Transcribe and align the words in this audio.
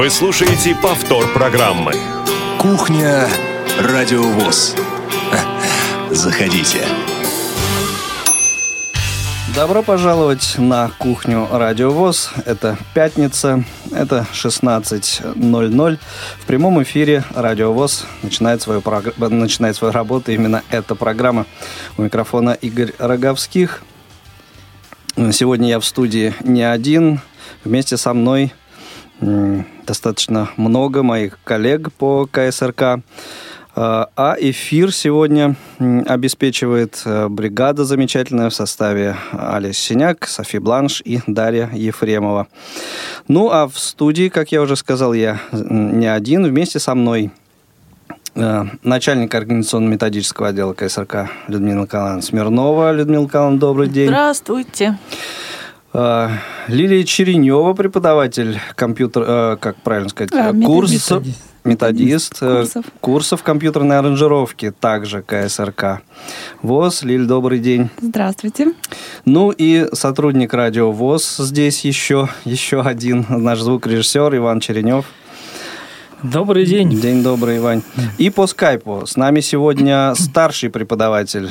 Вы 0.00 0.08
слушаете 0.08 0.74
повтор 0.74 1.30
программы. 1.34 1.92
Кухня 2.58 3.28
Радиовоз. 3.78 4.74
Заходите. 6.10 6.86
Добро 9.54 9.82
пожаловать 9.82 10.54
на 10.56 10.90
кухню 10.98 11.46
Радиовоз. 11.52 12.30
Это 12.46 12.78
пятница, 12.94 13.62
это 13.92 14.26
16.00. 14.32 15.98
В 16.38 16.46
прямом 16.46 16.82
эфире 16.82 17.22
Радиовоз 17.34 18.06
начинает 18.22 18.62
свою, 18.62 18.80
прог... 18.80 19.18
начинает 19.18 19.76
свою 19.76 19.92
работу 19.92 20.32
именно 20.32 20.62
эта 20.70 20.94
программа. 20.94 21.44
У 21.98 22.02
микрофона 22.02 22.52
Игорь 22.52 22.94
Роговских. 22.98 23.82
Сегодня 25.32 25.68
я 25.68 25.78
в 25.78 25.84
студии 25.84 26.32
не 26.42 26.62
один. 26.62 27.20
Вместе 27.64 27.98
со 27.98 28.14
мной 28.14 28.54
достаточно 29.20 30.48
много 30.56 31.02
моих 31.02 31.38
коллег 31.44 31.92
по 31.92 32.26
КСРК. 32.26 33.00
А, 33.76 34.08
а 34.16 34.36
эфир 34.38 34.92
сегодня 34.92 35.54
обеспечивает 35.78 37.00
э, 37.04 37.28
бригада 37.28 37.84
замечательная 37.84 38.50
в 38.50 38.54
составе 38.54 39.16
Алис 39.32 39.78
Синяк, 39.78 40.26
Софи 40.26 40.58
Бланш 40.58 41.00
и 41.04 41.20
Дарья 41.28 41.70
Ефремова. 41.72 42.48
Ну, 43.28 43.50
а 43.50 43.68
в 43.68 43.78
студии, 43.78 44.28
как 44.28 44.50
я 44.50 44.60
уже 44.60 44.74
сказал, 44.74 45.12
я 45.12 45.40
не 45.52 46.06
один. 46.06 46.44
Вместе 46.44 46.80
со 46.80 46.96
мной 46.96 47.30
э, 48.34 48.64
начальник 48.82 49.32
организационно-методического 49.32 50.48
отдела 50.48 50.74
КСРК 50.74 51.30
Людмила 51.46 51.82
Николаевна 51.82 52.22
Смирнова. 52.22 52.92
Людмила 52.92 53.22
Николаевна, 53.22 53.58
добрый 53.58 53.88
день. 53.88 54.08
Здравствуйте. 54.08 54.98
А, 55.92 56.30
Лилия 56.68 57.04
Черенева, 57.04 57.74
преподаватель 57.74 58.60
компьютер, 58.76 59.56
как 59.58 59.76
правильно 59.82 60.08
сказать, 60.08 60.32
а, 60.32 60.52
курса 60.52 61.22
методист 61.64 62.38
э, 62.40 62.60
курсов. 62.60 62.84
курсов 63.00 63.42
компьютерной 63.42 63.98
аранжировки, 63.98 64.70
также 64.70 65.22
КСРК. 65.22 66.02
ВОЗ, 66.62 67.02
Лиль, 67.02 67.26
добрый 67.26 67.58
день. 67.58 67.90
Здравствуйте. 68.00 68.72
Ну 69.24 69.50
и 69.50 69.86
сотрудник 69.92 70.54
радио 70.54 70.90
ВОЗ 70.90 71.36
здесь 71.38 71.84
еще, 71.84 72.28
еще 72.44 72.82
один, 72.82 73.26
наш 73.28 73.60
звукорежиссер 73.60 74.36
Иван 74.36 74.60
Черенев. 74.60 75.06
Добрый 76.22 76.66
день. 76.66 76.90
День 76.90 77.22
добрый, 77.22 77.56
Иван. 77.56 77.82
И 78.18 78.28
по 78.28 78.46
скайпу 78.46 79.06
с 79.06 79.16
нами 79.16 79.40
сегодня 79.40 80.14
старший 80.14 80.68
преподаватель 80.68 81.50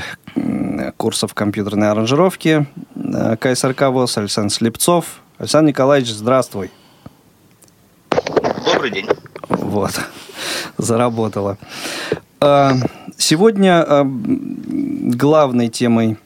курсов 0.96 1.34
компьютерной 1.34 1.90
аранжировки 1.90 2.68
э, 2.96 3.36
КСРК 3.38 3.90
ВОЗ 3.90 4.20
Александр 4.20 4.54
Слепцов. 4.54 5.22
Александр 5.40 5.70
Николаевич, 5.70 6.12
здравствуй. 6.12 6.70
Добрый 8.72 8.92
день. 8.92 9.08
Вот, 9.48 10.00
заработало. 10.78 11.58
А, 12.40 12.74
сегодня 13.18 13.84
а, 13.84 14.04
главной 14.06 15.70
темой 15.70 16.18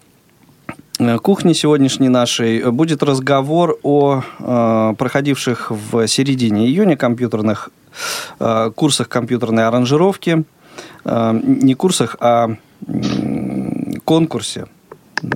э, 1.00 1.18
кухни 1.20 1.54
сегодняшней 1.54 2.10
нашей 2.10 2.70
будет 2.72 3.04
разговор 3.04 3.80
о 3.84 4.22
проходивших 4.98 5.72
в 5.72 6.08
середине 6.08 6.68
июня 6.68 6.98
компьютерных 6.98 7.70
курсах 8.76 9.10
компьютерной 9.10 9.68
аранжировки. 9.68 10.44
Не 11.06 11.74
курсах, 11.74 12.18
а 12.20 12.56
конкурсе 14.06 14.66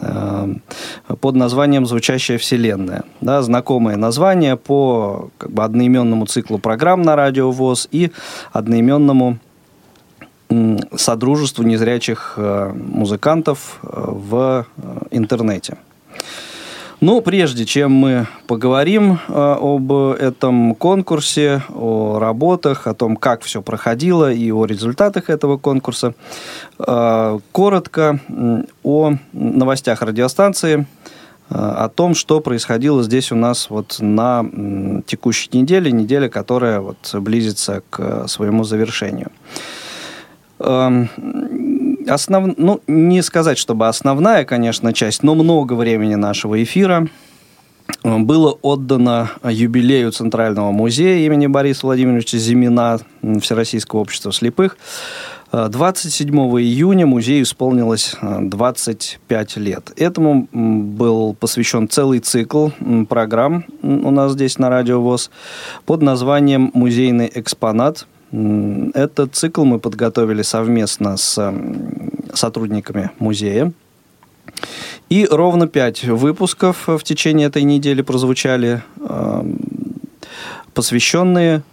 Э, 0.02 0.48
под 1.22 1.36
названием 1.36 1.86
«Звучащая 1.86 2.38
вселенная». 2.38 3.04
Да, 3.22 3.42
знакомое 3.42 3.96
название 3.96 4.58
по 4.58 5.30
как 5.38 5.52
бы, 5.52 5.64
одноименному 5.64 6.26
циклу 6.26 6.60
программ 6.60 7.02
на 7.02 7.16
радио 7.16 7.52
ВОЗ 7.52 7.88
и 7.92 8.12
одноименному 8.52 9.38
содружеству 10.96 11.64
незрячих 11.64 12.34
э, 12.38 12.74
музыкантов 12.74 13.80
э, 13.84 13.88
в 13.94 14.66
интернете. 15.12 15.78
Ну, 17.00 17.22
прежде 17.22 17.64
чем 17.66 17.92
мы 17.92 18.26
поговорим 18.48 19.20
э, 19.28 19.58
об 19.62 19.92
этом 19.92 20.74
конкурсе, 20.74 21.62
о 21.70 22.18
работах, 22.18 22.88
о 22.88 22.96
том, 22.96 23.18
как 23.18 23.44
все 23.44 23.62
проходило 23.62 24.32
и 24.34 24.52
о 24.52 24.66
результатах 24.66 25.30
этого 25.30 25.58
конкурса, 25.58 26.16
э, 26.80 27.40
коротко 27.52 28.20
о 28.84 29.14
новостях 29.32 30.02
радиостанции, 30.02 30.88
э, 31.52 31.54
о 31.56 31.88
том, 31.90 32.16
что 32.16 32.40
происходило 32.40 33.04
здесь 33.04 33.32
у 33.32 33.36
нас 33.36 33.70
вот 33.70 33.98
на 34.00 34.44
текущей 35.06 35.50
неделе, 35.54 35.92
неделя, 35.92 36.30
которая 36.30 36.80
вот 36.80 37.14
близится 37.14 37.84
к 37.92 38.28
своему 38.28 38.64
завершению. 38.64 39.30
Основ... 42.08 42.54
ну, 42.58 42.82
не 42.88 43.22
сказать, 43.22 43.58
чтобы 43.58 43.88
основная, 43.88 44.46
конечно, 44.46 44.94
часть, 44.94 45.24
но 45.24 45.36
много 45.36 45.74
времени 45.74 46.16
нашего 46.16 46.62
эфира 46.62 47.08
э, 48.04 48.18
было 48.18 48.52
отдано 48.62 49.32
юбилею 49.44 50.12
Центрального 50.12 50.72
музея 50.72 51.26
имени 51.26 51.48
Бориса 51.48 51.86
Владимировича 51.86 52.38
Зимина 52.38 53.00
Всероссийского 53.42 54.00
общества 54.00 54.32
слепых. 54.32 54.78
27 55.52 56.30
э, 56.30 56.62
июня 56.62 57.06
музею 57.06 57.44
исполнилось 57.44 58.16
25 58.22 59.58
э, 59.58 59.60
лет. 59.60 59.92
Этому 59.96 60.48
был 60.52 61.34
посвящен 61.34 61.88
целый 61.88 62.20
цикл 62.20 62.70
программ 63.08 63.66
у 63.82 64.12
нас 64.12 64.34
здесь 64.34 64.58
на 64.58 64.70
Радио 64.70 65.02
ВОЗ 65.02 65.32
под 65.86 66.02
названием 66.02 66.72
«Музейный 66.74 67.32
экспонат», 67.34 68.08
этот 68.32 69.36
цикл 69.36 69.64
мы 69.64 69.80
подготовили 69.80 70.42
совместно 70.42 71.18
с 71.18 71.54
сотрудниками 72.34 73.12
музея. 73.20 73.72
И 75.10 75.28
ровно 75.30 75.68
пять 75.68 76.04
выпусков 76.04 76.88
в 76.88 77.04
течение 77.04 77.48
этой 77.48 77.64
недели 77.64 78.02
прозвучали, 78.02 78.84
посвященные 80.74 81.64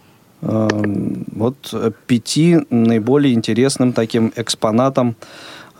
вот 0.41 1.95
пяти 2.07 2.59
наиболее 2.69 3.33
интересным 3.33 3.93
таким 3.93 4.31
экспонатам 4.35 5.15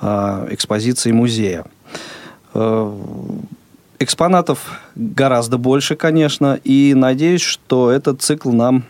а, 0.02 0.48
экспозиции 0.50 1.12
музея. 1.12 1.66
Экспонатов 3.98 4.82
гораздо 4.96 5.58
больше, 5.58 5.96
конечно, 5.96 6.60
и 6.64 6.94
надеюсь, 6.94 7.42
что 7.42 7.92
этот 7.92 8.22
цикл 8.22 8.52
нам 8.52 8.84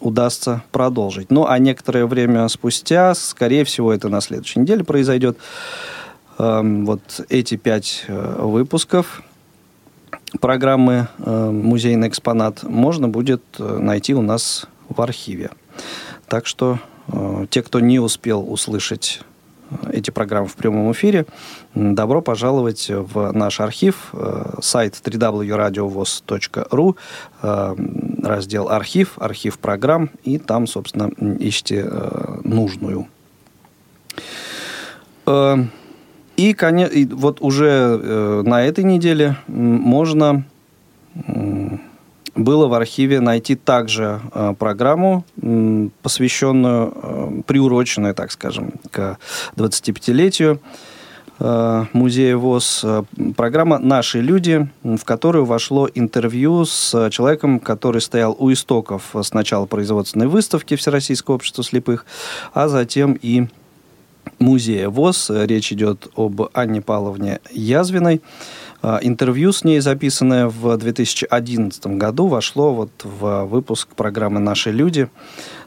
удастся 0.00 0.62
продолжить. 0.70 1.30
Ну, 1.30 1.46
а 1.46 1.58
некоторое 1.58 2.06
время 2.06 2.46
спустя, 2.48 3.14
скорее 3.14 3.64
всего, 3.64 3.92
это 3.92 4.08
на 4.08 4.20
следующей 4.20 4.60
неделе 4.60 4.84
произойдет, 4.84 5.38
эм, 6.38 6.86
вот 6.86 7.24
эти 7.28 7.56
пять 7.56 8.04
э, 8.06 8.42
выпусков 8.42 9.22
программы 10.40 11.08
э, 11.18 11.50
«Музейный 11.50 12.08
экспонат» 12.08 12.62
можно 12.62 13.08
будет 13.08 13.42
э, 13.58 13.78
найти 13.78 14.14
у 14.14 14.22
нас 14.22 14.66
в 14.88 15.00
архиве. 15.00 15.50
Так 16.28 16.46
что 16.46 16.78
те, 17.50 17.62
кто 17.62 17.80
не 17.80 17.98
успел 17.98 18.50
услышать 18.50 19.20
эти 19.92 20.10
программы 20.10 20.48
в 20.48 20.54
прямом 20.54 20.92
эфире, 20.92 21.26
добро 21.74 22.22
пожаловать 22.22 22.90
в 22.90 23.32
наш 23.32 23.60
архив, 23.60 24.10
э, 24.12 24.54
сайт 24.60 24.94
www.radiovoz.ru, 25.02 26.96
э, 27.42 27.76
раздел 28.22 28.68
«Архив», 28.68 29.14
«Архив 29.16 29.58
программ», 29.58 30.10
и 30.24 30.38
там, 30.38 30.66
собственно, 30.66 31.10
ищите 31.38 31.86
э, 31.88 32.40
нужную. 32.44 33.06
И, 36.36 36.54
конечно, 36.54 37.16
вот 37.16 37.40
уже 37.40 38.42
на 38.44 38.64
этой 38.64 38.82
неделе 38.82 39.36
можно 39.46 40.44
было 42.34 42.66
в 42.66 42.74
архиве 42.74 43.20
найти 43.20 43.54
также 43.54 44.20
э, 44.32 44.54
программу, 44.58 45.24
э, 45.40 45.88
посвященную, 46.02 46.92
э, 46.94 47.42
приуроченную, 47.46 48.14
так 48.14 48.32
скажем, 48.32 48.74
к 48.90 49.18
25-летию 49.56 50.60
э, 51.38 51.84
музея 51.92 52.36
ВОЗ. 52.36 52.80
Э, 52.84 53.02
программа 53.36 53.78
«Наши 53.78 54.20
люди», 54.20 54.68
в 54.82 55.04
которую 55.04 55.44
вошло 55.44 55.88
интервью 55.94 56.64
с 56.64 57.10
человеком, 57.10 57.60
который 57.60 58.00
стоял 58.00 58.34
у 58.38 58.50
истоков 58.52 59.14
сначала 59.22 59.66
производственной 59.66 60.28
выставки 60.28 60.76
Всероссийского 60.76 61.34
общества 61.34 61.62
слепых, 61.62 62.06
а 62.54 62.68
затем 62.68 63.18
и 63.20 63.46
музея 64.38 64.88
ВОЗ. 64.88 65.30
Речь 65.30 65.72
идет 65.72 66.08
об 66.16 66.48
Анне 66.54 66.80
Павловне 66.80 67.40
Язвиной. 67.50 68.22
Интервью 68.82 69.52
с 69.52 69.64
ней, 69.64 69.80
записанное 69.80 70.48
в 70.48 70.76
2011 70.76 71.86
году, 71.86 72.26
вошло 72.26 72.74
вот 72.74 72.90
в 73.04 73.44
выпуск 73.44 73.88
программы 73.94 74.40
«Наши 74.40 74.72
люди». 74.72 75.08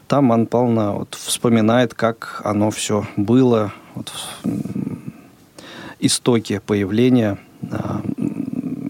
Там 0.06 0.32
Анна 0.32 0.46
Павловна 0.46 0.92
вот 0.92 1.14
вспоминает, 1.14 1.94
как 1.94 2.42
оно 2.44 2.70
все 2.70 3.06
было, 3.16 3.72
вот, 3.94 4.12
истоки 5.98 6.60
появления 6.64 7.38
а, 7.70 8.02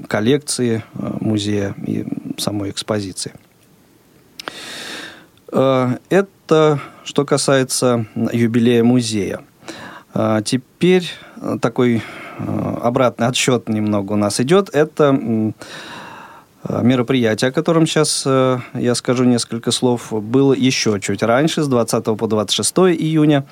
коллекции 0.08 0.82
а, 0.94 1.16
музея 1.20 1.74
и 1.86 2.04
самой 2.36 2.70
экспозиции. 2.70 3.32
Это 5.48 6.80
что 7.04 7.24
касается 7.24 8.04
юбилея 8.32 8.82
музея. 8.82 9.40
Теперь 10.44 11.10
такой 11.60 12.02
обратный 12.38 13.26
отсчет 13.26 13.68
немного 13.68 14.12
у 14.12 14.16
нас 14.16 14.40
идет. 14.40 14.70
Это 14.72 15.52
Э, 16.68 16.82
мероприятие, 16.82 17.50
о 17.50 17.52
котором 17.52 17.86
сейчас 17.86 18.24
э, 18.26 18.58
я 18.74 18.94
скажу 18.94 19.24
несколько 19.24 19.70
слов, 19.70 20.12
было 20.12 20.52
еще 20.52 20.98
чуть 21.00 21.22
раньше, 21.22 21.62
с 21.62 21.68
20 21.68 22.04
по 22.16 22.26
26 22.26 22.78
июня. 22.98 23.46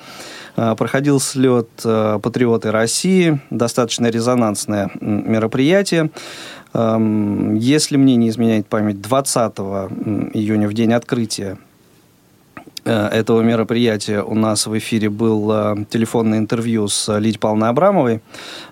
Э, 0.55 0.75
проходил 0.77 1.19
слет 1.19 1.69
«Патриоты 1.81 2.71
России», 2.71 3.39
достаточно 3.49 4.07
резонансное 4.07 4.89
мероприятие. 4.99 6.09
Эм, 6.73 7.55
если 7.55 7.97
мне 7.97 8.15
не 8.15 8.29
изменяет 8.29 8.67
память, 8.67 9.01
20 9.01 9.57
июня, 10.33 10.67
в 10.67 10.73
день 10.73 10.93
открытия 10.93 11.57
этого 12.85 13.41
мероприятия 13.41 14.21
у 14.21 14.35
нас 14.35 14.67
в 14.67 14.77
эфире 14.77 15.09
было 15.09 15.75
телефонное 15.89 16.37
интервью 16.37 16.87
с 16.87 17.11
Лидией 17.17 17.39
Павловной 17.39 17.69
Абрамовой, 17.69 18.21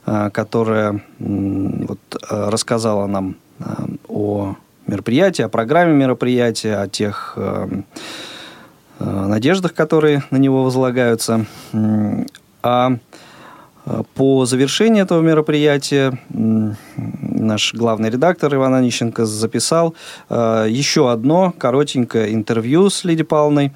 которая 0.06 1.04
вот, 1.20 2.00
рассказала 2.30 3.08
нам 3.08 3.36
о 4.08 4.56
мероприятии, 4.88 5.44
о 5.44 5.50
программе 5.50 5.94
мероприятия, 5.94 6.78
о 6.78 6.88
тех 6.88 7.34
э, 7.36 7.68
э, 9.00 9.26
надеждах, 9.28 9.74
которые 9.74 10.24
на 10.30 10.38
него 10.38 10.64
возлагаются. 10.64 11.46
А 12.62 12.92
э, 13.86 14.04
по 14.16 14.46
завершении 14.46 15.02
этого 15.02 15.22
мероприятия 15.22 16.18
наш 17.44 17.74
главный 17.74 18.10
редактор 18.10 18.54
Иван 18.56 18.74
Онищенко 18.74 19.26
записал 19.26 19.96
еще 20.30 21.12
одно 21.12 21.54
коротенькое 21.58 22.34
интервью 22.34 22.90
с 22.90 23.04
Лидией 23.04 23.26
Павловной 23.26 23.72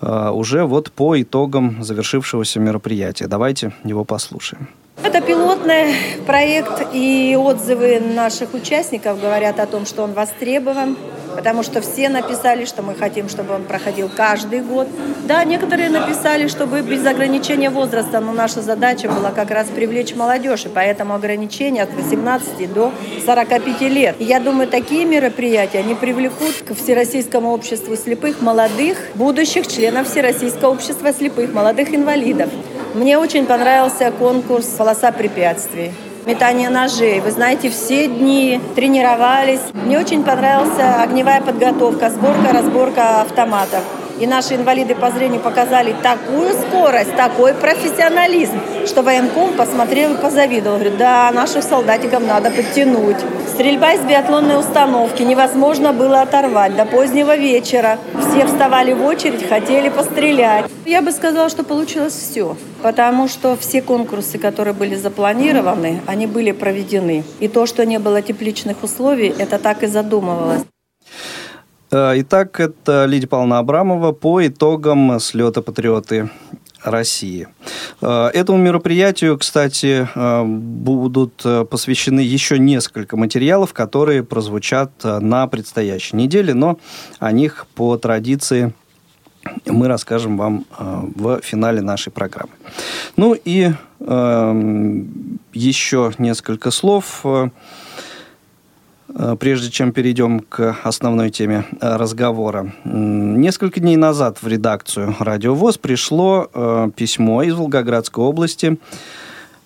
уже 0.00 0.64
вот 0.64 0.90
по 0.92 1.20
итогам 1.20 1.82
завершившегося 1.82 2.60
мероприятия. 2.60 3.26
Давайте 3.26 3.72
его 3.84 4.04
послушаем. 4.04 4.68
Это 5.02 5.20
пилотный 5.20 5.94
проект, 6.26 6.86
и 6.92 7.36
отзывы 7.38 8.00
наших 8.00 8.54
участников 8.54 9.20
говорят 9.20 9.58
о 9.58 9.66
том, 9.66 9.86
что 9.86 10.02
он 10.02 10.12
востребован, 10.12 10.96
потому 11.34 11.62
что 11.62 11.80
все 11.80 12.08
написали, 12.08 12.64
что 12.64 12.82
мы 12.82 12.94
хотим, 12.94 13.28
чтобы 13.28 13.54
он 13.54 13.64
проходил 13.64 14.08
каждый 14.14 14.60
год. 14.60 14.88
Да, 15.26 15.44
некоторые 15.44 15.90
написали, 15.90 16.48
чтобы 16.48 16.82
без 16.82 17.04
ограничения 17.06 17.70
возраста, 17.70 18.20
но 18.20 18.32
наша 18.32 18.62
задача 18.62 19.08
была 19.08 19.30
как 19.30 19.50
раз 19.50 19.68
привлечь 19.68 20.14
молодежь, 20.14 20.66
и 20.66 20.68
поэтому 20.68 21.14
ограничение 21.14 21.82
от 21.82 21.92
18 21.92 22.72
до 22.72 22.92
45 23.26 23.80
лет. 23.82 24.16
И 24.18 24.24
я 24.24 24.40
думаю, 24.40 24.68
такие 24.68 25.04
мероприятия, 25.04 25.78
они 25.78 25.94
привлекут 25.94 26.62
к 26.66 26.74
Всероссийскому 26.74 27.52
обществу 27.52 27.96
слепых 27.96 28.40
молодых, 28.40 28.98
будущих 29.14 29.66
членов 29.66 30.08
Всероссийского 30.08 30.70
общества 30.70 31.12
слепых, 31.12 31.52
молодых 31.52 31.94
инвалидов. 31.94 32.48
Мне 32.94 33.18
очень 33.18 33.46
понравился 33.46 34.12
конкурс 34.12 34.66
«Полоса 34.66 35.10
препятствий» 35.10 35.92
метание 36.26 36.70
ножей. 36.70 37.20
Вы 37.20 37.30
знаете, 37.30 37.70
все 37.70 38.06
дни 38.06 38.60
тренировались. 38.74 39.60
Мне 39.72 39.98
очень 39.98 40.24
понравился 40.24 41.02
огневая 41.02 41.40
подготовка, 41.40 42.10
сборка, 42.10 42.52
разборка 42.52 43.20
автоматов. 43.22 43.82
И 44.20 44.26
наши 44.26 44.54
инвалиды 44.54 44.94
по 44.94 45.10
зрению 45.10 45.40
показали 45.40 45.94
такую 46.02 46.52
скорость, 46.54 47.16
такой 47.16 47.52
профессионализм, 47.54 48.60
что 48.86 49.02
военком 49.02 49.54
посмотрел 49.54 50.14
и 50.14 50.16
позавидовал. 50.16 50.78
Говорит, 50.78 50.98
да, 50.98 51.30
наших 51.32 51.64
солдатиков 51.64 52.22
надо 52.24 52.50
подтянуть. 52.50 53.16
Стрельба 53.48 53.92
из 53.92 54.00
биатлонной 54.00 54.58
установки 54.58 55.22
невозможно 55.22 55.92
было 55.92 56.22
оторвать 56.22 56.76
до 56.76 56.84
позднего 56.84 57.36
вечера. 57.36 57.98
Все 58.20 58.46
вставали 58.46 58.92
в 58.92 59.04
очередь, 59.04 59.48
хотели 59.48 59.88
пострелять. 59.88 60.66
Я 60.84 61.02
бы 61.02 61.12
сказала, 61.12 61.48
что 61.48 61.64
получилось 61.64 62.14
все, 62.14 62.56
потому 62.82 63.26
что 63.28 63.56
все 63.56 63.80
конкурсы, 63.80 64.38
которые 64.38 64.74
были 64.74 64.94
запланированы, 64.94 66.02
они 66.06 66.26
были 66.26 66.52
проведены. 66.52 67.24
И 67.40 67.48
то, 67.48 67.66
что 67.66 67.86
не 67.86 67.98
было 67.98 68.22
тепличных 68.22 68.82
условий, 68.82 69.34
это 69.38 69.58
так 69.58 69.82
и 69.82 69.86
задумывалось. 69.86 70.62
Э, 71.94 72.14
итак, 72.16 72.58
это 72.58 73.04
Лидия 73.04 73.28
Павловна 73.28 73.60
Абрамова 73.60 74.10
по 74.10 74.44
итогам 74.44 75.20
слета 75.20 75.62
«Патриоты 75.62 76.28
России». 76.82 77.46
Э, 78.02 78.30
этому 78.34 78.58
мероприятию, 78.58 79.38
кстати, 79.38 80.08
э, 80.12 80.44
будут 80.44 81.46
посвящены 81.70 82.18
еще 82.18 82.58
несколько 82.58 83.16
материалов, 83.16 83.72
которые 83.72 84.24
прозвучат 84.24 84.90
на 85.04 85.46
предстоящей 85.46 86.16
неделе, 86.16 86.52
но 86.52 86.80
о 87.20 87.30
них 87.30 87.64
по 87.76 87.96
традиции 87.96 88.72
мы 89.64 89.86
расскажем 89.86 90.36
вам 90.36 90.64
в 90.78 91.42
финале 91.42 91.80
нашей 91.80 92.10
программы. 92.10 92.54
Ну 93.16 93.36
и 93.44 93.72
еще 95.52 96.12
несколько 96.18 96.70
слов 96.70 97.24
прежде 99.38 99.70
чем 99.70 99.92
перейдем 99.92 100.40
к 100.40 100.76
основной 100.82 101.30
теме 101.30 101.64
э, 101.80 101.96
разговора. 101.96 102.72
Несколько 102.84 103.80
дней 103.80 103.96
назад 103.96 104.42
в 104.42 104.48
редакцию 104.48 105.14
«Радио 105.18 105.54
ВОЗ» 105.54 105.78
пришло 105.78 106.48
э, 106.52 106.90
письмо 106.96 107.42
из 107.42 107.54
Волгоградской 107.54 108.24
области 108.24 108.78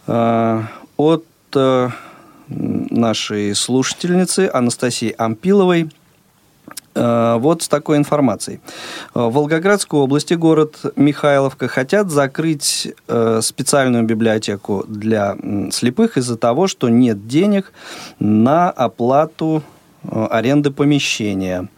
от 0.07 1.25
нашей 2.49 3.55
слушательницы 3.55 4.51
Анастасии 4.53 5.15
Ампиловой, 5.19 5.91
Э, 5.91 5.98
вот 6.95 7.63
с 7.63 7.69
такой 7.69 7.97
информацией. 7.97 8.61
Э, 9.15 9.21
в 9.21 9.33
Волгоградской 9.33 10.01
области, 10.01 10.35
город 10.35 10.81
Михайловка, 10.97 11.69
хотят 11.69 12.11
закрыть 12.11 12.89
э, 13.07 13.41
специальную 13.43 14.05
библиотеку 14.05 14.85
для 14.89 15.37
слепых 15.71 16.17
из-за 16.17 16.37
того, 16.37 16.67
что 16.67 16.89
нет 16.89 17.27
денег 17.29 17.73
на 18.19 18.71
оплату 18.71 19.63
аренды 20.11 20.71
помещения. 20.71 21.69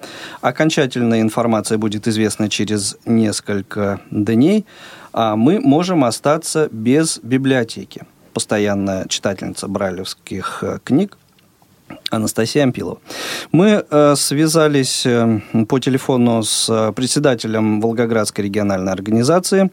Окончательная 0.41 1.21
информация 1.23 1.79
будет 1.79 2.07
известна 2.07 2.49
через 2.49 2.97
несколько 3.07 4.01
дней, 4.11 4.67
а 5.13 5.37
мы 5.37 5.59
можем 5.59 6.05
остаться 6.05 6.69
без 6.71 7.19
библиотеки. 7.23 8.03
Постоянная 8.35 9.09
читательница 9.09 9.69
брайлевских 9.69 10.63
книг 10.85 11.17
Анастасия 12.11 12.65
Ампилова. 12.65 12.99
Мы 13.53 13.85
э, 13.89 14.15
связались 14.17 15.07
э, 15.07 15.41
по 15.69 15.79
телефону 15.79 16.43
с 16.43 16.69
э, 16.69 16.93
председателем 16.93 17.81
Волгоградской 17.81 18.45
региональной 18.45 18.93
организации 18.93 19.71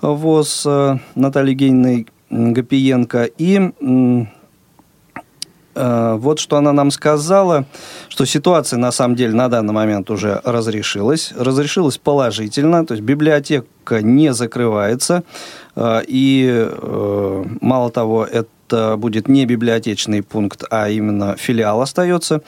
ВОЗ 0.00 0.62
э, 0.66 0.98
Натальей 1.14 1.52
Евгеньевной 1.52 2.06
Гапиенко 2.30 3.24
и 3.24 3.58
э, 3.58 4.26
вот 5.74 6.38
что 6.38 6.56
она 6.56 6.72
нам 6.72 6.90
сказала, 6.90 7.64
что 8.08 8.24
ситуация 8.24 8.78
на 8.78 8.90
самом 8.92 9.14
деле 9.14 9.34
на 9.34 9.48
данный 9.48 9.72
момент 9.72 10.10
уже 10.10 10.40
разрешилась. 10.44 11.32
Разрешилась 11.36 11.98
положительно, 11.98 12.84
то 12.84 12.94
есть 12.94 13.04
библиотека 13.04 14.02
не 14.02 14.32
закрывается. 14.32 15.22
Э, 15.76 16.02
и 16.06 16.48
э, 16.50 17.44
мало 17.60 17.90
того, 17.90 18.24
это 18.24 18.96
будет 18.96 19.28
не 19.28 19.46
библиотечный 19.46 20.22
пункт, 20.22 20.64
а 20.70 20.88
именно 20.88 21.36
филиал 21.36 21.80
остается. 21.80 22.42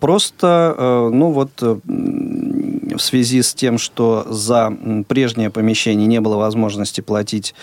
Просто, 0.00 0.74
э, 0.76 1.10
ну 1.10 1.30
вот, 1.30 1.50
э, 1.62 1.78
в 1.84 2.98
связи 2.98 3.40
с 3.40 3.54
тем, 3.54 3.78
что 3.78 4.26
за 4.28 4.70
прежнее 5.08 5.48
помещение 5.50 6.06
не 6.06 6.20
было 6.20 6.36
возможности 6.36 7.00
платить 7.00 7.54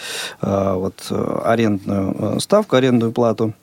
э, 0.42 0.74
вот, 0.74 0.96
арендную 1.46 2.40
ставку, 2.40 2.76
арендную 2.76 3.12
плату, 3.12 3.54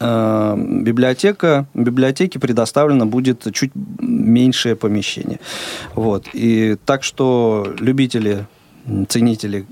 библиотека, 0.00 1.66
библиотеке 1.74 2.38
предоставлено 2.38 3.04
будет 3.04 3.46
чуть 3.52 3.72
меньшее 3.74 4.74
помещение. 4.74 5.40
Вот. 5.94 6.26
И 6.32 6.76
так 6.86 7.04
что 7.04 7.74
любители 7.78 8.46
ценители 9.08 9.66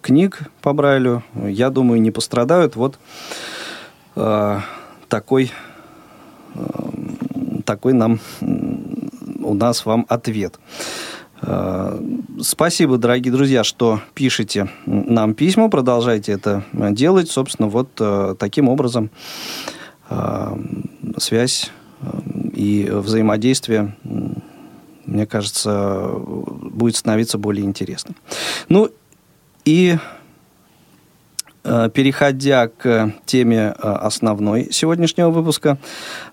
книг 0.00 0.42
по 0.62 0.72
Брайлю, 0.72 1.22
я 1.34 1.70
думаю, 1.70 2.00
не 2.00 2.10
пострадают. 2.10 2.76
Вот 2.76 2.98
э, 4.16 4.60
такой, 5.08 5.52
э, 6.54 6.60
такой 7.64 7.92
нам 7.92 8.20
у 9.44 9.54
нас 9.54 9.84
вам 9.86 10.06
ответ. 10.08 10.58
Э, 11.46 12.00
спасибо, 12.40 12.96
дорогие 12.96 13.32
друзья, 13.32 13.64
что 13.64 14.00
пишете 14.14 14.68
нам 14.86 15.34
письма, 15.34 15.68
продолжайте 15.68 16.32
это 16.32 16.64
делать. 16.72 17.30
Собственно, 17.30 17.68
вот 17.68 17.90
э, 18.00 18.34
таким 18.38 18.68
образом 18.68 19.10
э, 20.08 20.56
связь 21.18 21.70
и 22.52 22.88
взаимодействие 22.90 23.96
мне 25.06 25.26
кажется, 25.26 26.12
будет 26.16 26.96
становиться 26.96 27.36
более 27.36 27.66
интересным. 27.66 28.16
Ну 28.70 28.90
и 29.66 29.98
переходя 31.62 32.68
к 32.68 33.12
теме 33.26 33.68
основной 33.70 34.68
сегодняшнего 34.72 35.28
выпуска, 35.28 35.76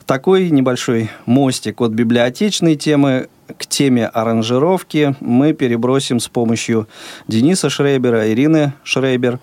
такой 0.05 0.49
небольшой 0.49 1.09
мостик 1.25 1.81
от 1.81 1.91
библиотечной 1.91 2.75
темы 2.75 3.27
к 3.57 3.65
теме 3.65 4.07
аранжировки 4.07 5.15
мы 5.19 5.53
перебросим 5.53 6.19
с 6.19 6.27
помощью 6.27 6.87
Дениса 7.27 7.69
Шрейбера, 7.69 8.31
Ирины 8.31 8.73
Шрейбер. 8.83 9.39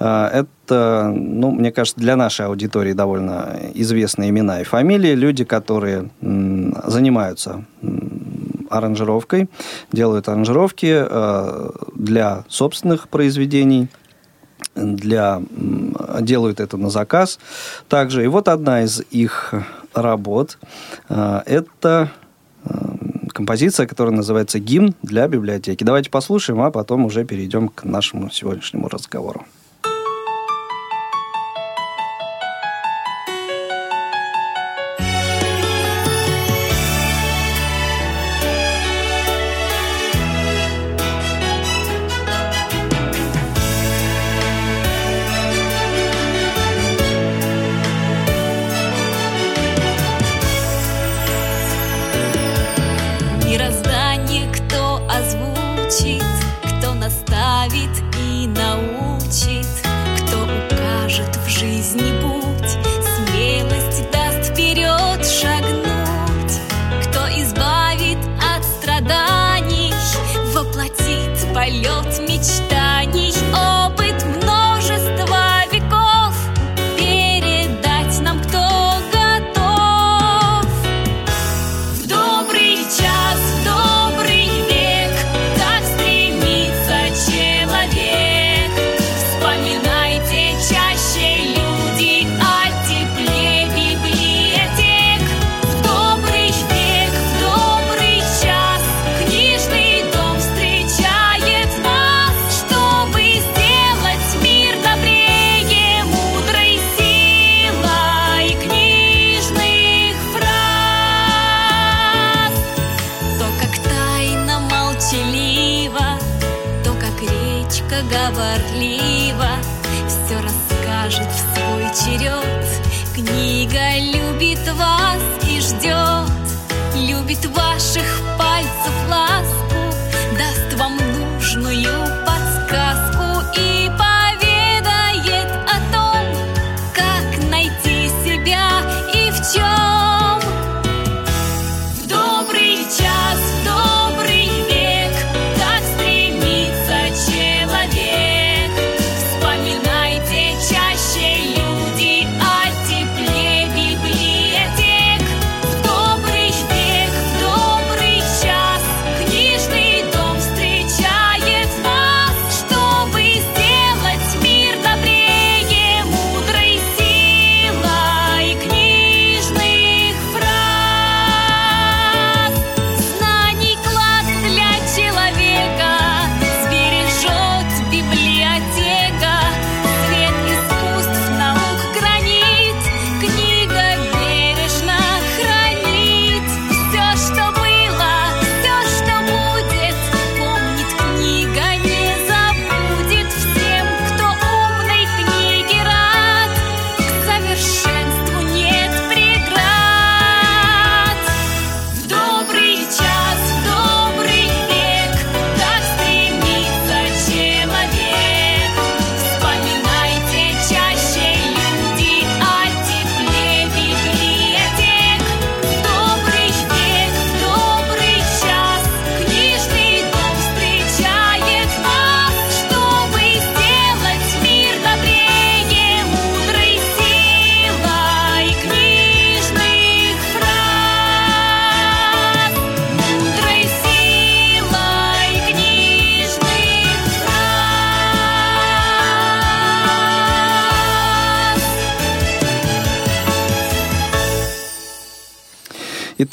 А, 0.00 0.28
это, 0.28 1.12
ну, 1.14 1.50
мне 1.50 1.72
кажется, 1.72 2.00
для 2.00 2.16
нашей 2.16 2.46
аудитории 2.46 2.92
довольно 2.92 3.58
известные 3.74 4.30
имена 4.30 4.60
и 4.60 4.64
фамилии. 4.64 5.14
Люди, 5.14 5.44
которые 5.44 6.10
занимаются 6.20 7.64
аранжировкой, 8.70 9.48
делают 9.92 10.28
аранжировки 10.28 11.04
э, 11.08 11.70
для 11.94 12.44
собственных 12.48 13.08
произведений, 13.08 13.88
для, 14.74 15.42
делают 16.20 16.60
это 16.60 16.76
на 16.76 16.90
заказ 16.90 17.38
также. 17.88 18.24
И 18.24 18.28
вот 18.28 18.48
одна 18.48 18.82
из 18.82 19.00
их 19.10 19.54
работ 19.94 20.58
э,– 21.08 21.42
это 21.46 22.10
композиция, 23.38 23.86
которая 23.86 24.12
называется 24.12 24.58
«Гимн 24.58 24.96
для 25.00 25.28
библиотеки». 25.28 25.84
Давайте 25.84 26.10
послушаем, 26.10 26.60
а 26.60 26.72
потом 26.72 27.04
уже 27.04 27.24
перейдем 27.24 27.68
к 27.68 27.84
нашему 27.84 28.30
сегодняшнему 28.30 28.88
разговору. 28.88 29.46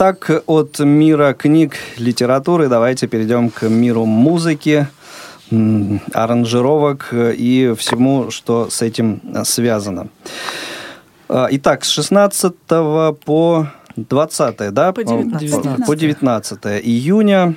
Итак, 0.06 0.44
от 0.46 0.78
мира 0.78 1.34
книг, 1.34 1.78
литературы 1.98 2.68
давайте 2.68 3.08
перейдем 3.08 3.50
к 3.50 3.68
миру 3.68 4.06
музыки, 4.06 4.88
аранжировок 6.14 7.12
и 7.12 7.74
всему, 7.76 8.30
что 8.30 8.70
с 8.70 8.84
этим 8.84 9.20
связано. 9.46 10.10
А, 11.28 11.48
итак, 11.50 11.84
с 11.84 11.90
16 11.90 12.54
по 13.26 13.68
20, 13.96 14.72
да? 14.72 14.94
По 14.94 15.04
19. 15.04 15.88
По 15.88 15.96
19 15.96 16.60
июня 16.84 17.56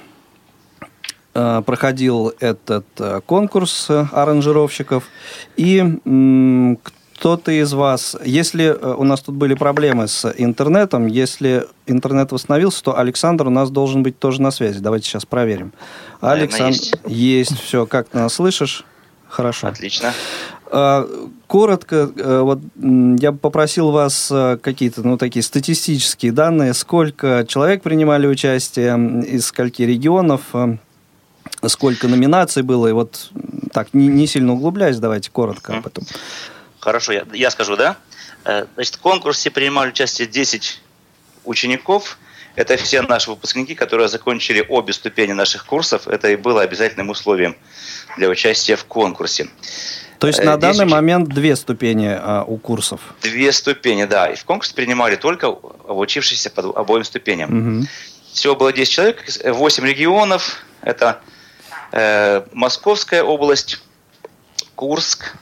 а, 1.35 1.61
проходил 1.61 2.33
этот 2.41 2.87
конкурс 3.27 3.91
аранжировщиков. 3.91 5.05
И 5.59 5.85
кто-то 7.19 7.51
из 7.51 7.73
вас, 7.73 8.17
если 8.25 8.67
э, 8.67 8.95
у 8.95 9.03
нас 9.03 9.21
тут 9.21 9.35
были 9.35 9.55
проблемы 9.55 10.07
с 10.07 10.33
интернетом, 10.37 11.09
если 11.09 11.67
интернет 11.87 12.31
восстановился, 12.31 12.85
то 12.85 12.97
Александр 12.97 13.49
у 13.49 13.51
нас 13.51 13.71
должен 13.71 14.05
быть 14.05 14.21
тоже 14.21 14.41
на 14.41 14.53
связи. 14.53 14.79
Давайте 14.79 15.09
сейчас 15.09 15.27
проверим. 15.27 15.73
Александр, 16.21 16.77
есть. 16.77 16.95
есть. 17.07 17.61
Все, 17.61 17.87
как 17.87 18.09
ты 18.09 18.19
нас 18.19 18.35
слышишь? 18.35 18.85
Хорошо. 19.29 19.67
Отлично. 19.67 20.15
Коротко, 21.47 22.11
вот 22.43 22.61
я 22.77 23.33
бы 23.33 23.39
попросил 23.39 23.91
вас 23.91 24.33
какие-то, 24.63 25.03
ну, 25.03 25.19
такие 25.19 25.43
статистические 25.43 26.31
данные, 26.31 26.73
сколько 26.73 27.45
человек 27.49 27.83
принимали 27.83 28.27
участие, 28.27 29.25
из 29.27 29.47
скольки 29.47 29.83
регионов, 29.83 30.43
сколько 31.67 32.07
номинаций 32.07 32.63
было, 32.63 32.87
и 32.87 32.93
вот 32.93 33.31
так, 33.73 33.93
не, 33.93 34.07
не 34.07 34.27
сильно 34.27 34.53
углубляясь, 34.53 34.99
давайте 34.99 35.31
коротко 35.31 35.79
об 35.79 35.87
этом. 35.87 36.05
Хорошо, 36.89 37.13
я, 37.13 37.27
я 37.35 37.51
скажу, 37.51 37.77
да? 37.77 37.97
Значит, 38.45 38.95
в 38.95 38.99
конкурсе 39.01 39.51
принимали 39.51 39.91
участие 39.91 40.27
10 40.27 40.81
учеников, 41.45 42.17
это 42.57 42.79
все 42.79 43.03
наши 43.03 43.29
выпускники, 43.29 43.75
которые 43.75 44.09
закончили 44.09 44.65
обе 44.67 44.95
ступени 44.95 45.33
наших 45.33 45.67
курсов. 45.67 46.09
Это 46.09 46.31
и 46.31 46.37
было 46.37 46.63
обязательным 46.63 47.11
условием 47.11 47.57
для 48.17 48.31
участия 48.31 48.77
в 48.77 48.87
конкурсе. 48.87 49.51
То 50.19 50.29
есть 50.29 50.43
на 50.43 50.57
данный 50.57 50.87
уч... 50.87 50.91
момент 50.91 51.29
две 51.29 51.57
ступени 51.57 52.09
а, 52.19 52.43
у 52.45 52.57
курсов? 52.57 53.01
Две 53.21 53.53
ступени, 53.53 54.07
да. 54.07 54.29
И 54.29 54.37
в 54.37 54.47
конкурс 54.47 54.73
принимали 54.73 55.17
только 55.17 55.49
обучившиеся 55.49 56.49
по 56.49 56.63
обоим 56.63 57.05
ступеням. 57.05 57.81
Угу. 57.81 57.87
Всего 58.33 58.57
было 58.57 58.73
10 58.73 58.91
человек, 58.91 59.25
8 59.45 59.85
регионов. 59.85 60.65
Это 60.81 61.21
э, 61.93 62.45
Московская 62.55 63.23
область, 63.23 63.83
Курск, 64.75 65.35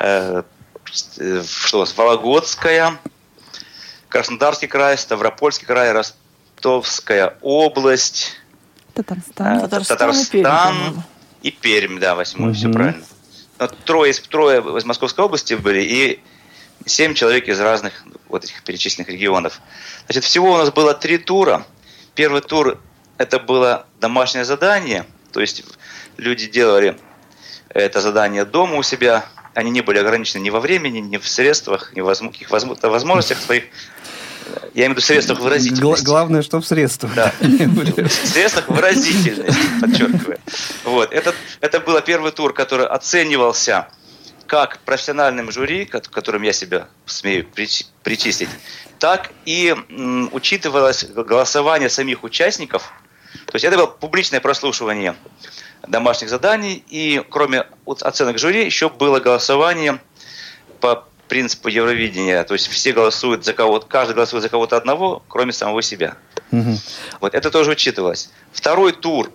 э, 0.00 0.42
что, 0.90 1.86
Вологодская, 1.96 2.98
Краснодарский 4.08 4.68
край, 4.68 4.96
Ставропольский 4.96 5.66
край, 5.66 5.92
Ростовская 5.92 7.36
область, 7.42 8.38
Татарстан, 8.94 9.58
э, 9.58 9.60
Татарстан, 9.60 9.96
Татарстан 9.96 11.04
и 11.42 11.50
Пермь, 11.50 11.98
да, 11.98 12.14
восьмой, 12.14 12.50
угу. 12.50 12.56
все 12.56 12.72
правильно. 12.72 13.04
Но 13.58 13.66
трое, 13.66 14.12
трое 14.12 14.60
из 14.76 14.84
Московской 14.84 15.24
области 15.24 15.54
были 15.54 15.82
и 15.82 16.20
семь 16.86 17.14
человек 17.14 17.48
из 17.48 17.60
разных 17.60 18.04
вот 18.28 18.44
этих 18.44 18.62
перечисленных 18.62 19.08
регионов. 19.08 19.60
Значит, 20.06 20.24
всего 20.24 20.52
у 20.52 20.56
нас 20.56 20.70
было 20.70 20.94
три 20.94 21.18
тура. 21.18 21.64
Первый 22.14 22.40
тур 22.40 22.80
это 23.18 23.38
было 23.38 23.86
домашнее 24.00 24.44
задание, 24.44 25.06
то 25.32 25.40
есть 25.40 25.64
люди 26.16 26.46
делали 26.46 26.98
это 27.68 28.00
задание 28.00 28.44
дома 28.44 28.76
у 28.76 28.82
себя, 28.82 29.26
они 29.58 29.72
не 29.72 29.80
были 29.80 29.98
ограничены 29.98 30.40
ни 30.42 30.50
во 30.50 30.60
времени, 30.60 31.00
ни 31.00 31.16
в 31.16 31.26
средствах, 31.26 31.92
ни 31.96 32.00
в 32.00 32.04
возможностях 32.04 33.38
своих. 33.40 33.64
Я 34.72 34.86
имею 34.86 34.90
в 34.90 34.98
виду 34.98 35.00
средствах 35.00 35.40
выразительности. 35.40 36.04
Главное, 36.04 36.42
что 36.42 36.60
в 36.60 36.66
средствах. 36.66 37.12
Да. 37.14 37.32
В 37.40 38.08
средствах 38.08 38.68
выразительности, 38.68 39.58
подчеркиваю. 39.80 40.38
Вот. 40.84 41.12
Это, 41.12 41.34
это 41.60 41.80
был 41.80 42.00
первый 42.02 42.30
тур, 42.30 42.54
который 42.54 42.86
оценивался 42.86 43.88
как 44.46 44.78
профессиональным 44.84 45.50
жюри, 45.50 45.86
которым 45.86 46.42
я 46.42 46.52
себя 46.52 46.86
смею 47.04 47.44
причислить, 48.04 48.48
так 49.00 49.32
и 49.44 49.74
м, 49.90 50.30
учитывалось 50.32 51.04
голосование 51.04 51.90
самих 51.90 52.22
участников. 52.22 52.92
То 53.46 53.56
есть 53.56 53.64
это 53.64 53.76
было 53.76 53.86
публичное 53.86 54.40
прослушивание 54.40 55.16
домашних 55.90 56.28
заданий, 56.28 56.84
и 56.88 57.22
кроме 57.28 57.66
оценок 57.86 58.38
жюри 58.38 58.64
еще 58.64 58.88
было 58.88 59.20
голосование 59.20 60.00
по 60.80 61.06
принципу 61.28 61.68
Евровидения, 61.68 62.42
то 62.44 62.54
есть 62.54 62.68
все 62.68 62.92
голосуют 62.92 63.44
за 63.44 63.52
кого-то, 63.52 63.86
каждый 63.86 64.14
голосует 64.14 64.42
за 64.42 64.48
кого-то 64.48 64.76
одного, 64.76 65.22
кроме 65.28 65.52
самого 65.52 65.82
себя. 65.82 66.16
Угу. 66.52 66.78
Вот 67.20 67.34
это 67.34 67.50
тоже 67.50 67.72
учитывалось. 67.72 68.30
Второй 68.52 68.92
тур 68.92 69.30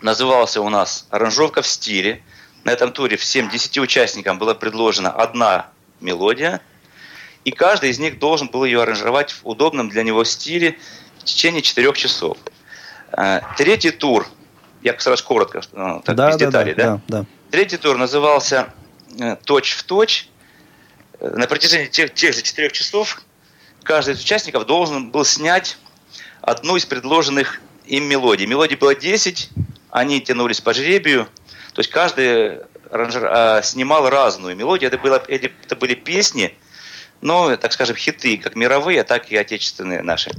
назывался 0.00 0.60
у 0.60 0.68
нас 0.68 1.06
«Аранжировка 1.10 1.62
в 1.62 1.66
стиле». 1.66 2.22
На 2.62 2.70
этом 2.70 2.92
туре 2.92 3.16
всем 3.16 3.48
10 3.48 3.78
участникам 3.78 4.38
была 4.38 4.54
предложена 4.54 5.10
одна 5.10 5.70
мелодия, 6.00 6.60
и 7.44 7.50
каждый 7.50 7.90
из 7.90 7.98
них 7.98 8.18
должен 8.18 8.48
был 8.48 8.64
ее 8.64 8.82
аранжировать 8.82 9.32
в 9.32 9.40
удобном 9.44 9.88
для 9.88 10.02
него 10.02 10.24
стиле 10.24 10.78
в 11.18 11.24
течение 11.24 11.62
четырех 11.62 11.96
часов. 11.96 12.36
Э, 13.12 13.40
третий 13.56 13.90
тур– 13.90 14.28
я 14.82 14.98
сразу 14.98 15.24
коротко, 15.24 15.62
ну, 15.72 16.02
так, 16.04 16.16
да, 16.16 16.28
без 16.28 16.36
да, 16.36 16.46
деталей, 16.46 16.74
да, 16.74 17.00
да? 17.06 17.18
да? 17.20 17.26
Третий 17.50 17.76
тур 17.76 17.96
назывался 17.96 18.72
э, 19.18 19.36
«Точь 19.44 19.72
в 19.72 19.82
точь». 19.82 20.28
Э, 21.20 21.28
на 21.36 21.46
протяжении 21.46 21.86
тех, 21.86 22.14
тех 22.14 22.34
же 22.34 22.42
четырех 22.42 22.72
часов 22.72 23.22
каждый 23.82 24.14
из 24.14 24.20
участников 24.20 24.66
должен 24.66 25.10
был 25.10 25.24
снять 25.24 25.78
одну 26.40 26.76
из 26.76 26.86
предложенных 26.86 27.60
им 27.86 28.04
мелодий. 28.04 28.46
Мелодий 28.46 28.76
было 28.76 28.94
10, 28.94 29.50
они 29.90 30.20
тянулись 30.20 30.60
по 30.60 30.72
жребию, 30.72 31.26
то 31.74 31.80
есть 31.80 31.90
каждый 31.90 32.60
ранжер, 32.90 33.26
а, 33.26 33.62
снимал 33.62 34.08
разную 34.08 34.56
мелодию. 34.56 34.88
Это, 34.88 34.98
было, 34.98 35.22
это 35.26 35.76
были 35.76 35.94
песни, 35.94 36.56
ну, 37.20 37.56
так 37.56 37.72
скажем, 37.72 37.96
хиты, 37.96 38.38
как 38.38 38.56
мировые, 38.56 39.04
так 39.04 39.30
и 39.30 39.36
отечественные 39.36 40.02
наши. 40.02 40.30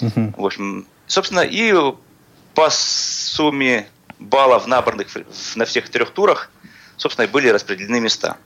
Uh-huh. 0.00 0.34
В 0.36 0.44
общем, 0.44 0.86
собственно, 1.06 1.40
и 1.40 1.72
по 2.58 2.70
сумме 2.70 3.86
баллов, 4.18 4.66
набранных 4.66 5.06
на 5.54 5.64
всех 5.64 5.88
трех 5.88 6.10
турах, 6.10 6.50
собственно, 6.96 7.26
и 7.26 7.28
были 7.28 7.46
распределены 7.50 8.00
места. 8.00 8.36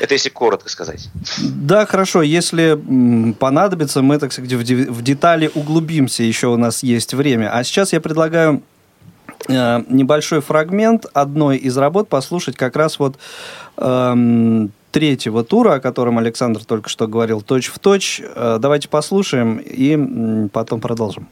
Это 0.00 0.14
если 0.14 0.28
коротко 0.28 0.68
сказать. 0.68 1.08
Да, 1.38 1.86
хорошо. 1.86 2.22
Если 2.22 2.76
понадобится, 3.38 4.02
мы, 4.02 4.18
так 4.18 4.32
сказать, 4.32 4.52
в 4.52 5.02
детали 5.02 5.52
углубимся. 5.54 6.24
Еще 6.24 6.48
у 6.48 6.56
нас 6.56 6.82
есть 6.82 7.14
время. 7.14 7.56
А 7.56 7.62
сейчас 7.62 7.92
я 7.92 8.00
предлагаю 8.00 8.64
э, 9.48 9.84
небольшой 9.88 10.40
фрагмент 10.40 11.06
одной 11.12 11.58
из 11.58 11.76
работ 11.78 12.08
послушать 12.08 12.56
как 12.56 12.74
раз 12.74 12.98
вот 12.98 13.20
эм, 13.76 14.72
третьего 14.90 15.44
тура, 15.44 15.74
о 15.74 15.80
котором 15.80 16.18
Александр 16.18 16.64
только 16.64 16.88
что 16.88 17.06
говорил, 17.06 17.42
точь 17.42 17.68
в 17.68 17.78
точь. 17.78 18.20
Э, 18.20 18.58
давайте 18.60 18.88
послушаем 18.88 19.58
и 19.58 20.48
потом 20.48 20.80
продолжим. 20.80 21.28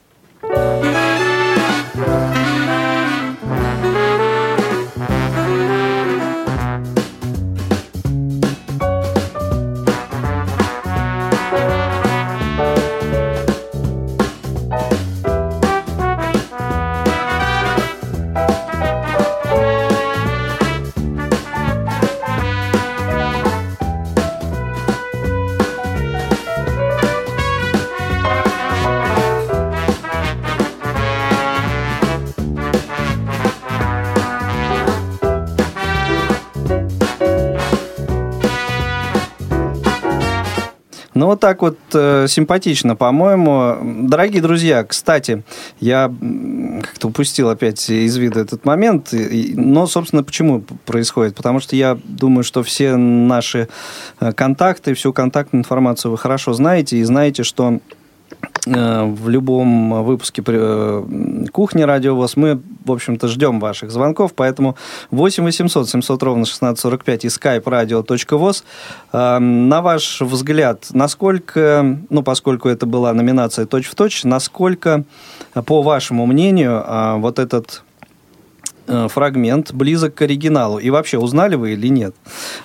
Ну, 41.26 41.30
вот 41.30 41.40
так 41.40 41.60
вот 41.60 41.76
э, 41.92 42.26
симпатично, 42.28 42.94
по-моему. 42.94 43.78
Дорогие 44.08 44.40
друзья, 44.40 44.84
кстати, 44.84 45.42
я 45.80 46.08
как-то 46.84 47.08
упустил 47.08 47.48
опять 47.48 47.90
из 47.90 48.16
вида 48.16 48.38
этот 48.38 48.64
момент. 48.64 49.08
Но, 49.10 49.88
собственно, 49.88 50.22
почему 50.22 50.62
происходит? 50.84 51.34
Потому 51.34 51.58
что 51.58 51.74
я 51.74 51.98
думаю, 52.04 52.44
что 52.44 52.62
все 52.62 52.94
наши 52.94 53.68
э, 54.20 54.32
контакты, 54.34 54.94
всю 54.94 55.12
контактную 55.12 55.62
информацию 55.62 56.12
вы 56.12 56.16
хорошо 56.16 56.52
знаете. 56.52 56.98
И 56.98 57.02
знаете, 57.02 57.42
что 57.42 57.80
в 58.66 59.28
любом 59.28 60.04
выпуске 60.04 60.42
э, 60.44 61.04
кухни 61.52 61.82
Радиовоз 61.82 62.36
мы, 62.36 62.60
в 62.84 62.90
общем-то, 62.92 63.28
ждем 63.28 63.60
ваших 63.60 63.92
звонков, 63.92 64.34
поэтому 64.34 64.76
8 65.12 65.44
800 65.44 65.88
700 65.88 66.22
ровно 66.22 66.42
1645 66.42 67.24
и 67.24 67.28
skype 67.28 67.62
radio.voz. 67.62 68.64
Э, 69.12 69.38
на 69.38 69.82
ваш 69.82 70.20
взгляд, 70.20 70.86
насколько, 70.92 71.98
ну, 72.10 72.22
поскольку 72.22 72.68
это 72.68 72.86
была 72.86 73.12
номинация 73.12 73.66
точь-в-точь, 73.66 74.24
насколько, 74.24 75.04
по 75.64 75.82
вашему 75.82 76.26
мнению, 76.26 76.84
вот 77.20 77.38
этот 77.38 77.82
Э, 77.85 77.85
фрагмент 78.86 79.72
близок 79.72 80.14
к 80.14 80.22
оригиналу. 80.22 80.78
И 80.78 80.90
вообще, 80.90 81.18
узнали 81.18 81.56
вы 81.56 81.72
или 81.72 81.88
нет? 81.88 82.14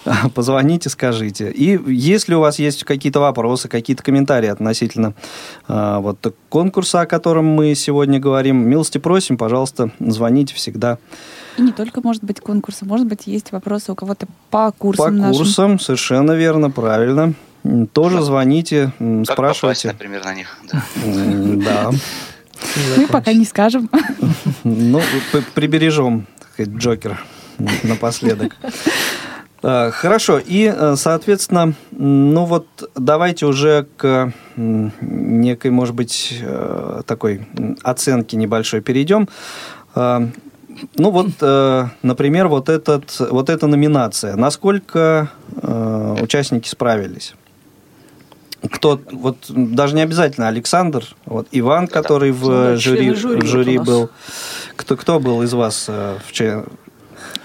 Позвоните, 0.35 0.89
скажите. 0.89 1.51
И 1.51 1.79
если 1.91 2.33
у 2.33 2.39
вас 2.39 2.59
есть 2.59 2.83
какие-то 2.83 3.19
вопросы, 3.19 3.67
какие-то 3.67 4.03
комментарии 4.03 4.49
относительно 4.49 5.13
э, 5.67 5.97
вот 5.99 6.33
конкурса, 6.49 7.01
о 7.01 7.05
котором 7.05 7.45
мы 7.45 7.75
сегодня 7.75 8.19
говорим, 8.19 8.67
милости 8.67 8.97
просим, 8.97 9.37
пожалуйста, 9.37 9.91
звоните 9.99 10.55
всегда. 10.55 10.97
И 11.57 11.61
не 11.61 11.71
только, 11.71 12.01
может 12.03 12.23
быть, 12.23 12.39
конкурсы, 12.39 12.85
может 12.85 13.07
быть, 13.07 13.27
есть 13.27 13.51
вопросы 13.51 13.91
у 13.91 13.95
кого-то 13.95 14.27
по 14.49 14.71
курсам 14.71 15.05
По 15.05 15.11
нашим. 15.11 15.37
курсам, 15.37 15.79
совершенно 15.79 16.31
верно, 16.33 16.71
правильно. 16.71 17.33
Тоже 17.93 18.21
звоните, 18.21 18.91
как 18.97 19.33
спрашивайте. 19.33 19.89
Попасть, 19.89 19.99
например, 19.99 20.25
на 20.25 20.33
них. 20.33 20.57
Да. 20.71 20.83
да. 21.63 21.91
Мы 22.97 23.07
пока 23.07 23.33
не 23.33 23.45
скажем. 23.45 23.89
Ну, 24.63 25.01
прибережем, 25.55 26.27
Джокер 26.59 27.19
напоследок. 27.83 28.55
Э, 29.63 29.91
Хорошо, 29.93 30.39
и, 30.39 30.71
э, 30.75 30.95
соответственно, 30.97 31.73
ну 31.91 32.45
вот 32.45 32.67
давайте 32.95 33.45
уже 33.45 33.87
к 33.97 34.33
некой, 34.55 35.71
может 35.71 35.95
быть, 35.95 36.39
э, 36.41 37.01
такой 37.05 37.47
оценке 37.83 38.37
небольшой 38.37 38.81
перейдем. 38.81 39.27
Э, 39.95 40.27
Ну 40.97 41.11
вот, 41.11 41.27
э, 41.41 41.87
например, 42.01 42.47
вот, 42.47 42.69
этот, 42.69 43.19
вот 43.19 43.49
эта 43.49 43.67
номинация. 43.67 44.35
Насколько 44.35 45.29
участники 46.21 46.69
справились? 46.69 47.35
Кто, 48.69 48.99
вот 49.11 49.37
даже 49.49 49.95
не 49.95 50.01
обязательно 50.01 50.47
Александр, 50.47 51.05
вот 51.25 51.47
Иван, 51.51 51.87
который 51.87 52.31
в 52.31 52.41
Ну 52.43 52.49
да, 52.51 52.75
жюри, 52.75 52.99
члены 52.99 53.15
жюри 53.15 53.41
в 53.41 53.45
жюри 53.45 53.77
был. 53.79 54.09
Кто, 54.75 54.95
кто 54.97 55.19
был 55.19 55.41
из 55.41 55.53
вас 55.53 55.85
э, 55.87 56.17
в 56.25 56.31
че- 56.31 56.65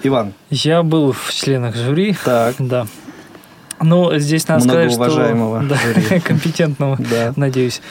Иван? 0.03 0.33
Я 0.51 0.83
был 0.83 1.13
в 1.13 1.33
членах 1.33 1.75
жюри. 1.75 2.15
Так. 2.23 2.55
Да. 2.59 2.85
Ну, 3.81 4.15
здесь 4.19 4.47
надо 4.47 4.63
сказать, 4.63 4.91
что... 4.91 4.99
Многоуважаемого 5.01 5.63
Да, 5.69 5.75
жюри. 5.75 6.19
компетентного, 6.23 6.97
Да. 7.11 7.33
надеюсь. 7.35 7.81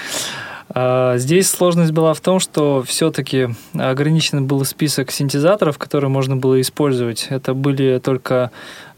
А, 0.69 1.17
Здесь 1.17 1.51
сложность 1.51 1.93
была 1.93 2.13
в 2.15 2.21
том, 2.21 2.39
что 2.41 2.83
все-таки 2.87 3.49
ограничен 3.75 4.47
был 4.47 4.65
список 4.65 5.11
синтезаторов, 5.11 5.79
которые 5.79 6.11
можно 6.11 6.37
было 6.37 6.61
использовать. 6.61 7.27
Это 7.31 7.55
были 7.55 7.99
только 8.03 8.51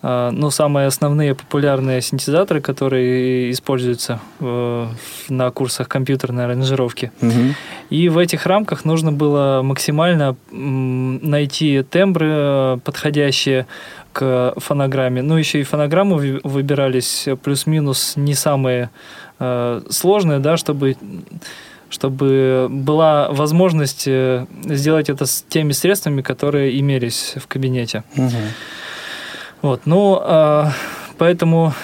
ну, 0.02 0.50
самые 0.50 0.86
основные 0.86 1.34
популярные 1.34 2.00
синтезаторы, 2.00 2.60
которые 2.60 3.50
используются 3.50 4.20
э, 4.38 4.86
на 5.28 5.50
курсах 5.50 5.88
компьютерной 5.88 6.44
аранжировки. 6.44 7.10
Мгм. 7.20 7.54
И 7.90 8.08
в 8.08 8.18
этих 8.18 8.46
рамках 8.46 8.84
нужно 8.84 9.10
было 9.10 9.60
максимально 9.62 10.36
найти 10.50 11.82
тембры, 11.82 12.28
э, 12.30 12.78
подходящие 12.84 13.66
к 14.12 14.54
фонограмме. 14.56 15.22
Ну, 15.22 15.36
еще 15.36 15.60
и 15.60 15.64
фонограммы 15.64 16.16
вы- 16.16 16.40
выбирались 16.44 17.26
плюс-минус 17.42 18.14
не 18.16 18.34
самые 18.34 18.90
э, 19.40 19.82
сложные, 19.90 20.38
да, 20.38 20.56
чтобы 20.56 20.96
чтобы 21.90 22.66
была 22.68 23.30
возможность 23.30 24.06
сделать 24.06 25.08
это 25.08 25.24
с 25.24 25.42
теми 25.48 25.72
средствами, 25.72 26.20
которые 26.20 26.78
имелись 26.78 27.34
в 27.36 27.46
кабинете. 27.46 28.04
Мгм. 28.14 28.30
Вот, 29.62 29.82
ну, 29.86 30.18
а, 30.22 30.72
поэтому 31.18 31.74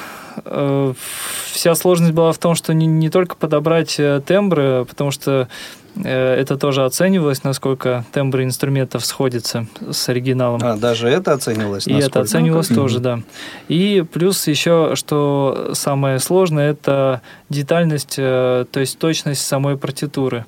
э, 0.45 0.95
вся 1.51 1.75
сложность 1.75 2.13
была 2.13 2.33
в 2.33 2.39
том, 2.39 2.55
что 2.55 2.75
не, 2.75 2.87
не 2.87 3.11
только 3.11 3.37
подобрать 3.37 3.97
э, 3.99 4.21
тембры, 4.25 4.85
потому 4.89 5.11
что 5.11 5.49
э, 5.97 6.35
это 6.35 6.57
тоже 6.57 6.85
оценивалось, 6.85 7.43
насколько 7.43 8.05
тембры 8.13 8.45
инструментов 8.45 9.05
сходятся 9.05 9.67
с 9.91 10.09
оригиналом. 10.09 10.61
А, 10.63 10.77
даже 10.77 11.09
это 11.09 11.33
оценивалось? 11.33 11.87
И 11.87 11.95
это 11.95 12.21
оценивалось 12.21 12.71
Мгм. 12.71 12.77
тоже, 12.77 13.01
да. 13.01 13.21
И 13.69 14.05
плюс 14.13 14.47
еще, 14.47 14.93
что 14.95 15.71
самое 15.73 16.19
сложное, 16.21 16.71
это 16.71 17.23
детальность, 17.49 18.17
э, 18.19 18.67
то 18.71 18.81
есть 18.81 18.99
точность 18.99 19.45
самой 19.45 19.77
партитуры. 19.77 20.47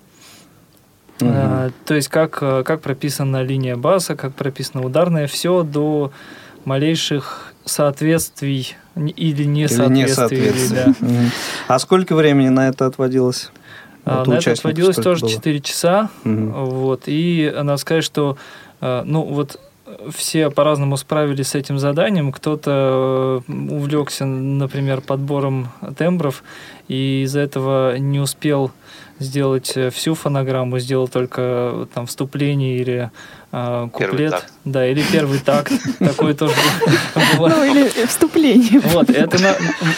Э, 1.21 1.71
То 1.87 1.95
есть 1.95 2.09
как, 2.09 2.39
э, 2.43 2.63
как 2.65 2.83
прописана 2.83 3.43
линия 3.43 3.77
баса, 3.77 4.17
как 4.17 4.35
прописана 4.35 4.85
ударная, 4.85 5.27
все 5.27 5.63
до 5.63 6.13
малейших 6.67 7.55
соответствий 7.65 8.77
или 8.97 9.11
Или 9.13 9.45
несоответствий. 9.45 10.69
да. 10.71 10.95
А 11.69 11.79
сколько 11.79 12.15
времени 12.15 12.49
на 12.49 12.69
это 12.69 12.87
отводилось? 12.87 13.51
А, 14.05 14.19
Вот 14.19 14.29
На 14.29 14.35
это 14.35 14.53
отводилось 14.53 14.97
тоже 14.97 15.23
было? 15.23 15.31
4 15.31 15.61
часа. 15.61 16.11
Мгм. 16.25 16.53
Вот, 16.53 17.03
и 17.07 17.51
надо 17.57 17.77
сказать, 17.79 18.05
что 18.05 18.37
э, 18.81 19.03
ну 19.05 19.23
вот 19.23 19.59
все 20.13 20.51
по-разному 20.51 20.97
справились 20.97 21.49
с 21.49 21.55
этим 21.55 21.79
заданием. 21.79 22.33
Кто-то 22.33 23.43
э, 23.49 23.53
увлекся, 23.53 24.25
например, 24.25 25.01
подбором 25.01 25.69
тембров, 25.97 26.43
и 26.89 27.23
из-за 27.25 27.41
этого 27.41 27.97
не 27.99 28.21
успел 28.21 28.71
сделать 29.19 29.73
э, 29.77 29.91
всю 29.91 30.15
фонограмму, 30.15 30.79
сделал 30.79 31.09
только 31.09 31.41
э, 31.41 31.87
там 31.95 32.07
вступление 32.07 32.79
или 32.79 33.11
э, 33.53 33.89
Первый 33.99 34.11
куплет. 34.29 34.45
Да, 34.65 34.87
или 34.87 35.03
первый 35.13 35.39
такт. 35.39 35.73
Такое 35.99 36.35
тоже 36.35 36.55
бывает. 37.37 37.57
Ну, 37.57 37.65
или 37.65 38.07
вступление. 38.07 38.81
Вот, 38.81 39.09
это, 39.11 39.41
на- 39.41 39.55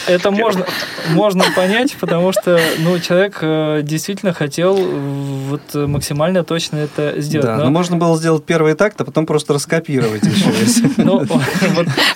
это 0.07 0.31
можно, 0.31 0.65
можно 1.13 1.43
понять, 1.55 1.95
потому 1.99 2.31
что 2.31 2.59
ну, 2.79 2.99
человек 2.99 3.39
э, 3.41 3.81
действительно 3.83 4.33
хотел 4.33 4.75
вот 4.75 5.61
максимально 5.73 6.43
точно 6.43 6.77
это 6.77 7.19
сделать. 7.21 7.47
Да, 7.47 7.57
Но- 7.57 7.63
но 7.65 7.71
можно 7.71 7.97
было 7.97 8.15
сделать 8.17 8.43
первый 8.45 8.75
такт, 8.75 9.01
а 9.01 9.05
потом 9.05 9.25
просто 9.25 9.53
раскопировать 9.53 10.23
еще. 10.25 10.49
если- 10.59 10.89
ну, 10.97 11.25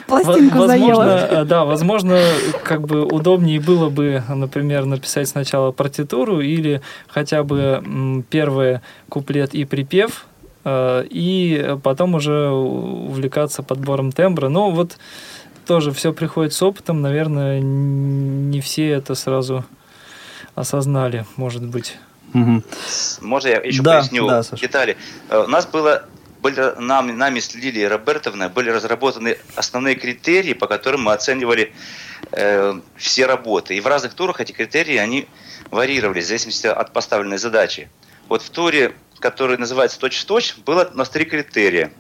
Пластинку 0.08 0.68
заела. 0.68 1.28
э, 1.30 1.44
да, 1.46 1.66
возможно, 1.66 2.20
как 2.64 2.82
бы 2.86 3.04
удобнее 3.06 3.60
было 3.60 3.90
бы, 3.90 4.22
например, 4.30 4.86
написать 4.86 5.28
сначала 5.28 5.72
партитуру 5.72 6.42
или 6.42 6.82
хотя 7.08 7.44
бы 7.44 8.24
первый 8.30 8.80
куплет 9.10 9.54
и 9.54 9.66
припев, 9.66 10.26
и 10.66 11.78
потом 11.84 12.16
уже 12.16 12.50
увлекаться 12.50 13.64
подбором 13.64 14.12
тембра. 14.12 14.50
Но 14.50 14.72
вот 14.72 14.98
тоже 15.66 15.92
все 15.92 16.14
приходит 16.14 16.54
с 16.54 16.62
опытом, 16.62 17.02
наверное, 17.02 17.60
не 17.62 18.62
все 18.62 18.90
это 18.90 19.16
сразу 19.16 19.66
осознали, 20.56 21.26
может 21.36 21.66
быть. 21.66 21.98
Мгм. 22.34 22.64
Можно 23.22 23.48
я 23.48 23.58
еще 23.62 23.82
Да, 23.84 24.00
поясню 24.00 24.28
да, 24.28 24.44
Саша. 24.44 24.62
детали? 24.62 24.98
Э, 25.30 25.44
У 25.46 25.48
нас 25.48 25.66
было 25.66 26.04
были, 26.42 26.78
нами, 26.80 27.12
нами 27.12 27.40
с 27.40 27.54
Лилией 27.56 27.88
Робертовной 27.88 28.50
были 28.50 28.70
разработаны 28.70 29.38
основные 29.56 29.96
критерии, 29.96 30.54
по 30.54 30.68
которым 30.68 31.04
мы 31.04 31.14
оценивали 31.14 31.74
э, 32.32 32.74
все 32.98 33.26
работы. 33.28 33.78
И 33.78 33.82
в 33.82 33.88
разных 33.88 34.14
турах 34.14 34.42
эти 34.42 34.52
критерии, 34.52 34.98
они 34.98 35.28
варьировались 35.72 36.26
в 36.26 36.28
зависимости 36.28 36.68
от 36.68 36.92
поставленной 36.92 37.38
задачи. 37.38 37.90
Вот 38.30 38.42
в 38.42 38.50
туре, 38.50 38.94
который 39.24 39.58
называется 39.58 39.98
«Точь-в-точь», 40.00 40.58
было 40.66 40.90
у 40.94 40.98
нас 40.98 41.10
три 41.10 41.24
критерия. 41.24 41.94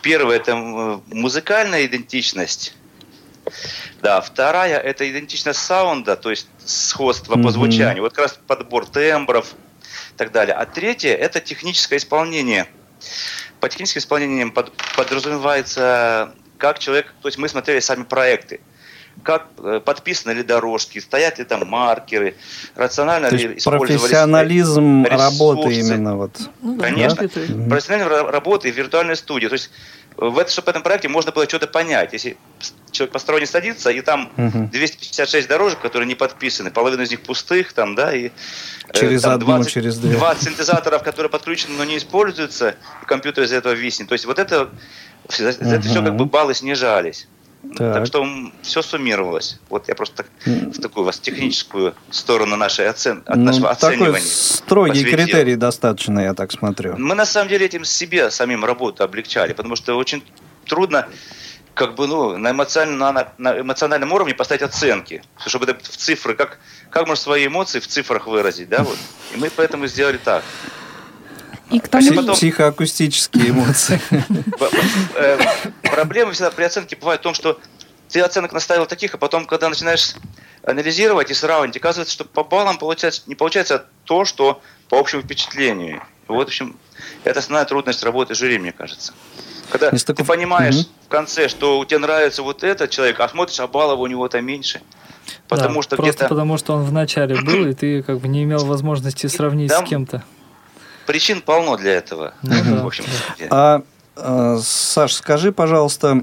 Первый– 0.00 0.36
это 0.38 0.54
музыкальная 0.54 1.84
идентичность. 1.86 2.76
Да, 4.00 4.20
вторая– 4.20 4.78
это 4.90 5.10
идентичность 5.10 5.58
саунда, 5.58 6.14
то 6.14 6.30
есть 6.30 6.46
сходство 6.64 7.34
Мгм. 7.34 7.42
по 7.42 7.50
звучанию. 7.50 8.04
Вот 8.04 8.12
как 8.12 8.26
раз 8.26 8.38
подбор 8.46 8.86
тембров 8.86 9.54
и 10.14 10.16
так 10.16 10.30
далее. 10.30 10.54
А 10.54 10.64
третье– 10.64 11.14
это 11.26 11.40
техническое 11.40 11.96
исполнение. 11.96 12.68
По 13.58 13.68
техническим 13.68 13.98
исполнениям 13.98 14.52
под- 14.52 14.72
подразумевается, 14.96 16.32
как 16.58 16.78
человек, 16.78 17.12
то 17.22 17.26
есть 17.26 17.38
мы 17.38 17.48
смотрели 17.48 17.80
сами 17.80 18.04
проекты, 18.04 18.60
как 19.22 19.46
э, 19.58 19.80
подписаны 19.84 20.32
ли 20.32 20.42
дорожки, 20.42 20.98
стоят 20.98 21.38
ли 21.38 21.44
там 21.44 21.66
маркеры, 21.68 22.34
рационально 22.74 23.28
То 23.30 23.36
ли 23.36 23.42
есть 23.44 23.58
использовались 23.58 24.00
профессионализм 24.00 25.04
ресурсы. 25.04 25.22
работы 25.24 25.74
именно 25.74 26.16
вот. 26.16 26.32
Ну 26.60 26.76
да, 26.76 26.84
Конечно. 26.84 27.28
профессиональной 27.28 28.06
ра- 28.10 28.30
работы 28.30 28.72
в 28.72 28.76
виртуальной 28.76 29.16
студии. 29.16 29.46
То 29.46 29.52
есть 29.54 29.70
э, 30.18 30.24
в, 30.24 30.38
это, 30.38 30.50
чтобы 30.50 30.66
в 30.66 30.68
этом 30.70 30.82
проекте 30.82 31.08
можно 31.08 31.30
было 31.30 31.44
что-то 31.48 31.66
понять. 31.68 32.12
Если 32.14 32.36
человек 32.90 33.12
посторонний 33.12 33.46
садится, 33.46 33.90
и 33.90 34.00
там 34.00 34.30
Мгм. 34.36 34.68
256 34.70 35.46
дорожек, 35.48 35.80
которые 35.80 36.06
не 36.08 36.14
подписаны, 36.14 36.70
половина 36.70 37.02
из 37.02 37.10
них 37.10 37.20
пустых, 37.20 37.72
там, 37.74 37.94
да, 37.94 38.12
и 38.14 38.26
э, 38.26 38.30
Через 38.92 39.22
там 39.22 39.34
одну, 39.34 39.64
через 39.64 39.98
две. 39.98 40.16
20 40.16 40.42
синтезаторов, 40.42 41.02
которые 41.02 41.30
подключены, 41.30 41.74
но 41.78 41.84
не 41.84 41.96
используются, 41.98 42.76
и 43.02 43.06
компьютер 43.06 43.44
из 43.44 43.52
этого 43.52 43.72
виснет. 43.72 44.08
То 44.08 44.14
есть 44.14 44.24
вот 44.24 44.38
это, 44.38 44.68
за 45.28 45.50
это 45.50 45.80
все 45.82 46.02
как 46.02 46.16
бы 46.16 46.24
баллы 46.24 46.54
снижались. 46.54 47.28
Так, 47.76 47.94
Так. 47.94 48.06
что 48.06 48.26
все 48.62 48.82
суммировалось. 48.82 49.60
Вот 49.70 49.88
я 49.88 49.94
просто 49.94 50.24
так, 50.24 50.26
в 50.44 50.80
такую 50.80 51.04
вас 51.04 51.18
техническую 51.20 51.94
сторону 52.10 52.56
нашей 52.56 52.88
оцен... 52.88 53.22
от 53.24 53.36
Ну, 53.36 53.44
нашего 53.44 53.74
такой 53.74 53.94
оценивания. 53.94 54.26
строгий 54.26 55.04
посвятил. 55.04 55.18
критерий 55.26 55.56
достаточно, 55.56 56.20
я 56.20 56.34
так 56.34 56.50
смотрю. 56.52 56.96
Мы 56.98 57.14
на 57.14 57.24
самом 57.24 57.48
деле 57.48 57.66
этим 57.66 57.84
себе 57.84 58.30
самим 58.30 58.64
работу 58.64 59.04
облегчали, 59.04 59.52
потому 59.52 59.76
что 59.76 59.94
очень 59.94 60.24
трудно 60.66 61.08
как 61.74 61.94
бы, 61.94 62.06
ну, 62.06 62.36
на, 62.36 62.50
эмоциональном, 62.50 63.14
на, 63.14 63.28
на 63.38 63.60
эмоциональном 63.60 64.12
уровне 64.12 64.34
поставить 64.34 64.62
оценки, 64.62 65.22
чтобы 65.46 65.64
это 65.64 65.74
в 65.82 65.96
цифры, 65.96 66.34
как, 66.34 66.58
как 66.90 67.06
можно 67.06 67.22
свои 67.22 67.46
эмоции 67.46 67.78
в 67.80 67.86
цифрах 67.86 68.26
выразить, 68.26 68.68
да, 68.68 68.82
вот. 68.82 68.98
И 69.34 69.38
мы 69.38 69.50
поэтому 69.54 69.86
сделали 69.86 70.18
так. 70.18 70.42
И 71.72 71.80
к 71.80 71.88
тому 71.88 72.02
же- 72.08 72.14
потом- 72.14 72.34
Психоакустические 72.34 73.50
эмоции. 73.50 74.00
Э, 75.16 75.38
Проблема 75.82 76.32
всегда 76.32 76.50
при 76.50 76.64
оценке 76.64 76.96
бывает 76.96 77.20
в 77.20 77.22
том, 77.22 77.34
что 77.34 77.58
ты 78.08 78.20
оценок 78.20 78.52
наставил 78.52 78.86
таких, 78.86 79.14
а 79.14 79.18
потом, 79.18 79.46
когда 79.46 79.68
начинаешь 79.68 80.14
анализировать 80.64 81.30
и 81.30 81.34
сравнивать, 81.34 81.76
оказывается, 81.76 82.12
что 82.14 82.24
по 82.24 82.44
баллам 82.44 82.78
получается, 82.78 83.22
не 83.26 83.34
получается 83.34 83.86
то, 84.04 84.24
что 84.24 84.60
по 84.88 84.98
общему 84.98 85.22
впечатлению. 85.22 86.02
Вот, 86.28 86.44
в 86.44 86.48
общем, 86.48 86.76
это 87.24 87.40
основная 87.40 87.64
трудность 87.64 88.02
работы 88.04 88.34
жюри, 88.34 88.58
мне 88.58 88.72
кажется. 88.72 89.12
Когда 89.70 89.88
Есть 89.90 90.06
ты 90.06 90.14
такой- 90.14 90.26
понимаешь 90.36 90.74
Мгм. 90.76 90.84
в 91.06 91.08
конце, 91.08 91.48
что 91.48 91.82
тебе 91.84 91.98
нравится 91.98 92.42
вот 92.42 92.62
этот 92.62 92.90
человек, 92.90 93.18
а 93.20 93.28
смотришь, 93.28 93.58
а 93.60 93.66
баллов 93.66 93.98
у 94.00 94.06
него-то 94.06 94.40
меньше. 94.40 94.82
Потому 95.48 95.76
Да, 95.76 95.82
что 95.82 95.96
просто 95.96 96.16
где-то 96.16 96.28
потому 96.28 96.58
что 96.58 96.74
он 96.74 96.84
в 96.84 96.92
начале 96.92 97.36
был, 97.40 97.66
и 97.66 97.72
ты 97.74 98.02
как 98.02 98.18
бы 98.20 98.28
не 98.28 98.42
имел 98.44 98.64
возможности 98.66 99.26
сравнить 99.28 99.70
там 99.70 99.86
с 99.86 99.88
кем-то. 99.88 100.22
Причин 101.12 101.42
полно 101.42 101.76
для 101.76 101.92
этого. 101.92 102.32
Ну 102.42 102.82
в 102.82 102.86
общем, 102.86 103.04
А 103.50 103.82
э, 104.16 104.58
Саш, 104.62 105.12
скажи, 105.12 105.52
пожалуйста, 105.52 106.22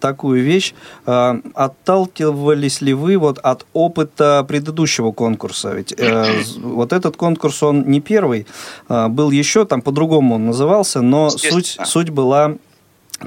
такую 0.00 0.44
вещь. 0.44 0.74
Э, 1.06 1.40
Отталкивались 1.54 2.80
ли 2.80 2.94
вы 2.94 3.16
вот 3.18 3.38
от 3.38 3.66
опыта 3.72 4.44
предыдущего 4.46 5.10
конкурса? 5.10 5.70
Ведь 5.74 5.92
э, 5.98 6.42
вот 6.62 6.92
этот 6.92 7.16
конкурс, 7.16 7.64
он 7.64 7.82
не 7.90 8.00
первый. 8.00 8.46
Э, 8.88 9.08
Был 9.08 9.32
еще, 9.32 9.64
там 9.64 9.82
по-другому 9.82 10.36
он 10.36 10.46
назывался, 10.46 11.00
но 11.02 11.30
суть, 11.30 11.78
суть 11.84 12.10
была 12.10 12.52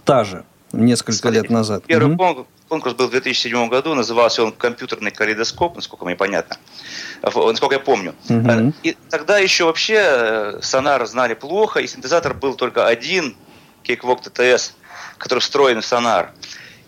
та 0.06 0.24
же 0.24 0.44
несколько 0.72 1.12
Смотри, 1.18 1.42
лет 1.42 1.50
назад. 1.50 1.84
Первый 1.88 2.16
кон- 2.16 2.46
конкурс 2.72 2.96
был 2.96 3.08
в 3.08 3.12
2007 3.12 3.68
году, 3.68 3.94
назывался 3.96 4.44
он 4.46 4.54
«Компьютерный 4.54 5.12
калейдоскоп», 5.12 5.76
насколько 5.76 6.06
мне 6.06 6.16
понятно, 6.16 6.56
насколько 7.22 7.76
я 7.76 7.82
помню. 7.82 8.16
Э, 8.30 8.34
И 8.84 8.96
тогда 9.10 9.40
еще 9.40 9.66
вообще 9.66 10.00
э, 10.02 10.60
сонар 10.62 11.06
знали 11.06 11.34
плохо, 11.34 11.82
и 11.82 11.88
синтезатор 11.88 12.34
был 12.34 12.56
только 12.56 12.88
один, 12.88 13.36
Cakewalk 13.84 14.24
TTS, 14.24 14.72
который 15.18 15.40
встроен 15.40 15.82
в 15.82 15.86
сонар. 15.86 16.32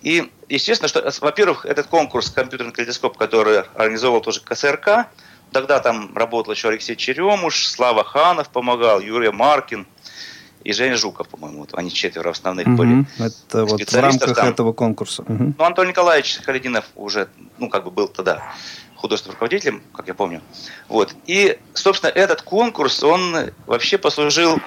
И 0.03 0.31
естественно, 0.47 0.87
что, 0.87 1.11
во-первых, 1.19 1.65
этот 1.65 1.87
конкурс 1.87 2.29
«Компьютерный 2.29 2.71
калейдоскоп», 2.71 3.17
который 3.17 3.59
организовал 3.75 4.21
тоже 4.21 4.39
КСРК, 4.39 5.07
тогда 5.51 5.81
там 5.81 6.15
работал 6.15 6.53
еще 6.53 6.69
Алексей 6.69 6.95
Черемуш, 6.95 7.67
Слава 7.67 8.05
Ханов 8.05 8.47
помогал, 8.47 9.01
Юрий 9.01 9.31
Маркин 9.31 9.85
и 10.63 10.73
Женя 10.73 10.97
Жуков, 10.97 11.27
по-моему. 11.27 11.59
Вот 11.59 11.73
они 11.73 11.91
четверо 11.91 12.31
основных 12.31 12.67
были. 12.67 12.89
Мгм. 12.89 13.07
Это 13.19 13.65
вот 13.65 13.73
в 13.73 13.83
специалистов 13.83 14.21
рамках 14.21 14.35
там. 14.37 14.49
этого 14.49 14.73
конкурса. 14.73 15.23
Мгм. 15.27 15.55
Ну, 15.57 15.63
Антон 15.63 15.87
Николаевич 15.87 16.39
Халидинов 16.43 16.85
уже, 16.95 17.27
ну, 17.57 17.69
как 17.69 17.83
бы 17.83 17.91
был 17.91 18.07
тогда 18.07 18.53
художественным 18.95 19.33
руководителем, 19.33 19.83
как 19.93 20.07
я 20.07 20.13
помню. 20.13 20.41
Вот. 20.87 21.13
И, 21.25 21.59
собственно, 21.73 22.09
этот 22.09 22.41
конкурс, 22.41 23.03
он 23.03 23.51
вообще 23.65 23.97
послужил 23.97 24.59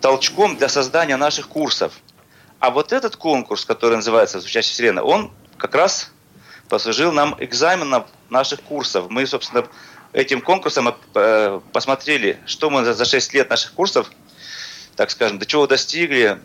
толчком 0.00 0.56
для 0.56 0.68
создания 0.68 1.16
наших 1.16 1.48
курсов. 1.48 1.92
А 2.58 2.70
вот 2.70 2.92
этот 2.92 3.16
конкурс, 3.16 3.64
который 3.64 3.96
называется 3.96 4.40
«Звучащая 4.40 4.72
вселенная», 4.72 5.02
он 5.02 5.30
как 5.58 5.74
раз 5.74 6.10
послужил 6.68 7.12
нам 7.12 7.36
экзаменом 7.38 8.06
наших 8.30 8.62
курсов. 8.62 9.06
Мы, 9.10 9.26
собственно, 9.26 9.66
этим 10.12 10.40
конкурсом 10.40 10.94
э, 11.14 11.60
посмотрели, 11.72 12.38
что 12.46 12.70
мы 12.70 12.84
за 12.84 13.04
6 13.04 13.34
лет 13.34 13.50
наших 13.50 13.72
курсов, 13.72 14.10
так 14.96 15.10
скажем, 15.10 15.38
до 15.38 15.46
чего 15.46 15.66
достигли, 15.66 16.38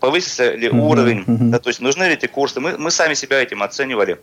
повысился 0.00 0.54
ли 0.54 0.68
Мгм, 0.68 0.80
уровень, 0.80 1.24
мгм. 1.26 1.50
да, 1.50 1.58
то 1.58 1.68
есть 1.68 1.80
нужны 1.80 2.04
ли 2.04 2.14
эти 2.14 2.26
курсы. 2.26 2.60
Мы, 2.60 2.76
мы 2.78 2.90
сами 2.90 3.14
себя 3.14 3.40
этим 3.42 3.62
оценивали, 3.62 4.18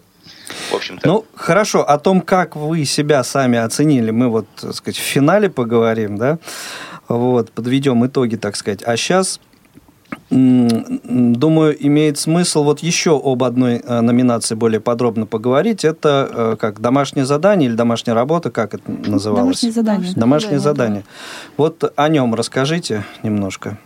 в 0.71 0.75
общем-то. 0.75 1.07
Ну, 1.07 1.25
хорошо, 1.35 1.87
о 1.87 1.97
том, 1.99 2.21
как 2.21 2.55
вы 2.55 2.83
себя 2.85 3.23
сами 3.23 3.57
оценили, 3.59 4.11
мы 4.11 4.29
вот, 4.29 4.47
так 4.59 4.73
сказать, 4.73 4.97
в 4.97 5.03
финале 5.03 5.49
поговорим, 5.49 6.17
да, 6.17 6.39
вот, 7.07 7.51
подведем 7.51 8.05
итоги, 8.05 8.35
так 8.35 8.55
сказать. 8.55 8.81
А 8.83 8.97
сейчас, 8.97 9.39
думаю, 10.29 11.75
имеет 11.87 12.17
смысл 12.17 12.63
вот 12.63 12.79
еще 12.79 13.19
об 13.23 13.43
одной 13.43 13.77
э, 13.83 14.01
номинации 14.01 14.55
более 14.55 14.79
подробно 14.79 15.25
поговорить. 15.25 15.85
Это 15.85 16.29
э, 16.31 16.55
как 16.59 16.79
домашнее 16.81 17.25
задание 17.25 17.69
или 17.69 17.75
домашняя 17.75 18.13
работа, 18.13 18.51
как 18.51 18.73
это 18.73 18.83
называлось? 18.91 19.61
Домашнее 19.61 19.71
задание. 19.71 20.13
Домашнее 20.15 20.59
Задание, 20.59 21.01
задание. 21.01 21.03
Вот 21.57 21.93
о 21.95 22.09
нем 22.09 22.35
расскажите 22.35 23.05
немножко. 23.23 23.77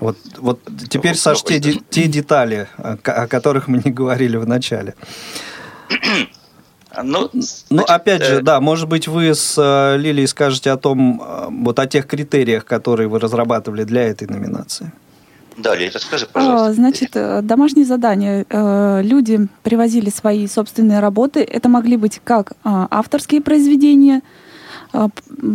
Вот, 0.00 0.16
вот 0.38 0.60
теперь, 0.88 1.12
Ну, 1.12 1.18
Саш, 1.18 1.42
те, 1.44 1.58
де- 1.60 1.80
те 1.90 2.06
детали, 2.08 2.66
о 2.76 2.96
ко- 2.96 3.22
о 3.22 3.26
которых 3.28 3.68
мы 3.68 3.80
не 3.84 3.90
говорили 3.92 4.36
в 4.36 4.46
начале. 4.48 4.94
Ну, 7.02 7.30
Ну, 7.32 7.42
значит, 7.70 7.90
опять 7.90 8.20
э, 8.22 8.24
же, 8.24 8.42
да, 8.42 8.60
может 8.60 8.88
быть, 8.88 9.08
вы 9.08 9.34
с 9.34 9.54
э, 9.56 9.96
Лилией 9.96 10.26
скажете 10.26 10.70
о 10.72 10.76
том, 10.76 11.22
э, 11.24 11.46
вот 11.50 11.78
о 11.78 11.86
тех 11.86 12.06
критериях, 12.06 12.64
которые 12.64 13.08
вы 13.08 13.18
разрабатывали 13.18 13.84
для 13.84 14.02
этой 14.02 14.28
номинации. 14.28 14.92
Да, 15.56 15.74
Лиль, 15.74 15.90
расскажи, 15.92 16.26
А, 16.26 16.32
пожалуйста. 16.32 16.72
Значит, 16.74 17.10
э, 17.14 17.40
домашние 17.42 17.84
задания. 17.84 18.46
Э, 18.48 19.02
Люди 19.02 19.46
привозили 19.62 20.10
свои 20.10 20.46
собственные 20.46 21.00
работы. 21.00 21.40
Это 21.40 21.68
могли 21.68 21.96
быть 21.96 22.20
как 22.24 22.52
а, 22.64 22.86
авторские 22.90 23.40
произведения, 23.40 24.22
а, 24.92 25.08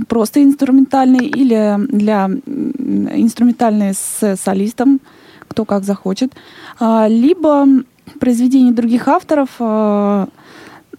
просто 0.08 0.44
инструментальные, 0.44 1.28
или 1.28 1.78
для 1.88 2.26
инструментальные 2.26 3.94
с 3.94 4.36
солистом, 4.38 5.00
кто 5.48 5.66
как 5.66 5.84
захочет, 5.84 6.34
либо 7.08 7.66
произведения 8.20 8.74
других 8.74 9.08
авторов, 9.08 9.50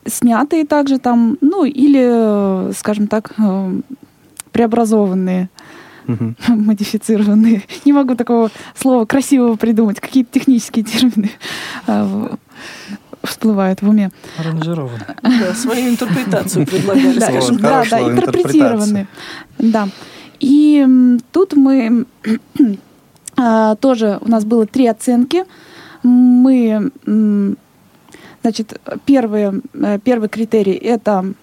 снятые 0.07 0.65
также 0.65 0.99
там, 0.99 1.37
ну 1.41 1.65
или, 1.65 2.69
э, 2.71 2.73
скажем 2.77 3.09
так, 3.09 3.35
преобразованные 4.53 5.51
Мгм. 6.09 6.37
модифицированные. 6.49 7.63
Не 7.85 7.93
могу 7.93 8.15
такого 8.15 8.51
слова 8.75 9.05
красивого 9.05 9.57
придумать. 9.57 10.01
Какие-то 10.01 10.33
технические 10.33 10.85
термины 10.85 11.31
а, 11.87 12.35
всплывают 13.23 13.83
в 13.83 13.89
уме. 13.89 14.11
Аранжировано. 14.39 15.07
Да, 15.23 15.55
свою 15.55 15.91
интерпретацию 15.91 16.67
предлагали, 16.67 17.19
Да, 17.19 17.27
скажем 17.27 17.59
да, 17.59 17.83
интерпретированные. 17.83 19.07
Да. 19.59 19.89
И 20.41 20.87
тут 21.31 21.55
мы 21.55 22.07
а, 23.37 23.77
тоже 23.77 24.19
у 24.23 24.31
нас 24.31 24.45
было 24.45 24.67
три 24.67 24.87
оценки. 24.87 25.45
Мы, 26.03 26.91
значит, 28.43 28.81
первый, 29.05 29.63
э, 29.75 29.99
первый 30.03 30.29
критерий 30.29 30.75
это 30.75 31.35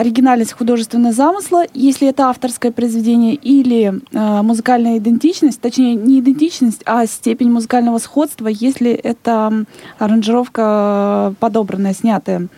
оригинальность 0.00 0.52
художественного 0.52 1.12
замысла, 1.12 1.64
если 1.74 2.08
это 2.08 2.30
авторское 2.30 2.72
произведение, 2.72 3.34
или 3.34 3.92
э, 4.12 4.42
музыкальная 4.42 4.96
идентичность, 4.96 5.60
точнее 5.60 5.94
не 5.94 6.20
идентичность, 6.20 6.80
а 6.86 7.04
степень 7.06 7.50
музыкального 7.50 7.98
сходства, 7.98 8.48
если 8.48 8.92
это 8.92 9.66
аранжировка 9.98 11.32
э, 11.32 11.34
подобранная, 11.38 11.92
снятая. 11.92 12.48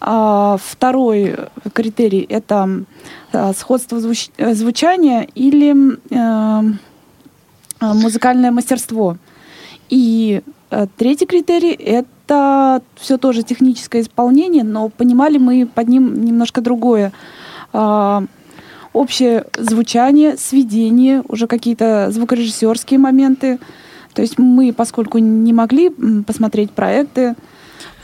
А 0.00 0.58
второй 0.62 1.36
критерий 1.72 2.26
это 2.28 2.84
э, 3.32 3.52
сходство 3.54 3.98
звуч- 3.98 4.30
э, 4.36 4.52
звучания 4.52 5.26
или 5.34 5.74
э, 6.10 6.62
музыкальное 7.80 8.50
мастерство. 8.50 9.16
И 9.88 10.42
третий 10.98 11.26
критерий 11.26 11.72
это 11.72 12.08
все 12.28 13.18
тоже 13.18 13.42
техническое 13.42 14.00
исполнение, 14.00 14.64
но 14.64 14.88
понимали 14.88 15.38
мы 15.38 15.66
под 15.66 15.88
ним 15.88 16.24
немножко 16.24 16.60
другое. 16.60 17.12
А, 17.72 18.24
общее 18.92 19.44
звучание, 19.56 20.36
сведение, 20.36 21.22
уже 21.28 21.46
какие-то 21.46 22.10
звукорежиссерские 22.10 22.98
моменты. 22.98 23.58
То 24.14 24.22
есть 24.22 24.38
мы, 24.38 24.72
поскольку 24.72 25.18
не 25.18 25.52
могли 25.52 25.90
посмотреть 26.26 26.70
проекты, 26.70 27.34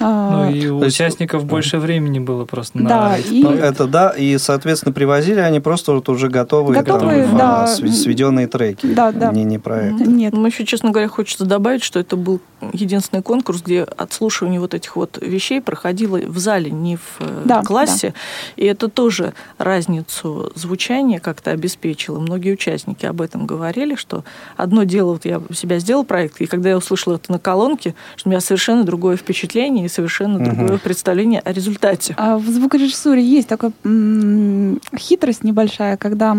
Ну 0.02 0.50
и 0.50 0.66
у 0.68 0.78
то 0.80 0.84
есть- 0.86 0.96
участников 0.96 1.44
больше 1.44 1.78
времени 1.78 2.18
было 2.18 2.44
просто 2.44 2.78
на 2.78 2.88
Да, 2.88 3.18
эти 3.18 3.28
и- 3.32 3.42
Ну, 3.42 3.48
проекты. 3.48 3.66
это 3.68 3.86
да, 3.86 4.10
и, 4.10 4.36
соответственно, 4.38 4.92
привозили 4.92 5.40
они 5.40 5.60
просто 5.60 5.92
вот 5.92 6.08
уже 6.08 6.28
готовые, 6.28 6.82
Готовые, 6.82 7.24
там, 7.26 7.36
да. 7.38 7.62
а, 7.64 7.66
св- 7.66 7.94
сведенные 7.94 8.46
треки, 8.46 8.86
Да, 8.86 9.12
да. 9.12 9.30
не, 9.32 9.44
не 9.44 9.58
проект. 9.58 10.00
нет. 10.00 10.32
Ну, 10.32 10.46
еще, 10.46 10.64
честно 10.66 10.90
говоря, 10.90 11.08
хочется 11.08 11.44
добавить, 11.44 11.82
что 11.82 11.98
это 12.00 12.16
был 12.16 12.40
единственный 12.72 13.22
конкурс, 13.22 13.62
где 13.62 13.82
отслушивание 13.82 14.60
вот 14.60 14.74
этих 14.74 14.94
вот 14.96 15.18
вещей 15.20 15.60
проходило 15.60 16.16
в 16.18 16.38
зале, 16.38 16.70
не 16.70 16.96
в 16.96 17.16
э, 17.20 17.42
Да, 17.44 17.62
классе. 17.62 18.14
И 18.56 18.64
это 18.64 18.88
тоже 18.88 19.32
разницу 19.58 20.52
звучания 20.54 21.18
как-то 21.18 21.50
обеспечило. 21.50 22.18
Многие 22.20 22.52
участники 22.52 23.06
об 23.06 23.20
этом 23.20 23.46
говорили, 23.46 23.94
что 23.96 24.24
одно 24.56 24.84
дело, 24.84 25.12
вот 25.14 25.24
я 25.24 25.40
у 25.48 25.52
себя 25.54 25.78
сделал 25.78 26.04
проект, 26.04 26.40
и 26.40 26.46
когда 26.46 26.68
я 26.70 26.76
услышала 26.76 27.14
это 27.16 27.32
на 27.32 27.38
колонке, 27.38 27.94
что 28.16 28.28
у 28.28 28.30
меня 28.30 28.40
совершенно 28.40 28.84
другое 28.84 29.16
впечатление 29.16 29.86
и 29.86 29.88
совершенно 29.92 30.38
Мгм. 30.38 30.44
другое 30.56 30.78
представление 30.78 31.40
о 31.40 31.52
результате. 31.52 32.14
А 32.18 32.36
в 32.38 32.46
звукорежиссуре 32.48 33.22
есть 33.22 33.48
такая 33.48 33.72
м, 33.84 34.80
хитрость 34.96 35.44
небольшая, 35.44 35.96
когда 35.96 36.36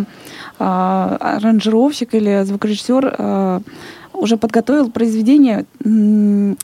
а, 0.60 1.18
аранжировщик 1.20 2.13
или 2.16 2.44
звукорежиссер 2.44 3.16
а, 3.18 3.62
уже 4.13 4.38
подготовил 4.38 4.89
произведение, 4.92 5.66
м, 5.86 6.58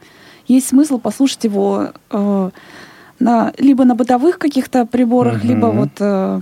есть 0.48 0.68
смысл 0.70 0.98
послушать 1.00 1.44
его 1.44 1.90
э, 2.10 2.50
на, 3.20 3.54
либо 3.60 3.84
на 3.86 3.96
бытовых 3.96 4.40
каких-то 4.40 4.86
приборах, 4.86 5.44
Мгм. 5.44 5.48
либо 5.48 5.66
вот 5.68 5.90
э, 6.00 6.40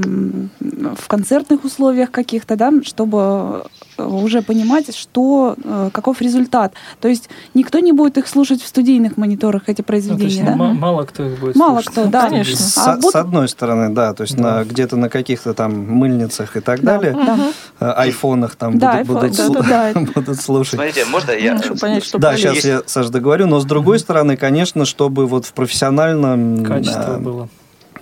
в 0.95 1.07
концертных 1.07 1.65
условиях 1.65 2.11
каких-то, 2.11 2.55
да, 2.55 2.71
чтобы 2.83 3.65
уже 3.97 4.41
понимать, 4.41 4.95
что, 4.95 5.55
э, 5.63 5.89
каков 5.93 6.21
результат. 6.21 6.73
То 7.01 7.07
есть 7.07 7.29
никто 7.53 7.79
не 7.79 7.91
будет 7.91 8.17
их 8.17 8.27
слушать 8.27 8.61
в 8.61 8.67
студийных 8.67 9.17
мониторах, 9.17 9.63
эти 9.67 9.79
Ну, 9.81 9.83
то 9.83 9.87
произведения, 9.87 10.25
есть 10.25 10.45
да? 10.45 10.55
ма- 10.55 10.73
мало 10.73 11.03
кто 11.03 11.23
их 11.25 11.39
будет 11.39 11.55
Мало 11.55 11.75
слушать. 11.81 11.91
кто, 11.91 12.05
да. 12.05 12.29
конечно. 12.29 12.55
С, 12.55 12.77
А 12.77 12.97
с 12.99 13.03
вот- 13.03 13.15
одной 13.15 13.47
стороны, 13.47 13.93
да, 13.93 14.13
то 14.13 14.23
есть 14.23 14.35
Да. 14.35 14.57
на 14.59 14.63
где-то 14.63 14.95
на 14.97 15.09
каких-то 15.09 15.53
там 15.53 15.73
мыльницах 15.91 16.55
и 16.57 16.59
так 16.59 16.81
Да, 16.81 16.97
далее, 16.97 17.13
да. 17.13 17.37
э, 17.79 17.91
айфонах 17.91 18.55
там 18.55 18.77
Да, 18.77 19.03
будут, 19.03 19.23
айфон, 19.23 19.29
будут, 19.29 19.37
да, 19.37 19.43
слу- 19.47 19.67
да, 19.69 19.93
да. 19.93 19.99
будут 20.21 20.41
слушать. 20.41 20.73
Смотрите, 20.75 21.05
можно 21.05 21.31
я... 21.31 21.53
Ну, 21.55 21.63
чтобы 21.63 21.79
понять, 21.79 22.03
что 22.05 22.17
Да, 22.19 22.35
сейчас 22.37 22.63
я, 22.65 22.81
Саш, 22.85 23.07
договорю, 23.09 23.47
но 23.47 23.59
с 23.59 23.65
другой 23.65 23.99
стороны, 23.99 24.37
конечно, 24.37 24.85
чтобы 24.85 25.25
вот 25.27 25.45
в 25.45 25.53
профессиональном 25.53 26.63
Качество 26.63 27.15
э, 27.15 27.19
было. 27.19 27.49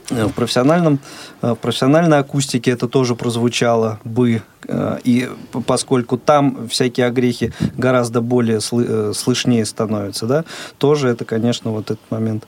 Э, 0.10 0.26
В 0.26 0.34
профессиональном, 0.34 1.00
э, 1.41 1.52
в 1.52 1.56
профессиональной 1.56 2.20
акустике 2.20 2.72
это 2.72 2.88
тоже 2.88 3.15
прозвучало 3.15 4.00
бы, 4.04 4.41
э, 4.68 5.00
и 5.04 5.30
поскольку 5.65 6.18
там 6.18 6.68
всякие 6.70 7.08
огрехи 7.08 7.54
гораздо 7.78 8.22
более 8.22 8.58
слы- 8.60 9.13
слышнее 9.13 9.65
становятся, 9.65 10.26
да, 10.26 10.46
тоже 10.78 11.10
это, 11.10 11.26
конечно, 11.26 11.72
вот 11.72 11.86
этот 11.91 12.12
момент 12.12 12.48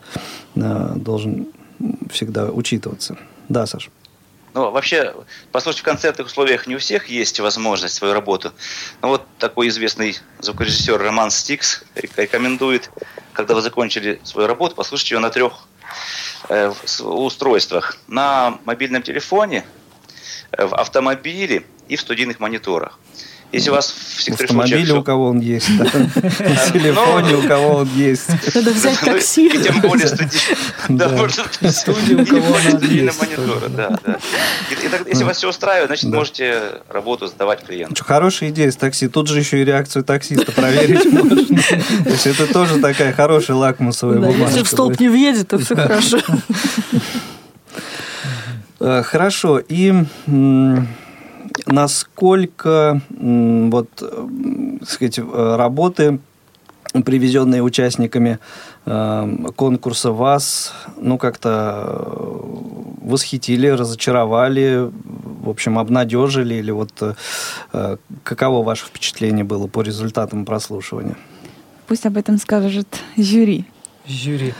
должен 0.55 1.47
всегда 2.11 2.45
учитываться. 2.45 3.17
Да, 3.49 3.65
Саш? 3.65 3.89
Ну, 4.53 4.71
вообще, 4.71 5.13
послушать 5.51 5.81
в 5.81 5.83
концертных 5.83 6.27
условиях 6.27 6.65
не 6.65 6.75
у 6.75 6.79
всех 6.79 7.09
есть 7.09 7.39
возможность 7.39 7.93
свою 7.93 8.13
работу. 8.13 8.51
Но 9.03 9.09
вот 9.09 9.23
такой 9.37 9.67
известный 9.67 10.17
звукорежиссер 10.39 10.99
Роман 10.99 11.29
Стикс 11.29 11.83
рекомендует, 11.93 12.89
когда 13.33 13.53
вы 13.53 13.61
закончили 13.61 14.19
свою 14.23 14.47
работу, 14.47 14.73
послушать 14.75 15.11
ее 15.11 15.19
на 15.19 15.29
трех 15.29 15.67
устройствах. 17.01 17.97
На 18.07 18.59
мобильном 18.65 19.01
телефоне, 19.01 19.65
э, 20.51 20.65
в 20.65 20.75
автомобиле 20.75 21.63
и 21.87 21.95
в 21.95 22.01
студийных 22.01 22.39
мониторах. 22.39 22.99
Если 23.53 23.69
у 23.69 23.73
вас 23.73 23.91
в 23.91 24.21
секторе 24.21 24.45
автомобиле 24.45 24.77
случаев 24.79 24.97
у 24.99 25.03
кого 25.03 25.27
он 25.29 25.39
есть, 25.39 25.77
да. 25.77 25.85
в 25.85 26.73
телефоне 26.73 27.35
у 27.35 27.47
кого 27.47 27.75
он 27.77 27.89
есть. 27.95 28.27
Надо 28.55 28.71
взять 28.71 28.97
Ну, 29.05 29.13
такси. 29.13 29.47
И 29.47 29.63
тем 29.63 29.79
более. 29.81 30.07
Да, 30.89 31.07
Да. 31.09 31.15
может 31.17 31.49
быть, 31.61 31.75
Студия 31.75 32.21
у 32.21 32.25
кого 32.25 32.41
тоже, 32.41 33.69
да, 33.69 33.99
Если 35.07 35.23
вас 35.23 35.37
все 35.37 35.49
устраивает, 35.49 35.87
значит, 35.87 36.09
можете 36.11 36.61
работу 36.89 37.27
сдавать 37.27 37.63
клиенту. 37.63 38.03
Хорошая 38.03 38.49
идея 38.49 38.69
с 38.69 38.75
такси. 38.75 39.07
Тут 39.07 39.27
же 39.29 39.39
еще 39.39 39.61
и 39.61 39.65
реакцию 39.65 40.03
таксиста 40.03 40.51
проверить 40.51 41.05
можно. 41.05 41.35
То 42.03 42.09
есть 42.09 42.27
это 42.27 42.51
тоже 42.51 42.79
такая 42.79 43.13
хорошая 43.13 43.55
лакмусовая 43.55 44.19
Да, 44.19 44.27
бумажка. 44.27 44.45
если 44.47 44.63
в 44.63 44.67
столб 44.67 44.99
не 44.99 45.07
въедет, 45.07 45.47
то 45.47 45.57
все 45.57 45.75
хорошо. 45.75 46.19
Э, 48.79 49.01
Хорошо. 49.03 49.59
И 49.59 49.93
насколько 51.65 53.01
вот, 53.09 53.89
так 53.95 54.89
сказать, 54.89 55.19
э, 55.19 55.55
работы, 55.55 56.19
привезенные 57.03 57.61
участниками 57.61 58.39
э, 58.85 59.37
конкурса, 59.55 60.11
вас, 60.11 60.73
ну, 60.99 61.17
как-то 61.17 61.83
э, 61.87 63.07
восхитили, 63.07 63.67
разочаровали, 63.67 64.89
в 65.43 65.49
общем, 65.49 65.79
обнадежили, 65.79 66.55
или 66.55 66.71
вот 66.71 66.91
э, 67.71 67.97
каково 68.23 68.63
ваше 68.63 68.85
впечатление 68.85 69.43
было 69.43 69.67
по 69.67 69.81
результатам 69.81 70.45
прослушивания? 70.45 71.15
Пусть 71.87 72.05
об 72.05 72.17
этом 72.17 72.37
скажет 72.37 72.87
жюри. 73.15 73.65
Жюри. 74.05 74.53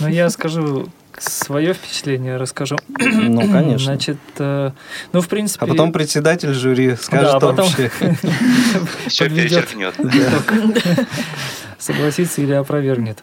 Ну, 0.00 0.08
я 0.08 0.30
скажу 0.30 0.88
свое 1.18 1.74
впечатление, 1.74 2.36
расскажу. 2.36 2.76
Ну, 2.98 3.40
конечно. 3.52 3.78
Значит, 3.86 4.18
э, 4.38 4.70
ну, 5.12 5.20
в 5.20 5.28
принципе... 5.28 5.64
А 5.64 5.68
потом 5.68 5.92
председатель 5.92 6.52
жюри 6.54 6.96
скажет 6.96 7.30
Да, 7.32 7.36
а 7.36 7.40
потом- 7.40 7.66
общее. 7.66 7.90
Все 9.06 9.28
перечеркнет. 9.28 9.94
согласится 11.78 12.42
или 12.42 12.52
опровергнет. 12.52 13.18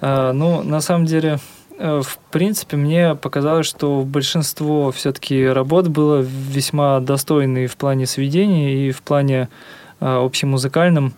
А, 0.00 0.32
Ну, 0.32 0.62
на 0.62 0.80
самом 0.80 1.06
деле, 1.06 1.38
э, 1.78 2.00
в 2.04 2.18
принципе, 2.30 2.76
мне 2.76 3.14
показалось, 3.14 3.66
что 3.66 4.02
большинство 4.02 4.90
все-таки 4.92 5.46
работ 5.46 5.88
было 5.88 6.20
весьма 6.20 7.00
достойные 7.00 7.66
в 7.66 7.76
плане 7.76 8.06
сведения 8.06 8.88
и 8.88 8.92
в 8.92 9.02
плане 9.02 9.48
а, 10.00 10.24
общемузыкальном. 10.24 11.14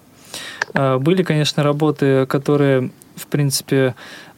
А, 0.74 0.98
Были, 0.98 1.22
конечно, 1.22 1.62
работы, 1.62 2.26
которые, 2.26 2.90
в 3.16 3.26
принципе, 3.26 3.94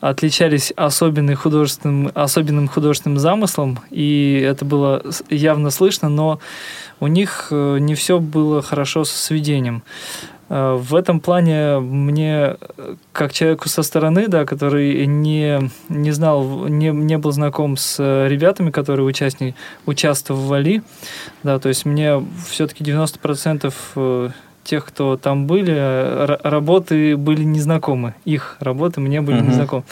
отличались 0.09 0.73
особенным 0.77 1.37
художественным, 1.37 2.11
особенным 2.15 2.69
художественным 2.69 3.19
замыслом, 3.19 3.81
и 3.91 4.41
это 4.45 4.65
было 4.65 5.03
явно 5.31 5.71
слышно, 5.71 6.09
но 6.09 6.41
у 7.01 7.07
них 7.07 7.49
э, 7.51 7.79
не 7.79 7.95
все 7.95 8.19
было 8.19 8.63
хорошо 8.63 9.05
со 9.05 9.19
сведением. 9.19 9.83
Э, 10.49 10.77
В 10.81 10.95
этом 10.95 11.21
плане 11.21 11.79
мне, 11.81 12.57
э, 12.79 12.95
как 13.13 13.33
человеку 13.33 13.69
со 13.69 13.83
стороны, 13.83 14.29
да, 14.29 14.45
который 14.45 15.07
не, 15.07 15.71
не 15.89 16.11
знал, 16.13 16.67
не, 16.69 16.91
не 16.91 17.19
был 17.19 17.33
знаком 17.33 17.77
с 17.77 17.99
ребятами, 18.29 18.71
которые 18.71 19.07
участвовали, 19.87 20.83
да, 21.43 21.59
то 21.59 21.69
есть 21.69 21.85
мне 21.85 22.25
все-таки 22.49 22.85
90% 22.85 23.75
э, 23.97 24.31
тех, 24.67 24.85
кто 24.85 25.17
там 25.17 25.47
были, 25.47 25.73
р- 25.73 26.41
работы 26.43 27.17
были 27.17 27.43
незнакомы. 27.45 28.15
Их 28.27 28.57
работы 28.61 29.01
мне 29.01 29.21
были 29.23 29.39
Мгм. 29.41 29.49
незнакомы. 29.51 29.85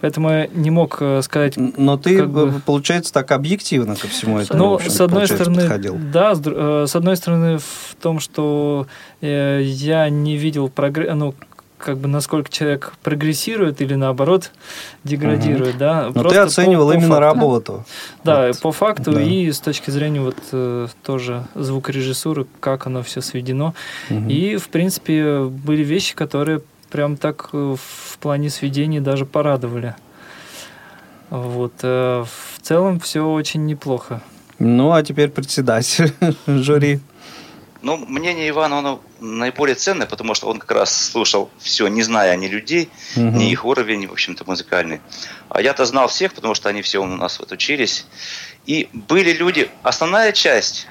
Поэтому 0.00 0.30
я 0.30 0.48
не 0.52 0.70
мог 0.70 0.98
э, 1.00 1.22
сказать, 1.22 1.54
Но 1.56 1.96
ты, 1.96 2.18
Как 2.18 2.30
бы- 2.30 2.48
э, 2.56 2.60
получается, 2.66 3.12
так 3.12 3.30
объективно 3.32 3.96
ко 3.96 4.08
всему 4.08 4.38
этому, 4.38 4.58
ну, 4.58 4.74
общем, 4.74 4.90
с 4.90 5.00
одной 5.00 5.26
стороны, 5.26 5.60
подходил. 5.62 5.96
да, 6.12 6.34
с, 6.34 6.42
э, 6.44 6.84
с 6.88 6.94
одной 6.96 7.16
стороны 7.16 7.58
в 7.58 7.94
том, 8.02 8.20
что 8.20 8.86
я 9.20 10.08
не 10.10 10.36
видел 10.36 10.68
прогресс, 10.68 11.14
ну, 11.14 11.34
как 11.78 11.98
бы 11.98 12.08
насколько 12.08 12.50
человек 12.50 12.92
прогрессирует 13.02 13.80
или 13.80 13.94
наоборот 13.94 14.50
деградирует, 15.04 15.76
да. 15.78 16.10
Но 16.14 16.24
ты 16.28 16.36
оценивал 16.38 16.86
по- 16.86 16.92
по 16.92 16.96
именно 16.96 17.08
факту. 17.16 17.20
работу. 17.24 17.84
Да, 18.24 18.46
Вот. 18.48 18.60
по 18.60 18.72
факту 18.72 19.12
Да. 19.12 19.22
и 19.22 19.50
с 19.52 19.60
точки 19.60 19.90
зрения 19.90 20.20
вот 20.20 20.36
э, 20.52 20.88
тоже 21.02 21.44
звукорежиссуры, 21.54 22.46
как 22.60 22.86
оно 22.86 23.02
все 23.02 23.20
сведено. 23.20 23.74
Мгм. 24.10 24.28
И, 24.28 24.56
в 24.56 24.68
принципе, 24.68 25.44
были 25.44 25.84
вещи, 25.84 26.14
которые 26.14 26.62
прям 26.90 27.16
так 27.16 27.50
э, 27.52 27.76
в 27.78 28.18
плане 28.18 28.48
сведения 28.50 29.00
даже 29.00 29.26
порадовали. 29.26 29.94
Вот. 31.30 31.72
э, 31.82 32.24
В 32.24 32.62
целом 32.62 33.00
все 33.00 33.20
очень 33.28 33.66
неплохо. 33.66 34.22
Ну, 34.58 34.92
а 34.92 35.02
теперь 35.02 35.28
председатель 35.28 36.12
жюри. 36.46 37.00
Ну, 37.86 37.96
мнение 37.98 38.48
Ивана, 38.48 38.78
оно 38.80 39.00
наиболее 39.20 39.76
ценное, 39.76 40.08
потому 40.08 40.34
что 40.34 40.48
он 40.48 40.58
как 40.58 40.72
раз 40.72 41.10
слушал 41.12 41.50
все, 41.60 41.86
не 41.86 42.02
зная 42.02 42.34
ни 42.36 42.48
людей, 42.48 42.90
Мгм. 43.14 43.38
ни 43.38 43.48
их 43.52 43.64
уровень, 43.64 44.08
в 44.08 44.12
общем-то, 44.12 44.42
музыкальный. 44.44 45.00
А 45.50 45.62
я-то 45.62 45.84
знал 45.84 46.08
всех, 46.08 46.34
потому 46.34 46.56
что 46.56 46.68
они 46.68 46.82
все 46.82 46.98
у 47.00 47.06
нас 47.06 47.38
вот 47.38 47.52
учились. 47.52 48.04
И 48.66 48.88
были 48.92 49.32
люди, 49.32 49.70
основная 49.84 50.32
часть 50.32 50.88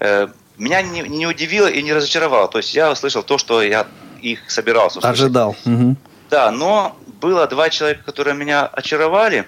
э, 0.00 0.26
меня 0.58 0.82
не, 0.82 1.02
не 1.02 1.28
удивила 1.28 1.68
и 1.68 1.80
не 1.82 1.92
разочаровала. 1.92 2.48
То 2.48 2.58
есть 2.58 2.74
я 2.74 2.90
услышал 2.90 3.22
то, 3.22 3.38
что 3.38 3.62
я 3.62 3.86
их 4.20 4.50
собирался 4.50 4.98
услышать. 4.98 5.20
Ожидал. 5.20 5.56
Мгм. 5.64 5.96
Да, 6.30 6.50
но 6.50 6.98
было 7.20 7.46
два 7.46 7.70
человека, 7.70 8.02
которые 8.02 8.34
меня 8.34 8.66
очаровали. 8.66 9.44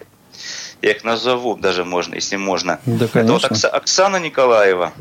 Я 0.83 0.93
их 0.93 1.03
назову 1.03 1.57
даже 1.57 1.85
можно, 1.85 2.15
если 2.15 2.37
можно. 2.37 2.79
Да, 2.87 3.07
Это 3.07 3.25
вот 3.33 3.43
конечно. 3.43 3.47
Окса- 3.49 3.71
Оксана 3.71 4.19
Николаева. 4.19 4.93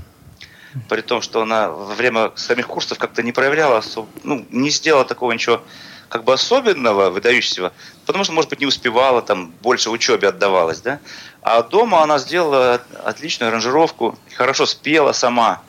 При 0.90 1.02
том, 1.02 1.22
что 1.22 1.42
она 1.42 1.70
во 1.70 1.94
время 1.96 2.32
самих 2.36 2.68
курсов 2.68 2.98
как-то 2.98 3.24
не 3.24 3.32
проявляла, 3.32 3.80
особ- 3.80 4.08
ну, 4.24 4.46
не 4.52 4.70
сделала 4.70 5.06
такого 5.06 5.32
ничего 5.32 5.62
как 6.10 6.24
бы 6.24 6.34
особенного, 6.34 7.10
выдающегося, 7.10 7.74
потому 8.06 8.24
что, 8.24 8.34
может 8.34 8.50
быть, 8.50 8.60
не 8.60 8.66
успевала, 8.66 9.22
там, 9.22 9.52
больше 9.62 9.90
учебе 9.90 10.30
отдавалась, 10.30 10.80
да. 10.82 11.00
А 11.42 11.62
дома 11.64 12.04
она 12.04 12.20
сделала 12.20 12.82
отличную 13.04 13.50
аранжировку, 13.50 14.18
хорошо 14.36 14.66
спела 14.66 15.12
сама. 15.12 15.62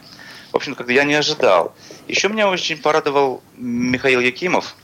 В 0.53 0.57
общем, 0.57 0.75
когда 0.75 0.93
я 0.93 1.05
не 1.05 1.15
ожидал. 1.15 1.75
Еще 2.07 2.29
меня 2.29 2.49
очень 2.49 2.77
порадовал 2.77 3.43
Михаил 3.57 4.21
Якимов. 4.21 4.77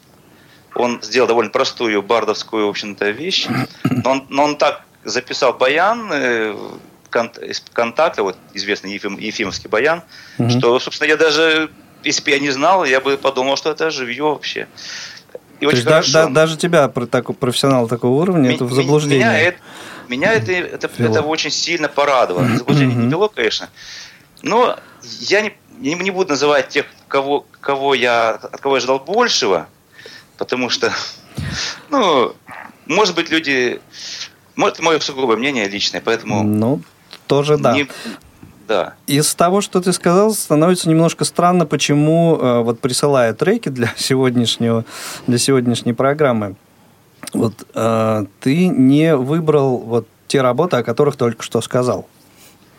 Он 0.75 1.01
сделал 1.03 1.29
довольно 1.29 1.51
простую 1.51 2.03
бардовскую, 2.03 2.67
в 2.67 2.71
общем-то, 2.71 3.11
вещь. 3.11 3.47
Но 3.85 4.11
он, 4.11 4.27
но 4.31 4.45
он 4.45 4.57
так 4.57 4.83
записал 5.05 5.53
баян 5.53 6.11
э, 6.13 6.57
из 7.17 7.63
контакта, 7.73 8.23
вот 8.23 8.37
известный 8.55 8.93
Ефим- 8.95 9.19
Ефимовский 9.19 9.69
баян, 9.69 10.03
Мгм. 10.39 10.51
что, 10.51 10.79
собственно, 10.81 11.09
я 11.09 11.17
даже, 11.17 11.71
если 12.05 12.23
бы 12.25 12.31
я 12.31 12.39
не 12.39 12.51
знал, 12.51 12.85
я 12.85 13.01
бы 13.01 13.17
подумал, 13.17 13.57
что 13.57 13.71
это 13.71 13.91
живье 13.91 14.25
вообще. 14.25 14.67
И 15.61 15.65
То 15.65 15.69
очень 15.69 15.77
есть 15.77 15.85
да- 15.85 15.91
хорошо. 15.93 16.13
да- 16.13 16.27
даже 16.29 16.57
тебя, 16.57 16.89
такой 16.89 17.35
профессионал 17.35 17.87
такого 17.89 18.23
уровня, 18.23 18.49
Ми- 18.49 18.55
это 18.57 18.65
в 18.65 18.73
заблуждение. 18.73 19.19
Меня 19.29 19.39
это, 19.39 19.59
меня 20.09 20.33
это, 20.33 20.53
это, 20.53 20.91
это 20.99 21.23
очень 21.23 21.51
сильно 21.51 21.89
порадовало. 21.89 22.49
Заблуждение 22.57 22.97
не 22.97 23.09
вело, 23.09 23.29
конечно. 23.29 23.69
Но 24.43 24.77
я 25.21 25.41
не, 25.43 25.53
не, 25.79 25.95
не 25.95 26.11
буду 26.11 26.31
называть 26.31 26.69
тех, 26.69 26.87
кого, 27.09 27.47
кого 27.61 27.95
я, 27.95 28.31
от 28.31 28.61
кого 28.61 28.77
я 28.77 28.81
ждал 28.81 28.99
большего, 28.99 29.69
потому 30.37 30.69
что, 30.71 30.93
ну, 31.91 32.35
может 32.87 33.15
быть, 33.15 33.31
люди... 33.31 33.81
Может, 34.57 34.81
мое 34.81 34.99
сугубое 35.01 35.37
мнение 35.39 35.67
личное, 35.69 36.01
поэтому... 36.03 36.43
Ну, 36.43 36.83
тоже 37.33 37.57
да. 37.57 37.73
не- 37.73 37.89
да. 38.69 38.95
Из 39.07 39.35
того, 39.35 39.61
что 39.61 39.81
ты 39.81 39.93
сказал, 39.93 40.33
становится 40.33 40.89
немножко 40.89 41.25
странно, 41.25 41.67
почему 41.67 42.37
э, 42.37 42.61
вот 42.63 42.81
присылая 42.81 43.33
треки 43.35 43.69
для 43.69 43.93
сегодняшнего, 43.97 44.85
для 45.27 45.39
сегодняшней 45.39 45.93
программы, 45.95 46.57
вот 47.33 47.55
э, 47.75 48.25
ты 48.41 48.69
не 48.69 49.17
выбрал 49.17 49.79
вот 49.79 50.07
те 50.27 50.43
работы, 50.43 50.77
о 50.77 50.83
которых 50.83 51.17
только 51.17 51.43
что 51.43 51.61
сказал. 51.61 52.07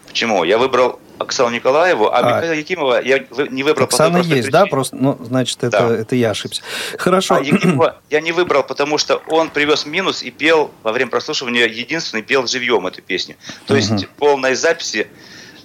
Почему? 0.07 0.43
Я 0.43 0.57
выбрал 0.57 0.99
Оксану 1.19 1.49
Николаеву, 1.51 2.07
а, 2.07 2.17
А. 2.19 2.21
Михаила 2.23 2.53
Якимова 2.53 3.01
я 3.01 3.23
не 3.49 3.63
выбрал 3.63 3.85
Оксана 3.85 4.17
есть, 4.17 4.49
да? 4.49 4.61
причине. 4.61 4.69
Просто, 4.71 4.95
ну, 4.95 5.17
значит, 5.23 5.63
это, 5.63 5.87
Да. 5.89 5.95
это 5.95 6.15
я 6.15 6.31
ошибся. 6.31 6.61
Хорошо. 6.97 7.35
А 7.35 7.39
Якимова 7.41 7.97
я 8.09 8.21
не 8.21 8.31
выбрал, 8.31 8.63
потому 8.63 8.97
что 8.97 9.21
он 9.27 9.49
привез 9.49 9.85
минус 9.85 10.23
и 10.23 10.31
пел 10.31 10.71
во 10.83 10.91
время 10.91 11.11
прослушивания 11.11 11.67
единственный 11.67 12.23
пел 12.23 12.47
живьем 12.47 12.87
эту 12.87 13.01
песню. 13.01 13.35
То 13.67 13.75
есть 13.75 13.91
Мгм. 13.91 14.03
полной 14.17 14.55
записи 14.55 15.07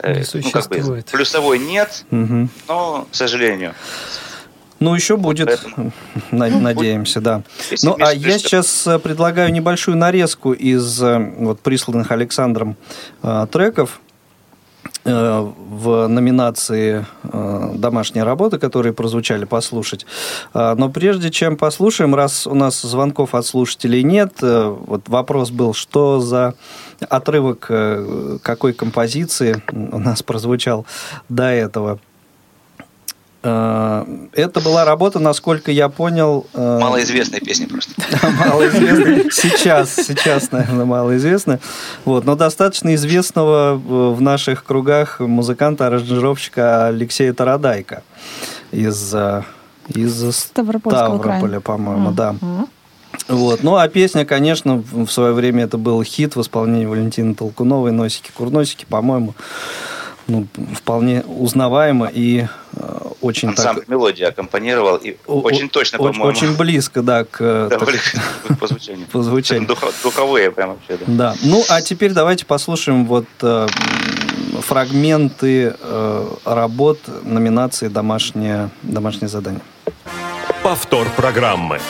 э, 0.00 0.22
ну, 0.34 0.50
как 0.52 0.68
бы, 0.68 1.04
плюсовой 1.10 1.58
нет, 1.58 2.04
Мгм. 2.10 2.50
но, 2.68 3.08
к 3.10 3.14
сожалению. 3.14 3.74
Ну, 4.80 4.94
еще 4.94 5.16
будет, 5.16 5.46
Поэтому- 5.48 5.92
на- 6.30 6.48
надеемся, 6.50 7.20
да. 7.20 7.42
Ну, 7.82 7.96
а 7.98 8.12
я 8.14 8.38
сейчас 8.38 8.86
э, 8.86 9.00
предлагаю 9.00 9.50
небольшую 9.52 9.96
нарезку 9.96 10.52
из 10.52 11.02
э, 11.02 11.18
вот 11.38 11.58
присланных 11.60 12.12
Александром 12.12 12.76
э, 13.24 13.46
треков 13.50 14.00
в 15.04 16.06
номинации 16.08 17.06
э, 17.22 17.72
«Домашняя 17.74 18.24
работа», 18.24 18.58
которые 18.58 18.92
прозвучали, 18.92 19.44
послушать. 19.44 20.06
А, 20.52 20.74
Но 20.74 20.90
прежде 20.90 21.30
чем 21.30 21.56
послушаем, 21.56 22.14
раз 22.14 22.46
у 22.46 22.54
нас 22.54 22.80
звонков 22.82 23.34
от 23.34 23.46
слушателей 23.46 24.02
нет, 24.02 24.34
э, 24.42 24.76
вот 24.86 25.08
вопрос 25.08 25.50
был, 25.50 25.72
что 25.72 26.20
за 26.20 26.54
отрывок 27.08 27.66
э, 27.70 28.38
какой 28.42 28.72
композиции 28.72 29.62
у 29.72 29.98
нас 29.98 30.22
прозвучал 30.22 30.84
до 31.28 31.44
этого. 31.44 32.00
Э, 33.42 34.04
Это 34.32 34.60
была 34.60 34.84
работа, 34.84 35.18
насколько 35.20 35.70
я 35.70 35.88
понял... 35.88 36.46
э, 36.54 36.78
Малоизвестная 36.80 37.40
песня 37.40 37.68
просто. 37.68 37.92
малоизвестная. 38.48 39.30
Сейчас, 39.30 39.94
сейчас, 39.94 40.50
наверное, 40.50 40.84
малоизвестная. 40.84 41.60
Вот, 42.04 42.24
но 42.24 42.34
достаточно 42.34 42.94
известного 42.94 43.74
в 43.76 44.20
наших 44.20 44.64
кругах 44.64 45.20
музыканта-аранжировщика 45.20 46.86
Алексея 46.86 47.32
Тарадайка 47.32 48.02
из, 48.72 49.14
э, 49.14 49.42
из 49.88 50.34
Ставрополя, 50.34 51.60
по-моему, 51.60 52.10
да. 52.10 52.34
Вот. 53.28 53.62
Ну, 53.62 53.76
а 53.76 53.88
песня, 53.88 54.24
конечно, 54.24 54.82
в 54.90 55.08
свое 55.08 55.32
время 55.32 55.64
это 55.64 55.76
был 55.76 56.02
хит 56.02 56.34
в 56.34 56.40
исполнении 56.40 56.86
Валентины 56.86 57.34
Толкуновой 57.34 57.92
«Носики-курносики», 57.92 58.86
по-моему, 58.88 59.34
ну, 60.28 60.46
вполне 60.74 61.22
узнаваемо 61.22 62.10
и 62.12 62.46
очень 63.20 63.48
Ансамбль 63.48 63.80
так... 63.80 63.88
мелодии 63.88 64.24
аккомпанировал 64.24 64.96
и 64.96 65.16
о- 65.26 65.40
очень 65.40 65.68
точно, 65.68 65.98
по-моему. 65.98 66.24
Очень 66.24 66.56
близко, 66.56 67.02
да, 67.02 67.24
к... 67.24 67.36
э, 67.40 67.68
Да, 67.70 67.78
так- 67.78 67.88
блин, 67.88 68.00
по 68.60 68.66
звучанию. 68.66 69.06
по 69.06 69.22
звучанию. 69.22 69.68
Духовые 70.02 70.50
прям 70.50 70.70
вообще, 70.70 70.96
да. 70.96 71.04
Да. 71.06 71.34
Ну, 71.42 71.64
а 71.68 71.82
теперь 71.82 72.12
давайте 72.12 72.44
послушаем 72.46 73.06
вот 73.06 73.26
э, 73.42 73.66
фрагменты 74.60 75.74
э, 75.80 76.26
работ 76.44 76.98
номинации 77.24 77.88
«Домашнее, 77.88 78.70
«Домашнее 78.82 79.28
задание». 79.28 79.60
Повтор 80.62 81.06
программы. 81.16 81.80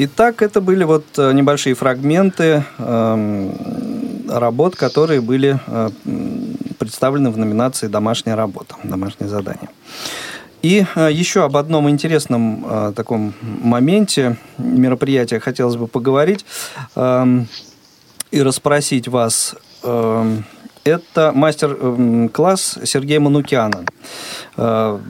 Итак, 0.00 0.42
это 0.42 0.60
были 0.60 0.84
вот 0.84 1.04
э, 1.18 1.32
небольшие 1.32 1.74
фрагменты 1.74 2.62
эм, 2.78 3.52
работ, 4.28 4.76
которые 4.76 5.20
были 5.20 5.58
э, 5.66 5.90
представлены 6.78 7.30
в 7.30 7.36
номинации 7.36 7.88
«Домашняя 7.88 8.36
работа», 8.36 8.76
«Домашнее 8.84 9.28
задание». 9.28 9.68
И 10.62 10.86
э, 10.94 11.08
еще 11.10 11.42
об 11.42 11.56
одном 11.56 11.90
интересном 11.90 12.94
таком 12.94 13.34
моменте 13.42 14.36
мероприятия 14.56 15.40
хотелось 15.40 15.74
бы 15.74 15.88
поговорить 15.88 16.46
эм, 16.94 17.48
и 18.30 18.40
расспросить 18.40 19.08
вас. 19.08 19.56
Эм, 19.82 20.44
это 20.84 21.32
мастер-класс 21.34 22.78
Сергея 22.84 23.18
Манукяна. 23.18 23.84
Э, 24.56 25.00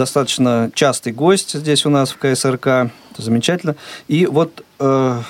Достаточно 0.00 0.70
частый 0.72 1.12
гость 1.12 1.52
здесь 1.52 1.84
у 1.84 1.90
нас 1.90 2.12
в 2.12 2.16
КСРК. 2.16 2.90
Замечательно. 3.20 3.76
И 4.08 4.26
вот 4.26 4.64
э, 4.78 5.22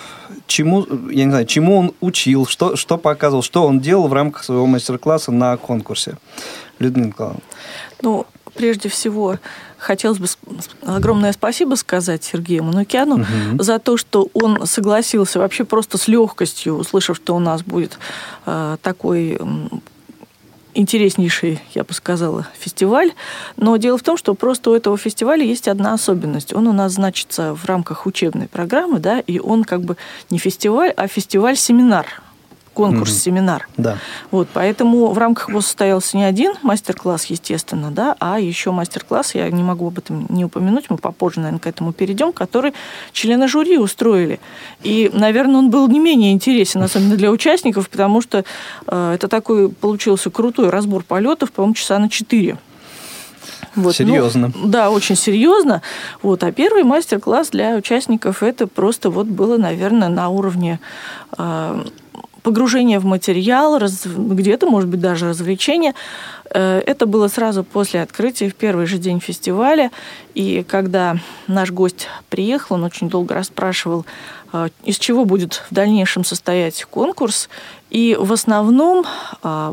чему, 0.46 0.86
я 1.10 1.24
не 1.24 1.30
знаю, 1.30 1.46
чему 1.46 1.78
он 1.78 1.92
учил, 2.00 2.46
что, 2.46 2.76
что 2.76 2.98
показывал, 2.98 3.42
что 3.42 3.66
он 3.66 3.80
делал 3.80 4.08
в 4.08 4.12
рамках 4.12 4.44
своего 4.44 4.66
мастер-класса 4.66 5.32
на 5.32 5.56
конкурсе. 5.56 6.16
Людмила 6.78 7.08
Николаевна. 7.08 7.40
Ну, 8.02 8.26
прежде 8.54 8.88
всего, 8.88 9.38
хотелось 9.78 10.18
бы 10.18 10.26
огромное 10.86 11.32
спасибо 11.32 11.74
сказать 11.74 12.24
Сергею 12.24 12.64
Манукяну 12.64 13.18
Мгм. 13.18 13.62
за 13.62 13.78
то, 13.78 13.96
что 13.96 14.28
он 14.32 14.66
согласился 14.66 15.38
вообще 15.38 15.64
просто 15.64 15.98
с 15.98 16.08
легкостью, 16.08 16.74
услышав, 16.74 17.16
что 17.16 17.36
у 17.36 17.38
нас 17.38 17.62
будет 17.62 17.98
э, 18.46 18.76
такой 18.82 19.38
интереснейший, 20.74 21.60
я 21.74 21.84
бы 21.84 21.92
сказала, 21.92 22.46
фестиваль. 22.58 23.12
Но 23.56 23.76
дело 23.76 23.98
в 23.98 24.02
том, 24.02 24.16
что 24.16 24.34
просто 24.34 24.70
у 24.70 24.74
этого 24.74 24.96
фестиваля 24.96 25.44
есть 25.44 25.68
одна 25.68 25.94
особенность. 25.94 26.54
Он 26.54 26.66
у 26.66 26.72
нас 26.72 26.92
значится 26.92 27.54
в 27.54 27.64
рамках 27.66 28.06
учебной 28.06 28.48
программы, 28.48 28.98
да, 28.98 29.20
и 29.20 29.38
он 29.38 29.64
как 29.64 29.82
бы 29.82 29.96
не 30.30 30.38
фестиваль, 30.38 30.92
а 30.96 31.06
фестиваль-семинар, 31.08 32.06
конкурс-семинар. 32.74 33.68
Да. 33.76 33.98
Вот, 34.30 34.48
поэтому 34.52 35.08
в 35.08 35.18
рамках 35.18 35.48
его 35.48 35.60
состоялся 35.60 36.16
не 36.16 36.24
один 36.24 36.52
мастер-класс, 36.62 37.26
естественно, 37.26 37.90
да, 37.90 38.16
а 38.20 38.38
еще 38.38 38.70
мастер-класс, 38.70 39.34
я 39.34 39.50
не 39.50 39.62
могу 39.62 39.88
об 39.88 39.98
этом 39.98 40.26
не 40.28 40.44
упомянуть, 40.44 40.86
мы 40.88 40.96
попозже, 40.96 41.40
наверное, 41.40 41.60
к 41.60 41.66
этому 41.66 41.92
перейдем, 41.92 42.32
который 42.32 42.72
члены 43.12 43.48
жюри 43.48 43.78
устроили. 43.78 44.40
И, 44.82 45.10
наверное, 45.12 45.56
он 45.56 45.70
был 45.70 45.88
не 45.88 45.98
менее 45.98 46.32
интересен, 46.32 46.82
особенно 46.82 47.16
для 47.16 47.30
участников, 47.30 47.88
потому 47.88 48.20
что 48.20 48.44
э, 48.86 49.12
это 49.14 49.28
такой 49.28 49.68
получился 49.68 50.30
крутой 50.30 50.70
разбор 50.70 51.02
полетов, 51.02 51.52
по-моему, 51.52 51.74
часа 51.74 51.98
на 51.98 52.08
четыре. 52.08 52.58
Вот, 53.76 53.84
ну, 53.84 53.92
Серьезно. 53.92 54.52
да, 54.64 54.90
очень 54.90 55.16
серьезно. 55.16 55.82
Вот. 56.22 56.42
А 56.42 56.50
первый 56.50 56.82
мастер-класс 56.82 57.50
для 57.50 57.76
участников 57.76 58.42
это 58.42 58.66
просто 58.66 59.10
вот 59.10 59.26
было, 59.26 59.56
наверное, 59.58 60.08
на 60.08 60.28
уровне 60.28 60.80
э, 61.38 61.84
погружения 62.42 63.00
в 63.00 63.04
материал, 63.04 63.78
раз- 63.78 64.06
где-то, 64.06 64.66
может 64.66 64.88
быть, 64.88 65.00
даже 65.00 65.28
развлечения. 65.28 65.94
Э, 66.50 66.82
Это 66.86 67.06
было 67.06 67.28
сразу 67.28 67.64
после 67.64 68.02
открытия, 68.02 68.48
в 68.48 68.54
первый 68.54 68.86
же 68.86 68.98
день 68.98 69.20
фестиваля. 69.20 69.90
И 70.34 70.64
когда 70.68 71.16
наш 71.46 71.70
гость 71.70 72.08
приехал, 72.28 72.76
он 72.76 72.84
очень 72.84 73.08
долго 73.08 73.34
расспрашивал, 73.34 74.04
э, 74.52 74.68
из 74.84 74.98
чего 74.98 75.24
будет 75.24 75.62
в 75.70 75.74
дальнейшем 75.74 76.24
состоять 76.24 76.84
конкурс. 76.84 77.48
И 77.90 78.16
в 78.18 78.32
основном, 78.32 79.04
э, 79.42 79.72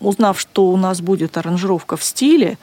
узнав, 0.00 0.38
что 0.40 0.66
у 0.66 0.76
нас 0.76 1.00
будет 1.00 1.36
аранжировка 1.36 1.96
в 1.96 2.04
стиле, 2.04 2.58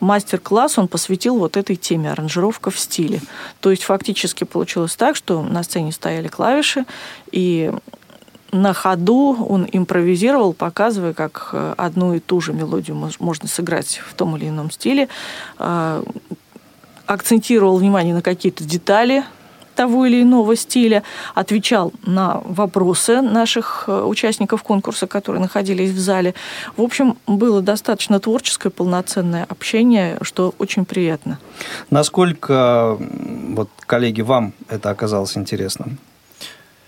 мастер-класс 0.00 0.78
он 0.78 0.88
посвятил 0.88 1.38
вот 1.38 1.56
этой 1.56 1.76
теме 1.76 2.10
аранжировка 2.10 2.70
в 2.70 2.78
стиле. 2.78 3.20
То 3.60 3.70
есть 3.70 3.84
фактически 3.84 4.44
получилось 4.44 4.96
так, 4.96 5.16
что 5.16 5.42
на 5.42 5.62
сцене 5.62 5.92
стояли 5.92 6.28
клавиши, 6.28 6.84
и 7.30 7.72
на 8.52 8.74
ходу 8.74 9.46
он 9.48 9.66
импровизировал, 9.72 10.52
показывая, 10.52 11.14
как 11.14 11.50
э, 11.52 11.74
одну 11.78 12.14
и 12.14 12.20
ту 12.20 12.40
же 12.40 12.52
мелодию 12.52 12.96
мож- 12.96 13.16
можно 13.18 13.48
сыграть 13.48 14.00
в 14.06 14.14
том 14.14 14.36
или 14.36 14.48
ином 14.48 14.70
стиле. 14.70 15.08
А, 15.58 16.04
Акцентировал 17.06 17.78
внимание 17.78 18.14
на 18.14 18.22
какие-то 18.22 18.62
детали 18.64 19.24
того 19.74 20.04
или 20.06 20.22
иного 20.22 20.54
стиля, 20.54 21.02
отвечал 21.34 21.92
на 22.04 22.42
вопросы 22.44 23.22
наших 23.22 23.84
э, 23.86 24.02
участников 24.02 24.62
конкурса, 24.62 25.06
которые 25.06 25.40
находились 25.40 25.90
в 25.90 25.98
зале. 25.98 26.34
В 26.76 26.82
общем, 26.82 27.16
было 27.26 27.62
достаточно 27.62 28.20
творческое, 28.20 28.70
полноценное 28.70 29.44
общение, 29.48 30.18
что 30.22 30.54
очень 30.58 30.84
приятно. 30.84 31.38
Насколько, 31.90 32.98
вот, 32.98 33.70
коллеги, 33.86 34.20
вам 34.20 34.52
это 34.68 34.90
оказалось 34.90 35.36
интересным? 35.38 35.98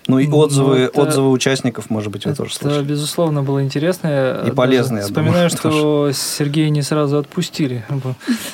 Ну 0.06 0.18
и 0.18 0.26
Ну, 0.26 0.36
отзывы, 0.36 0.76
это- 0.80 1.00
отзывы 1.00 1.30
участников, 1.30 1.88
может 1.88 2.12
быть, 2.12 2.26
вы 2.26 2.34
тоже 2.34 2.50
Это, 2.50 2.60
слышали. 2.68 2.84
безусловно, 2.84 3.42
было 3.42 3.62
интересно. 3.62 4.08
И 4.08 4.40
даже 4.42 4.52
полезно, 4.52 4.98
я 4.98 5.04
Вспоминаю, 5.04 5.48
думаю, 5.48 5.50
что 5.50 6.10
Сергея 6.12 6.68
не 6.68 6.82
сразу 6.82 7.16
отпустили. 7.18 7.84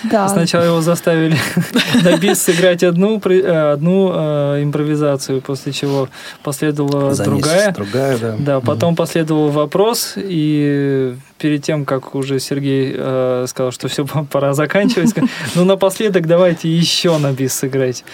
Да. 0.04 0.28
Сначала 0.28 0.64
его 0.64 0.80
заставили 0.80 1.36
на 2.04 2.16
бис 2.18 2.40
сыграть 2.42 2.84
одну, 2.84 3.20
э, 3.24 3.72
одну 3.72 4.12
э, 4.14 4.62
импровизацию, 4.62 5.40
после 5.40 5.72
чего 5.72 6.08
последовала 6.44 7.14
За 7.14 7.24
другая. 7.24 7.72
другая, 7.72 8.16
да. 8.18 8.36
Да, 8.38 8.60
потом 8.60 8.94
последовал 8.94 9.48
вопрос, 9.48 10.14
и 10.16 11.16
перед 11.40 11.62
тем, 11.62 11.84
как 11.84 12.14
уже 12.14 12.38
Сергей 12.38 12.94
э, 12.94 13.46
сказал, 13.48 13.72
что 13.72 13.88
все, 13.88 14.06
пора 14.30 14.52
заканчивать, 14.52 15.14
ну, 15.54 15.64
напоследок 15.64 16.26
давайте 16.26 16.68
еще 16.68 17.18
на 17.18 17.32
бис 17.32 17.54
сыграть. 17.54 18.04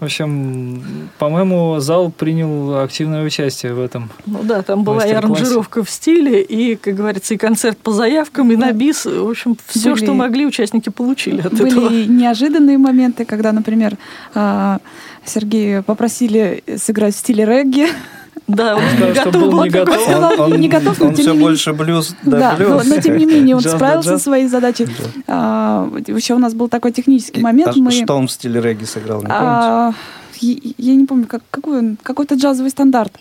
В 0.00 0.04
общем, 0.04 1.08
по-моему, 1.18 1.78
зал 1.78 2.10
принял 2.10 2.82
активное 2.82 3.24
участие 3.24 3.74
в 3.74 3.80
этом. 3.80 4.10
Ну 4.26 4.42
да, 4.42 4.62
там 4.62 4.84
была 4.84 5.06
и 5.06 5.12
аранжировка 5.12 5.84
в 5.84 5.90
стиле, 5.90 6.42
и, 6.42 6.76
как 6.76 6.94
говорится, 6.94 7.34
и 7.34 7.36
концерт 7.36 7.78
по 7.78 7.92
заявкам, 7.92 8.50
и 8.50 8.56
на 8.56 8.72
бис. 8.72 9.06
В 9.06 9.28
общем, 9.28 9.56
все, 9.66 9.92
Были- 9.92 10.04
что 10.04 10.14
могли, 10.14 10.46
участники 10.46 10.88
получили 10.88 11.40
от 11.40 11.54
этого. 11.54 11.88
Были 11.88 12.06
неожиданные 12.06 12.78
моменты, 12.78 13.24
когда, 13.24 13.52
например, 13.52 13.96
а, 14.34 14.80
Сергея 15.24 15.82
попросили 15.82 16.62
сыграть 16.76 17.14
в 17.14 17.18
стиле 17.18 17.44
регги. 17.44 17.86
Да, 18.46 18.76
он 18.76 18.82
сказал, 18.82 19.08
не 19.08 19.14
что 19.14 19.24
готов 19.24 19.42
был 19.52 19.62
не 19.64 19.70
готов. 19.70 20.00
сказал. 20.02 20.40
Он 20.40 20.60
не 20.60 20.68
готов, 20.68 20.98
но 21.00 21.06
он 21.06 21.14
тем 21.14 21.22
все 21.22 21.30
не 21.32 21.36
менее- 21.38 21.42
больше 21.48 21.72
блюз, 21.72 22.14
да, 22.24 22.38
Да, 22.38 22.50
но, 22.52 22.56
блюз. 22.76 22.86
но 22.88 23.00
тем 23.00 23.16
не 23.16 23.26
менее 23.26 23.56
он 23.56 23.62
Джаз 23.62 23.72
справился 23.72 24.10
джаз. 24.10 24.18
со 24.18 24.24
своей 24.24 24.46
задачей. 24.48 24.86
А, 25.26 25.88
Еще 26.06 26.34
у 26.34 26.38
нас 26.38 26.52
был 26.54 26.68
такой 26.68 26.92
технический 26.92 27.40
момент. 27.40 27.72
А 27.74 27.78
мы, 27.78 27.90
Что 27.90 28.14
он 28.16 28.26
в 28.26 28.32
стиле 28.32 28.60
регги 28.60 28.84
сыграл, 28.84 29.20
не 29.22 29.26
помните? 29.26 29.38
а, 29.40 29.92
я 30.40 30.72
я 30.78 30.94
не 30.94 31.06
помню, 31.06 31.26
как, 31.26 31.42
какой 31.50 31.78
он, 31.78 31.96
какой-то 32.02 32.34
джазовый 32.34 32.70
стандарт. 32.70 33.12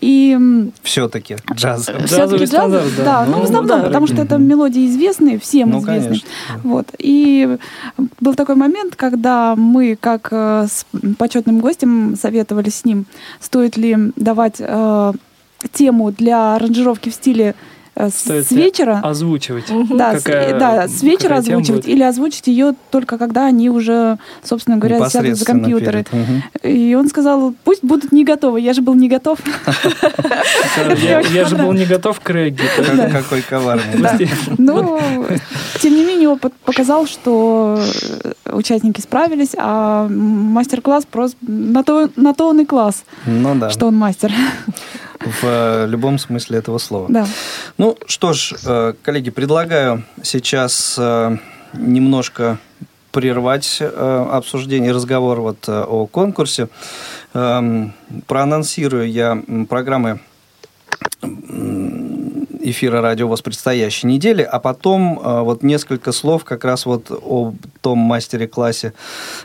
И 0.00 0.32
м, 0.32 0.72
Все-таки 0.82 1.36
джаз. 1.54 1.88
Джазовый 1.88 2.06
всё-таки 2.06 2.44
джаз, 2.44 2.48
стандарт, 2.50 2.86
да. 2.98 3.04
да, 3.04 3.24
ну, 3.26 3.32
в 3.32 3.36
Ну, 3.38 3.42
основном, 3.44 3.66
да, 3.66 3.86
потому 3.86 4.06
что 4.06 4.22
это 4.22 4.36
мелодии 4.38 4.86
известные, 4.86 5.38
всем 5.38 5.70
Ну, 5.70 5.80
известные. 5.80 6.08
конечно. 6.08 6.28
Вот. 6.64 6.86
И 6.98 7.56
был 8.20 8.34
такой 8.34 8.54
момент, 8.56 8.96
когда 8.96 9.54
мы, 9.56 9.96
как 10.00 10.28
э, 10.30 10.66
с 10.70 10.86
почетным 11.18 11.60
гостем, 11.60 12.16
советовали 12.20 12.70
с 12.70 12.84
ним, 12.84 13.06
стоит 13.40 13.76
ли 13.76 13.96
давать 14.16 14.56
э, 14.58 15.12
тему 15.72 16.10
для 16.12 16.56
аранжировки 16.56 17.08
в 17.08 17.14
стиле 17.14 17.44
э, 17.44 17.54
Стоит 18.08 18.46
с 18.46 18.50
ли 18.50 18.56
вечера. 18.62 19.00
Озвучивать. 19.04 19.66
Да, 19.90 20.18
с, 20.18 20.22
Какая- 20.22 20.58
да, 20.58 20.88
с 20.88 21.02
вечера 21.02 21.36
озвучивать 21.36 21.82
будет? 21.84 21.88
или 21.88 22.02
озвучить 22.02 22.46
ее 22.46 22.74
только 22.90 23.18
когда 23.18 23.46
они 23.46 23.68
уже, 23.68 24.18
собственно 24.42 24.78
говоря, 24.78 25.08
сядут 25.10 25.36
за 25.36 25.44
компьютеры. 25.44 26.04
перед. 26.10 26.12
Мгм. 26.28 26.42
И 26.62 26.94
он 26.94 27.08
сказал, 27.08 27.54
пусть 27.64 27.84
будут 27.84 28.10
не 28.12 28.24
готовы. 28.24 28.60
Я 28.60 28.72
же 28.72 28.80
был 28.82 28.94
не 28.94 29.08
готов. 29.08 29.38
Я, 31.02 31.44
же 31.46 31.56
был 31.56 31.72
не 31.72 31.84
готов 31.84 32.18
к 32.20 32.30
регги. 32.30 32.62
Как- 32.76 33.12
Какой 33.12 33.42
коварный. 33.42 33.98
Да. 33.98 34.16
Но, 34.58 35.00
тем 35.80 35.94
не 35.94 36.04
менее, 36.04 36.28
опыт 36.30 36.52
показал, 36.64 37.06
что 37.06 37.78
э, 38.24 38.52
участники 38.52 39.00
справились, 39.00 39.50
а 39.56 40.08
мастер-класс 40.08 41.04
просто 41.10 41.36
на 41.42 41.82
то, 41.84 42.08
на 42.16 42.32
то 42.34 42.48
он 42.48 42.60
и 42.60 42.64
класс, 42.64 43.04
Ну 43.26 43.54
да, 43.54 43.70
что 43.70 43.86
он 43.86 43.96
мастер. 43.96 44.32
В 45.24 45.44
э, 45.44 45.86
любом 45.88 46.18
смысле 46.18 46.58
этого 46.58 46.78
слова. 46.78 47.06
Да. 47.08 47.26
Ну 47.78 47.96
что 48.06 48.32
ж, 48.32 48.54
э, 48.64 48.94
коллеги, 49.02 49.30
предлагаю 49.30 50.04
сейчас 50.22 50.96
э, 50.98 51.36
немножко 51.74 52.58
прервать 53.12 53.78
э, 53.80 54.26
обсуждение, 54.32 54.92
разговор 54.92 55.40
вот 55.40 55.68
э, 55.68 55.82
о 55.82 56.06
конкурсе. 56.06 56.68
Эм, 57.34 57.92
Проанонсирую 58.26 59.10
я 59.10 59.42
программы 59.68 60.20
эфира 62.62 63.00
радио 63.00 63.28
ВОЗ 63.28 63.42
предстоящей 63.42 64.06
недели, 64.06 64.42
а 64.42 64.58
потом 64.60 65.18
э, 65.18 65.40
вот 65.42 65.62
несколько 65.62 66.12
слов 66.12 66.44
как 66.44 66.64
раз 66.64 66.86
вот 66.86 67.10
о 67.10 67.54
том 67.80 67.98
мастере-классе, 67.98 68.92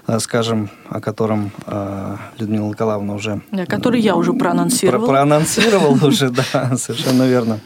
э, 0.07 0.19
скажем, 0.19 0.69
о 0.89 0.99
котором 1.01 1.51
э, 1.65 2.15
Людмила 2.37 2.67
Николаевна 2.69 3.13
уже 3.13 3.41
который 3.67 3.99
я 4.01 4.15
уже 4.15 4.33
проанонсировала. 4.33 4.99
про- 5.05 5.07
проанонсировал 5.13 6.05
уже, 6.05 6.29
да, 6.53 6.75
совершенно 6.77 7.23
верно. 7.23 7.59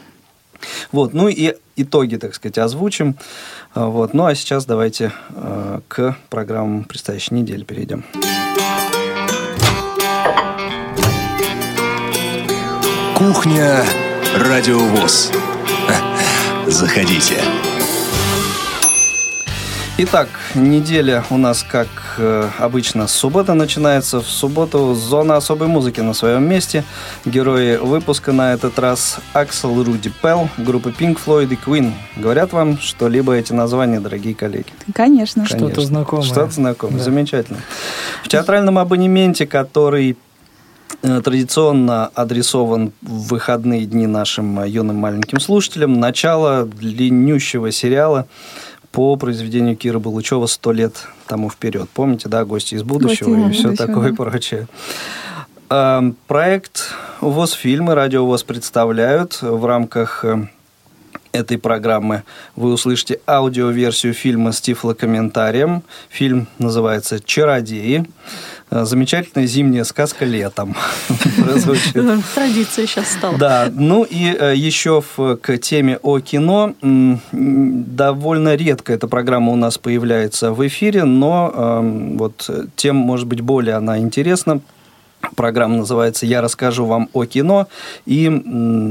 Вот, 0.91 1.13
ну 1.13 1.27
и 1.27 1.55
итоги, 1.75 2.17
так 2.17 2.35
сказать, 2.35 2.57
озвучим. 2.59 3.15
А, 3.73 3.87
Вот, 3.87 4.13
ну 4.13 4.25
а 4.25 4.35
сейчас 4.35 4.65
давайте 4.65 5.11
к 5.87 6.15
программам 6.29 6.83
предстоящей 6.83 7.33
недели 7.35 7.63
перейдем. 7.63 8.03
Кухня 13.15 13.83
Радиовоз. 14.35 15.29
Заходите. 16.67 17.35
Итак, 19.97 20.29
неделя 20.55 21.23
у 21.29 21.37
нас, 21.37 21.63
как 21.63 21.87
э, 22.17 22.49
обычно, 22.57 23.07
с 23.07 23.11
субботы 23.11 23.53
начинается. 23.53 24.21
В 24.21 24.27
субботу 24.27 24.93
зона 24.95 25.35
особой 25.35 25.67
музыки 25.67 25.99
на 25.99 26.13
своем 26.13 26.47
месте. 26.47 26.83
Герои 27.25 27.75
выпуска 27.75 28.31
на 28.31 28.53
этот 28.53 28.79
раз 28.79 29.17
Аксел 29.33 29.83
Руди 29.83 30.11
Пелл, 30.21 30.49
группа 30.57 30.87
Pink 30.87 31.19
Floyd 31.23 31.51
и 31.53 31.55
Queen. 31.69 31.91
Говорят 32.15 32.53
вам 32.53 32.79
что-либо 32.79 33.33
эти 33.33 33.51
названия, 33.53 33.99
дорогие 33.99 34.33
коллеги? 34.33 34.67
Конечно. 34.95 35.45
Что-то 35.45 35.65
Конечно. 35.65 35.83
знакомое. 35.83 36.25
Что-то 36.25 36.51
знакомое, 36.51 36.97
Да. 36.97 37.03
замечательно. 37.03 37.59
В 38.23 38.29
театральном 38.29 38.77
абонементе, 38.79 39.45
который 39.45 40.17
традиционно 41.01 42.07
адресован 42.07 42.91
в 43.01 43.29
выходные 43.29 43.85
дни 43.85 44.07
нашим 44.07 44.59
э, 44.59 44.69
юным 44.69 44.97
маленьким 44.97 45.39
слушателям, 45.39 45.99
начало 45.99 46.65
длиннющего 46.65 47.71
сериала 47.71 48.27
по 48.91 49.15
произведению 49.15 49.77
Кира 49.77 49.99
Балычева 49.99 50.45
«Сто 50.47 50.71
лет 50.71 51.07
тому 51.27 51.49
вперед». 51.49 51.89
Помните, 51.93 52.29
да, 52.29 52.45
«Гости 52.45 52.75
из 52.75 52.83
будущего» 52.83 53.29
«Гости 53.29 53.47
и 53.47 53.49
из 53.49 53.55
все 53.55 53.67
будущего», 53.69 53.87
такое 53.87 54.09
да. 54.09 54.15
прочее. 54.15 54.67
Эм, 55.69 56.17
Проект 56.27 56.93
ВОЗ 57.21 57.53
фильмы, 57.53 57.95
радио 57.95 58.25
ВОЗ 58.25 58.43
представляют 58.43 59.41
в 59.41 59.65
рамках 59.65 60.25
э, 60.25 60.47
этой 61.31 61.57
программы 61.57 62.23
вы 62.55 62.73
услышите 62.73 63.19
аудиоверсию 63.27 64.13
фильма 64.13 64.51
с 64.51 64.61
тифлокомментарием. 64.61 65.83
Фильм 66.09 66.47
называется 66.57 67.19
«Чародеи». 67.19 68.05
Э, 68.71 68.85
Замечательная 68.85 69.47
зимняя 69.47 69.83
сказка 69.83 70.25
летом. 70.25 70.75
Прозвучит. 71.43 71.93
Традиция 72.33 72.87
сейчас 72.87 73.11
стала. 73.11 73.37
Да, 73.37 73.69
ну 73.71 74.03
и 74.03 74.33
э, 74.33 74.55
еще 74.55 75.03
к 75.41 75.57
теме 75.57 75.99
о 76.01 76.19
кино. 76.19 76.73
Довольно 77.31 78.55
редко 78.55 78.93
эта 78.93 79.07
программа 79.07 79.51
у 79.51 79.55
нас 79.57 79.77
появляется 79.77 80.53
в 80.53 80.65
эфире, 80.65 81.03
но 81.03 81.51
эм, 81.53 82.17
вот 82.17 82.45
э, 82.47 82.65
тем, 82.75 82.95
может 82.95 83.27
быть, 83.27 83.41
более 83.41 83.75
она 83.75 83.99
интересна. 83.99 84.61
Программа 85.35 85.77
называется 85.77 86.25
«Я 86.25 86.41
расскажу 86.41 86.85
вам 86.85 87.09
о 87.13 87.25
кино». 87.25 87.67
И 88.05 88.27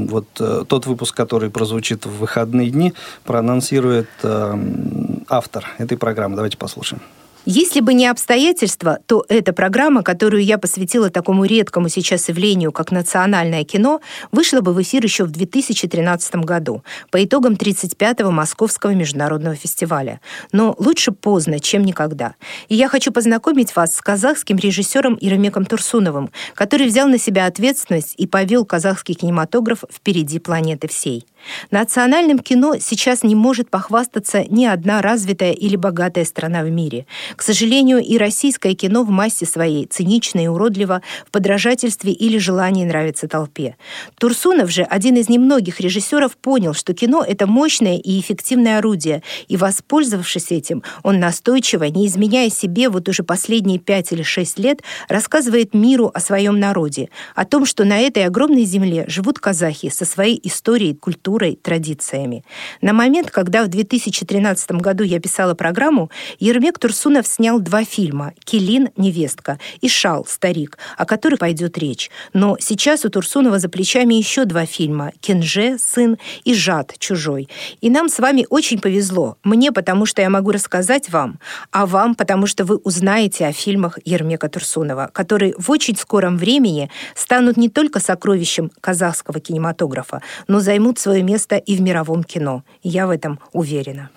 вот 0.09 0.27
э, 0.39 0.63
тот 0.67 0.85
выпуск, 0.85 1.15
который 1.15 1.49
прозвучит 1.49 2.05
в 2.05 2.19
выходные 2.19 2.69
дни, 2.69 2.93
проанонсирует 3.25 4.09
эм, 4.23 5.23
автор 5.27 5.67
этой 5.77 5.97
программы. 5.97 6.35
Давайте 6.35 6.57
послушаем. 6.57 7.01
Если 7.45 7.79
бы 7.79 7.95
не 7.95 8.05
обстоятельства, 8.05 8.99
то 9.07 9.25
эта 9.27 9.51
программа, 9.51 10.03
которую 10.03 10.43
я 10.43 10.59
посвятила 10.59 11.09
такому 11.09 11.45
редкому 11.45 11.89
сейчас 11.89 12.29
явлению, 12.29 12.71
как 12.71 12.91
национальное 12.91 13.63
кино, 13.63 13.99
вышла 14.31 14.61
бы 14.61 14.73
в 14.73 14.81
эфир 14.83 15.03
еще 15.03 15.23
в 15.23 15.31
2013 15.31 16.35
году 16.35 16.83
по 17.09 17.23
итогам 17.23 17.53
35-го 17.53 18.29
Московского 18.29 18.91
международного 18.91 19.55
фестиваля. 19.55 20.21
Но 20.51 20.75
лучше 20.77 21.13
поздно, 21.13 21.59
чем 21.59 21.83
никогда. 21.83 22.35
И 22.69 22.75
я 22.75 22.87
хочу 22.87 23.11
познакомить 23.11 23.75
вас 23.75 23.95
с 23.95 24.01
казахским 24.01 24.57
режиссером 24.57 25.17
Ирамеком 25.19 25.65
Турсуновым, 25.65 26.29
который 26.53 26.85
взял 26.85 27.07
на 27.07 27.17
себя 27.17 27.47
ответственность 27.47 28.13
и 28.17 28.27
повел 28.27 28.65
казахский 28.65 29.15
кинематограф 29.15 29.83
впереди 29.91 30.37
планеты 30.37 30.87
всей. 30.87 31.25
Национальным 31.71 32.39
кино 32.39 32.75
сейчас 32.79 33.23
не 33.23 33.35
может 33.35 33.69
похвастаться 33.69 34.43
ни 34.49 34.65
одна 34.65 35.01
развитая 35.01 35.51
или 35.51 35.75
богатая 35.75 36.25
страна 36.25 36.63
в 36.63 36.69
мире. 36.69 37.05
К 37.35 37.41
сожалению, 37.41 37.99
и 37.99 38.17
российское 38.17 38.73
кино 38.73 39.03
в 39.03 39.09
массе 39.09 39.45
своей 39.45 39.85
цинично 39.85 40.39
и 40.39 40.47
уродливо 40.47 41.01
в 41.25 41.31
подражательстве 41.31 42.11
или 42.11 42.37
желании 42.37 42.85
нравиться 42.85 43.27
толпе. 43.27 43.75
Турсунов 44.19 44.71
же, 44.71 44.83
один 44.83 45.15
из 45.17 45.29
немногих 45.29 45.79
режиссеров, 45.79 46.37
понял, 46.37 46.73
что 46.73 46.93
кино— 46.93 47.23
это 47.27 47.47
мощное 47.47 47.97
и 47.97 48.19
эффективное 48.19 48.77
орудие, 48.77 49.23
и, 49.47 49.57
воспользовавшись 49.57 50.51
этим, 50.51 50.83
он 51.03 51.19
настойчиво, 51.19 51.85
не 51.85 52.07
изменяя 52.07 52.49
себе 52.49 52.89
вот 52.89 53.09
уже 53.09 53.23
последние 53.23 53.79
пять 53.79 54.11
или 54.11 54.23
шесть 54.23 54.59
лет, 54.59 54.81
рассказывает 55.07 55.73
миру 55.73 56.11
о 56.13 56.19
своем 56.19 56.59
народе, 56.59 57.09
о 57.35 57.45
том, 57.45 57.65
что 57.65 57.83
на 57.83 57.99
этой 57.99 58.25
огромной 58.25 58.63
земле 58.63 59.05
живут 59.07 59.39
казахи 59.39 59.89
со 59.89 60.05
своей 60.05 60.39
историей, 60.43 60.93
культурой, 60.93 61.30
традициями. 61.39 62.43
На 62.81 62.93
момент, 62.93 63.31
когда 63.31 63.63
в 63.63 63.67
2013 63.67 64.71
году 64.71 65.03
я 65.03 65.19
писала 65.19 65.53
программу, 65.53 66.09
Ермек 66.39 66.79
Турсунов 66.79 67.27
снял 67.27 67.59
два 67.59 67.83
фильма 67.83 68.33
«Келин. 68.43 68.89
Невестка» 68.97 69.59
и 69.81 69.87
«Шал. 69.87 70.25
Старик», 70.27 70.77
о 70.97 71.05
которых 71.05 71.39
пойдет 71.39 71.77
речь. 71.77 72.09
Но 72.33 72.57
сейчас 72.59 73.05
у 73.05 73.09
Турсунова 73.09 73.59
за 73.59 73.69
плечами 73.69 74.15
еще 74.15 74.45
два 74.45 74.65
фильма 74.65 75.13
«Кенже. 75.21 75.77
Сын» 75.79 76.17
и 76.43 76.53
«Жад. 76.53 76.93
Чужой». 76.97 77.49
И 77.81 77.89
нам 77.89 78.09
с 78.09 78.19
вами 78.19 78.45
очень 78.49 78.79
повезло. 78.79 79.37
Мне, 79.43 79.71
потому 79.71 80.05
что 80.05 80.21
я 80.21 80.29
могу 80.29 80.51
рассказать 80.51 81.09
вам, 81.09 81.39
а 81.71 81.85
вам, 81.85 82.15
потому 82.15 82.47
что 82.47 82.65
вы 82.65 82.77
узнаете 82.77 83.45
о 83.45 83.51
фильмах 83.51 83.99
Ермека 84.05 84.49
Турсунова, 84.49 85.09
которые 85.13 85.53
в 85.57 85.69
очень 85.71 85.95
скором 85.95 86.37
времени 86.37 86.89
станут 87.15 87.57
не 87.57 87.69
только 87.69 87.99
сокровищем 87.99 88.71
казахского 88.81 89.39
кинематографа, 89.39 90.21
но 90.47 90.59
займут 90.59 90.99
свое 90.99 91.20
место 91.21 91.57
и 91.57 91.75
в 91.75 91.81
мировом 91.81 92.23
кино. 92.23 92.63
Я 92.83 93.07
в 93.07 93.09
этом 93.09 93.39
уверена. 93.53 94.09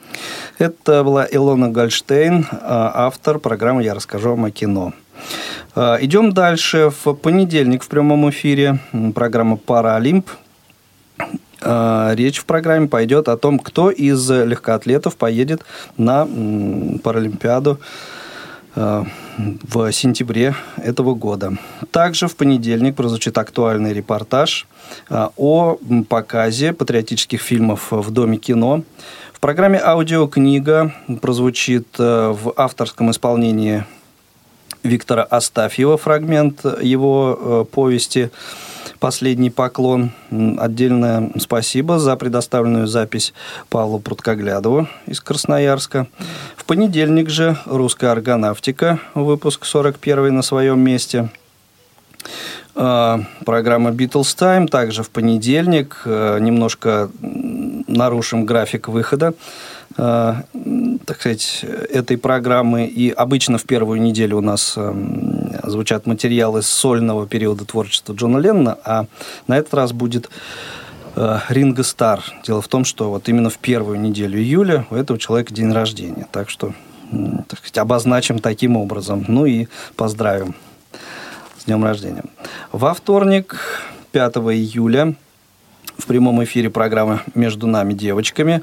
Это 0.58 1.02
была 1.02 1.26
Илона 1.30 1.68
Гольштейн, 1.68 2.46
а, 2.50 3.06
автор 3.06 3.38
программы 3.38 3.82
«Я 3.82 3.94
расскажу 3.94 4.30
вам 4.30 4.44
о 4.44 4.50
кино». 4.50 4.92
А, 5.74 5.98
Идем 6.00 6.32
дальше. 6.32 6.90
В 7.04 7.14
понедельник 7.14 7.82
в 7.82 7.88
прямом 7.88 8.28
эфире 8.30 8.78
программа 9.14 9.56
«Паралимп». 9.56 10.28
А, 11.60 12.12
Речь 12.14 12.38
в 12.38 12.44
программе 12.44 12.88
пойдет 12.88 13.28
о 13.28 13.36
том, 13.36 13.58
кто 13.58 13.90
из 13.90 14.30
легкоатлетов 14.30 15.16
поедет 15.16 15.62
на 15.96 16.28
Паралимпиаду 17.02 17.80
в 18.74 19.92
сентябре 19.92 20.54
этого 20.76 21.14
года. 21.14 21.54
Также 21.90 22.28
в 22.28 22.36
понедельник 22.36 22.96
прозвучит 22.96 23.38
актуальный 23.38 23.92
репортаж 23.92 24.66
а, 25.08 25.30
о 25.36 25.78
показе 26.08 26.72
патриотических 26.72 27.40
фильмов 27.40 27.88
в 27.90 28.10
Доме 28.10 28.38
кино. 28.38 28.82
В 29.32 29.40
программе 29.40 29.78
«Аудиокнига» 29.78 30.94
прозвучит 31.20 31.86
э, 31.98 32.28
в 32.30 32.54
авторском 32.56 33.10
исполнении 33.10 33.84
Виктора 34.82 35.22
Астафьева 35.22 35.96
фрагмент 35.96 36.64
его 36.80 37.38
э, 37.38 37.64
повести 37.70 38.30
«Последний 39.04 39.50
поклон». 39.50 40.12
Отдельное 40.56 41.30
спасибо 41.38 41.98
за 41.98 42.16
предоставленную 42.16 42.86
запись 42.86 43.34
Павлу 43.68 43.98
Пруткоглядову 43.98 44.88
из 45.04 45.20
Красноярска. 45.20 46.06
В 46.56 46.64
понедельник 46.64 47.28
же 47.28 47.58
«Русская 47.66 48.10
органавтика», 48.12 48.98
выпуск 49.14 49.66
41 49.66 50.34
на 50.34 50.40
своем 50.40 50.80
месте. 50.80 51.28
Э, 52.74 53.18
Программа 53.44 53.90
Beatles 53.90 54.34
Time 54.38 54.68
также 54.68 55.02
в 55.02 55.10
понедельник. 55.10 56.00
Э, 56.06 56.38
Немножко 56.40 57.10
нарушим 57.86 58.46
график 58.46 58.88
выхода 58.88 59.34
э, 59.98 60.34
так 61.04 61.20
сказать, 61.20 61.62
этой 61.90 62.16
программы. 62.16 62.86
И 62.86 63.10
обычно 63.10 63.58
в 63.58 63.64
первую 63.64 64.00
неделю 64.00 64.38
у 64.38 64.40
нас 64.40 64.78
звучат 65.68 66.06
материалы 66.06 66.62
сольного 66.62 67.26
периода 67.26 67.64
творчества 67.64 68.12
Джона 68.12 68.38
Леннона, 68.38 68.78
а 68.84 69.06
на 69.46 69.56
этот 69.56 69.74
раз 69.74 69.92
будет 69.92 70.30
э, 71.16 71.38
Ринго 71.48 71.82
Стар. 71.82 72.22
Дело 72.46 72.62
в 72.62 72.68
том, 72.68 72.84
что 72.84 73.10
вот 73.10 73.28
именно 73.28 73.50
в 73.50 73.58
первую 73.58 74.00
неделю 74.00 74.38
июля 74.38 74.86
у 74.90 74.94
этого 74.94 75.18
человека 75.18 75.52
день 75.52 75.72
рождения. 75.72 76.26
Так 76.30 76.50
что, 76.50 76.74
так 77.48 77.58
сказать, 77.58 77.78
обозначим 77.78 78.38
таким 78.38 78.76
образом. 78.76 79.24
Ну 79.28 79.46
и 79.46 79.66
поздравим 79.96 80.54
с 81.58 81.64
днем 81.64 81.84
рождения. 81.84 82.24
Во 82.72 82.94
вторник, 82.94 83.56
5 84.12 84.36
июля, 84.36 85.14
в 85.98 86.06
прямом 86.06 86.42
эфире 86.44 86.70
программы 86.70 87.20
«Между 87.34 87.66
нами 87.66 87.92
девочками». 87.92 88.62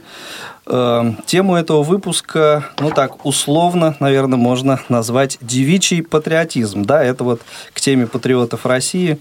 Э, 0.65 1.13
Тему 1.25 1.55
этого 1.55 1.83
выпуска, 1.83 2.65
ну 2.79 2.91
так, 2.91 3.25
условно, 3.25 3.95
наверное, 3.99 4.37
можно 4.37 4.79
назвать 4.89 5.37
«Девичий 5.41 6.03
патриотизм». 6.03 6.83
Да, 6.83 7.03
это 7.03 7.23
вот 7.23 7.41
к 7.73 7.81
теме 7.81 8.07
патриотов 8.07 8.65
России. 8.65 9.19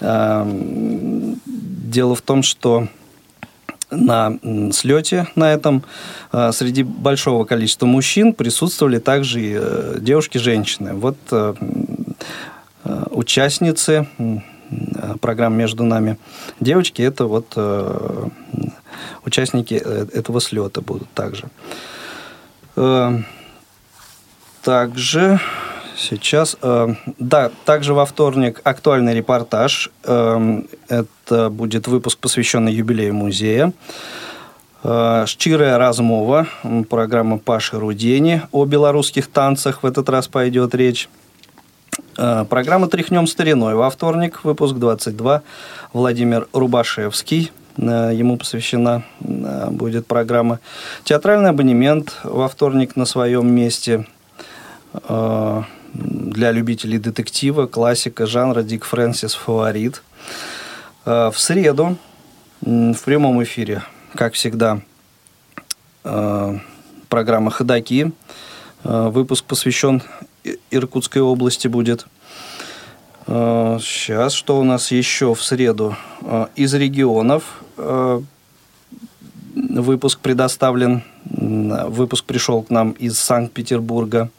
Э, 0.00 0.44
Дело 1.46 2.14
в 2.14 2.22
том, 2.22 2.42
что 2.44 2.86
на 3.90 4.38
слете 4.72 5.26
на 5.34 5.52
этом 5.52 5.82
э, 6.32 6.52
среди 6.52 6.82
большого 6.84 7.44
количества 7.44 7.86
мужчин 7.86 8.32
присутствовали 8.32 8.98
также 8.98 9.40
и 9.40 9.58
э, 9.60 9.96
девушки-женщины. 10.00 10.94
Вот 10.94 11.16
э, 11.32 11.54
участницы 13.10 14.08
э, 14.70 15.14
программы 15.20 15.56
«Между 15.56 15.84
нами 15.84 16.18
девочки» 16.60 17.02
это 17.02 17.26
вот 17.26 17.52
э, 17.56 18.28
участники 19.24 19.80
э, 19.84 20.06
этого 20.12 20.40
слета 20.40 20.80
будут 20.80 21.08
также. 21.12 21.44
Также 24.62 25.40
сейчас, 25.96 26.56
э, 26.60 26.88
да, 27.18 27.50
также 27.64 27.94
во 27.94 28.04
вторник 28.04 28.60
актуальный 28.64 29.14
репортаж. 29.14 29.90
Э, 30.04 30.62
Это 30.88 31.50
будет 31.50 31.88
выпуск, 31.88 32.18
посвященный 32.18 32.72
юбилею 32.72 33.14
музея. 33.14 33.72
Э, 34.82 35.24
Шчирая 35.26 35.78
размова, 35.78 36.46
программа 36.88 37.38
Паши 37.38 37.78
Рудени 37.78 38.42
о 38.52 38.64
белорусских 38.64 39.28
танцах 39.28 39.82
в 39.82 39.86
этот 39.86 40.08
раз 40.08 40.28
пойдет 40.28 40.74
речь. 40.74 41.08
Э, 42.16 42.44
Программа 42.48 42.88
«Тряхнем 42.88 43.26
стариной» 43.26 43.74
во 43.74 43.88
вторник, 43.90 44.44
выпуск 44.44 44.74
22. 44.74 45.42
Владимир 45.92 46.48
Рубашевский, 46.52 47.50
э, 47.76 48.10
ему 48.14 48.36
посвящена 48.36 49.04
э, 49.20 49.68
будет 49.70 50.06
программа. 50.06 50.60
Театральный 51.04 51.50
абонемент 51.50 52.18
во 52.22 52.48
вторник 52.48 52.96
на 52.96 53.04
своем 53.04 53.52
месте. 53.52 54.06
Для 55.08 56.52
любителей 56.52 56.98
детектива, 56.98 57.66
классика 57.66 58.26
жанра 58.26 58.62
Дик 58.62 58.84
Фрэнсис 58.84 59.34
«Фаворит». 59.34 60.02
В 61.04 61.34
среду 61.36 61.96
в 62.60 62.98
прямом 63.04 63.40
эфире, 63.44 63.82
как 64.14 64.34
всегда, 64.34 64.80
программа 66.02 67.50
«Ходоки». 67.52 68.12
Выпуск 68.82 69.44
посвящен 69.44 70.02
Иркутской 70.70 71.22
области 71.22 71.68
будет. 71.68 72.06
Сейчас, 73.26 74.32
что 74.32 74.58
у 74.58 74.64
нас 74.64 74.90
еще 74.90 75.34
в 75.34 75.42
среду? 75.42 75.94
Э, 76.22 76.46
Из 76.56 76.74
регионов 76.74 77.62
э, 77.76 78.22
выпуск 79.54 80.18
предоставлен. 80.18 81.04
Выпуск 81.24 82.24
пришел 82.24 82.62
к 82.62 82.70
нам 82.70 82.90
из 82.92 83.20
Санкт-Петербурга. 83.20 84.30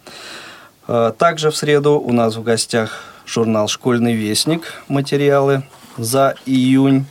Э, 0.88 1.14
Также 1.18 1.52
в 1.52 1.56
среду 1.56 2.00
у 2.00 2.12
нас 2.12 2.36
в 2.36 2.44
гостях 2.44 3.04
журнал 3.26 3.70
«Школьный 3.70 4.14
вестник». 4.14 4.82
Материалы 4.90 5.64
за 5.98 6.36
июнь. 6.46 7.06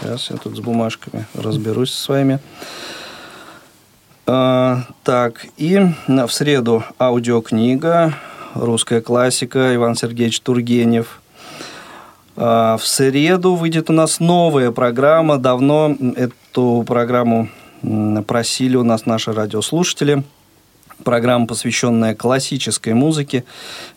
Сейчас 0.00 0.30
я 0.30 0.36
тут 0.36 0.56
с 0.56 0.60
бумажками 0.60 1.26
разберусь 1.32 1.92
со 1.92 2.02
своими. 2.02 2.38
А, 4.28 4.82
так, 5.04 5.46
и 5.56 5.80
в 6.08 6.28
среду 6.30 6.82
аудиокнига, 6.98 8.14
русская 8.54 9.00
классика, 9.00 9.72
Иван 9.76 9.94
Сергеевич 9.94 10.40
Тургенев. 10.40 11.20
А, 12.36 12.76
в 12.76 12.84
среду 12.84 13.54
выйдет 13.54 13.88
у 13.88 13.92
нас 13.92 14.18
новая 14.18 14.72
программа. 14.72 15.38
Давно 15.38 15.96
эту 16.16 16.84
программу 16.86 17.48
просили 18.26 18.76
у 18.76 18.82
нас 18.82 19.06
наши 19.06 19.32
радиослушатели. 19.32 20.24
Программа, 21.04 21.46
посвященная 21.46 22.14
классической 22.14 22.94
музыке. 22.94 23.44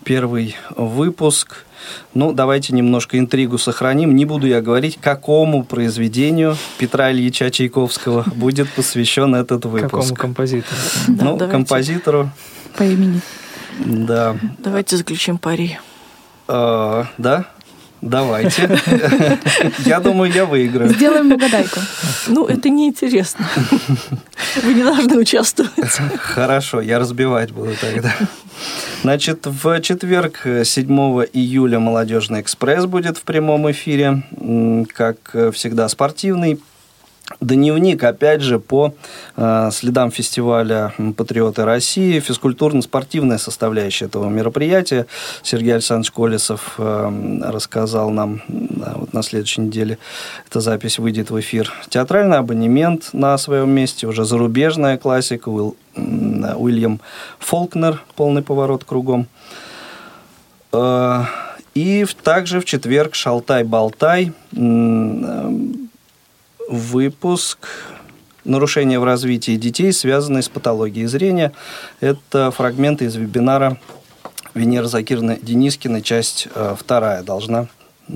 Первый 0.04 0.56
выпуск. 0.76 1.66
Ну, 2.14 2.34
давайте 2.34 2.74
немножко 2.74 3.18
интригу 3.18 3.58
сохраним. 3.58 4.16
Не 4.16 4.26
буду 4.26 4.48
я 4.48 4.62
говорить, 4.62 5.00
какому 5.02 5.64
произведению 5.64 6.58
Петра 6.78 7.12
Ильича 7.12 7.50
Чайковского 7.50 8.24
будет 8.36 8.70
посвящен 8.72 9.34
этот 9.34 9.66
выпуск. 9.66 9.92
Какому 9.92 10.16
композитору? 10.16 10.78
Да, 11.08 11.24
ну, 11.24 11.38
давайте. 11.38 11.52
композитору, 11.52 12.30
По 12.78 12.84
имени. 12.84 13.22
да. 13.80 14.36
Давайте 14.60 14.98
заключим 14.98 15.38
пари. 15.38 15.80
А, 16.48 17.08
да? 17.18 17.46
Давайте. 18.02 18.80
Я 19.86 20.00
думаю, 20.00 20.32
я 20.32 20.46
выиграю. 20.46 20.94
Сделаем 20.94 21.32
угадайку. 21.32 21.80
Ну, 22.28 22.46
это 22.46 22.70
неинтересно. 22.70 23.48
Вы 24.64 24.74
не 24.74 24.84
должны 24.84 25.18
участвовать. 25.18 25.72
Хорошо, 26.20 26.82
я 26.82 27.00
разбивать 27.00 27.52
буду 27.52 27.72
тогда. 27.80 28.14
Значит, 29.02 29.46
в 29.46 29.82
четверг, 29.82 30.42
э, 30.44 30.66
7 30.66 31.26
июля, 31.32 31.80
«Молодежный 31.80 32.42
экспресс» 32.42 32.86
будет 32.86 33.18
в 33.18 33.22
прямом 33.22 33.72
эфире. 33.72 34.24
Как 34.94 35.18
э, 35.34 35.52
всегда, 35.52 35.88
спортивный. 35.88 36.60
Дневник, 37.42 38.04
опять 38.04 38.42
же, 38.42 38.60
по 38.60 38.94
э, 39.38 39.70
следам 39.72 40.12
фестиваля 40.12 40.94
«Патриоты 41.16 41.64
России», 41.64 42.20
физкультурно-спортивная 42.20 43.38
составляющая 43.38 44.06
этого 44.06 44.28
мероприятия. 44.30 45.06
Сергей 45.44 45.74
Александрович 45.76 46.12
Колесов 46.12 46.76
э, 46.78 47.42
рассказал 47.44 48.10
нам 48.10 48.42
да, 48.48 48.94
вот 48.96 49.14
на 49.14 49.22
следующей 49.24 49.62
неделе. 49.62 50.00
Эта 50.50 50.60
запись 50.60 51.00
выйдет 51.00 51.30
в 51.30 51.40
эфир. 51.40 51.72
Театральный 51.88 52.38
абонемент 52.38 53.10
на 53.14 53.38
своем 53.38 53.70
месте, 53.70 54.08
уже 54.08 54.26
зарубежная 54.26 54.98
классика, 54.98 55.50
Уилл- 55.50 55.78
м, 55.96 56.46
Уильям 56.58 57.00
Фолкнер, 57.40 58.02
полный 58.16 58.42
поворот 58.42 58.84
кругом. 58.84 59.28
Э, 60.74 61.24
И 61.76 62.06
также 62.24 62.60
в 62.60 62.66
четверг 62.66 63.14
«Шалтай-болтай», 63.16 64.34
э, 64.52 65.52
выпуск 66.70 67.68
«Нарушения 68.46 69.00
в 69.00 69.04
развитии 69.04 69.58
детей, 69.58 69.92
связанные 69.92 70.44
с 70.44 70.50
патологией 70.50 71.08
зрения». 71.08 71.52
Это 72.00 72.52
фрагменты 72.52 73.06
из 73.06 73.16
вебинара 73.16 73.78
Венера 74.54 74.86
Закирна 74.86 75.38
Денискина, 75.42 76.02
часть 76.02 76.48
э, 76.54 76.76
вторая 76.78 77.24
должна 77.24 77.68
э, 78.08 78.14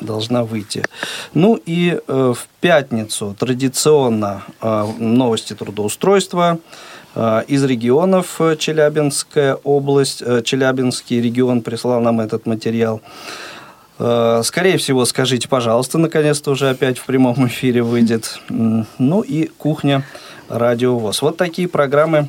должна 0.00 0.44
выйти. 0.44 0.84
Ну 1.34 1.60
и 1.64 1.98
э, 2.06 2.34
в 2.36 2.48
пятницу 2.60 3.36
традиционно 3.38 4.42
новости 4.98 5.54
трудоустройства 5.54 6.58
из 7.46 7.62
регионов 7.64 8.40
Челябинская 8.58 9.56
область, 9.56 10.22
Челябинский 10.44 11.20
регион 11.20 11.60
прислал 11.60 12.00
нам 12.00 12.20
этот 12.20 12.46
материал. 12.46 13.02
Э, 14.02 14.42
Скорее 14.42 14.78
всего, 14.78 15.04
скажите, 15.04 15.48
пожалуйста, 15.48 15.96
наконец-то 15.96 16.50
уже 16.50 16.70
опять 16.70 16.98
в 16.98 17.04
прямом 17.04 17.46
эфире 17.46 17.82
выйдет. 17.82 18.40
Ну 18.48 19.20
и 19.20 19.46
кухня 19.46 20.04
Радио 20.48 20.98
ВОЗ. 20.98 21.22
Вот 21.22 21.36
такие 21.36 21.68
программы, 21.68 22.28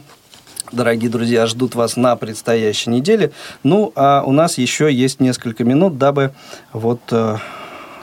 дорогие 0.72 1.10
друзья, 1.10 1.48
ждут 1.48 1.74
вас 1.74 1.98
на 1.98 2.16
предстоящей 2.16 2.92
неделе. 2.92 3.32
Ну, 3.64 3.92
а 3.96 4.24
у 4.24 4.32
нас 4.32 4.60
еще 4.60 4.94
есть 4.94 5.20
несколько 5.20 5.64
минут, 5.64 5.98
дабы 5.98 6.34
вот 6.74 7.02
э, 7.10 7.38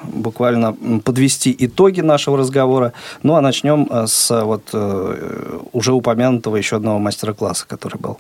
буквально 0.03 0.73
подвести 1.05 1.55
итоги 1.57 2.01
нашего 2.01 2.39
разговора. 2.39 2.93
Ну, 3.23 3.37
а 3.37 3.41
начнем 3.41 3.87
э, 3.89 4.09
с 4.09 4.45
вот 4.45 4.75
уже 5.73 5.93
упомянутого 5.93 6.57
еще 6.57 6.77
одного 6.77 6.99
мастер-класса, 6.99 7.67
который 7.69 8.01
был. 8.01 8.19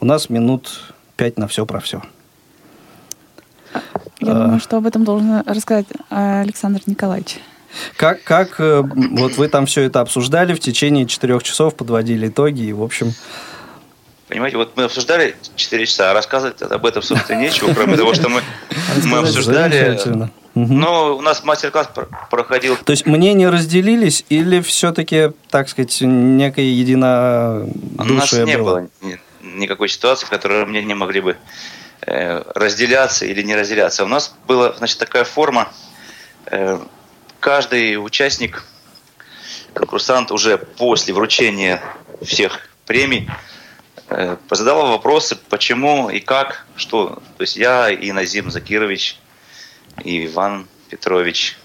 У 0.00 0.06
нас 0.06 0.30
минут 0.30 0.94
пять 1.16 1.36
на 1.36 1.46
все 1.46 1.66
про 1.66 1.80
все. 1.80 2.00
Я 4.20 4.32
думаю, 4.34 4.60
что 4.60 4.78
об 4.78 4.86
этом 4.86 5.04
должен 5.04 5.42
рассказать 5.46 5.86
э, 6.10 6.40
Александр 6.40 6.80
Николаевич. 6.86 7.36
Как, 7.96 8.22
как 8.24 8.58
э, 8.60 8.82
вот 8.82 9.36
вы 9.36 9.48
там 9.48 9.66
все 9.66 9.82
это 9.82 10.00
обсуждали 10.00 10.54
в 10.54 10.60
течение 10.60 11.06
четырех 11.06 11.42
часов, 11.42 11.74
подводили 11.76 12.28
итоги 12.28 12.62
и, 12.62 12.72
в 12.72 12.82
общем, 12.82 13.12
Понимаете, 14.28 14.56
вот 14.56 14.76
мы 14.76 14.82
обсуждали 14.84 15.36
4 15.54 15.86
часа, 15.86 16.10
а 16.10 16.14
рассказывать 16.14 16.60
об 16.60 16.84
этом, 16.84 17.00
собственно, 17.00 17.38
нечего, 17.40 17.72
кроме 17.72 17.96
того, 17.96 18.12
что 18.12 18.28
мы, 18.28 18.42
мы 19.04 19.18
обсуждали. 19.18 19.96
Но 20.56 21.16
у 21.16 21.20
нас 21.20 21.44
мастер-класс 21.44 21.90
про- 21.94 22.08
проходил 22.28 22.76
То 22.84 22.90
есть 22.90 23.06
мнения 23.06 23.48
разделились 23.50 24.24
или 24.28 24.60
все-таки, 24.62 25.30
так 25.50 25.68
сказать, 25.68 25.98
некое 26.00 26.64
единодушие 26.64 27.74
У 27.98 28.14
нас 28.14 28.32
не 28.32 28.56
было? 28.58 28.64
было 28.80 28.88
ни- 29.02 29.20
никакой 29.58 29.88
ситуации, 29.90 30.26
в 30.26 30.30
которой 30.30 30.64
мне 30.66 30.82
не 30.82 30.94
могли 30.94 31.20
бы 31.20 31.36
разделяться 32.06 33.26
или 33.26 33.42
не 33.42 33.56
разделяться. 33.56 34.04
У 34.04 34.08
нас 34.08 34.34
была, 34.46 34.72
значит, 34.74 34.98
такая 34.98 35.24
форма. 35.24 35.72
э, 36.46 36.78
каждый 37.40 37.96
участник, 37.96 38.62
конкурсант 39.74 40.30
уже 40.30 40.58
после 40.58 41.12
вручения 41.12 41.82
всех 42.22 42.60
премий 42.86 43.28
э, 44.08 44.36
задавал 44.50 44.88
вопросы, 44.88 45.36
почему 45.36 46.08
и 46.08 46.20
как, 46.20 46.66
что. 46.76 47.22
То 47.36 47.42
есть 47.42 47.56
я 47.56 47.90
и 47.90 48.12
Назим 48.12 48.50
Закирович, 48.50 49.18
и 50.04 50.26
Иван 50.26 50.68
Петрович. 50.88 51.58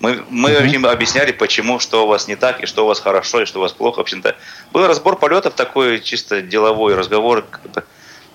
Мы, 0.00 0.24
мы 0.28 0.50
им 0.50 0.84
объясняли, 0.84 1.32
почему, 1.32 1.78
что 1.78 2.04
у 2.04 2.08
вас 2.08 2.26
не 2.26 2.36
так, 2.36 2.60
и 2.60 2.66
что 2.66 2.84
у 2.84 2.88
вас 2.88 3.00
хорошо, 3.00 3.42
и 3.42 3.46
что 3.46 3.60
у 3.60 3.62
вас 3.62 3.72
плохо. 3.72 3.98
В 3.98 4.00
общем-то, 4.00 4.36
был 4.72 4.86
разбор 4.86 5.16
полетов 5.16 5.54
такой 5.54 6.00
чисто 6.00 6.42
деловой 6.42 6.96
разговор, 6.96 7.42
как 7.42 7.62
бы 7.70 7.84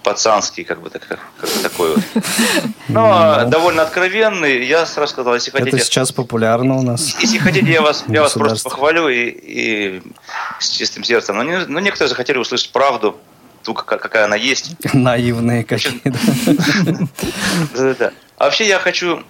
пацанский, 0.06 0.64
как 0.64 0.82
бы, 0.82 0.90
так- 0.92 1.08
как 1.08 1.50
такой 1.64 1.96
вот. 1.96 2.04
Но 2.88 3.44
довольно 3.48 3.82
откровенный. 3.82 4.66
Я 4.66 4.86
сразу 4.86 5.12
сказал, 5.12 5.34
если 5.34 5.52
Это 5.52 5.64
хотите, 5.66 5.84
сейчас 5.84 6.12
популярно 6.12 6.76
у 6.78 6.82
нас. 6.84 7.18
если 7.20 7.40
хотите, 7.40 7.70
я 7.72 7.82
вас, 7.82 8.06
я 8.08 8.22
вас 8.22 8.34
просто 8.34 8.70
похвалю 8.70 9.10
и, 9.10 9.30
и 9.30 10.02
с 10.60 10.70
чистым 10.70 11.04
сердцем. 11.04 11.36
Но, 11.38 11.44
не- 11.44 11.66
но 11.66 11.80
некоторые 11.80 12.10
захотели 12.10 12.38
услышать 12.38 12.72
правду, 12.72 13.18
ту, 13.64 13.74
какая, 13.74 14.26
она 14.26 14.36
есть. 14.36 14.72
Наивные 14.94 15.64
какие-то. 15.64 16.12
Да-да-да. 17.74 18.12
А 18.38 18.44
вообще 18.46 18.68
я 18.68 18.80
хочу, 18.80 19.24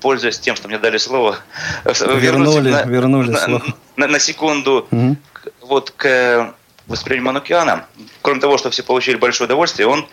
пользуясь 0.00 0.38
тем, 0.40 0.56
что 0.56 0.66
мне 0.68 0.78
дали 0.78 0.98
слово, 0.98 1.36
Вернули, 1.84 2.20
вернуться 2.20 2.60
на- 2.62 2.82
вернули 2.90 3.30
на, 3.30 3.38
слово. 3.38 3.62
на- 3.96 4.06
на 4.08 4.18
секунду 4.18 4.88
Мгм. 4.90 5.16
к- 5.32 5.48
вот 5.62 5.92
к 5.96 6.54
выступлению 6.90 7.24
Манукиана. 7.24 7.86
Кроме 8.20 8.40
того, 8.40 8.58
что 8.58 8.70
все 8.70 8.82
получили 8.82 9.16
большое 9.16 9.46
удовольствие, 9.46 9.86
он, 9.86 10.06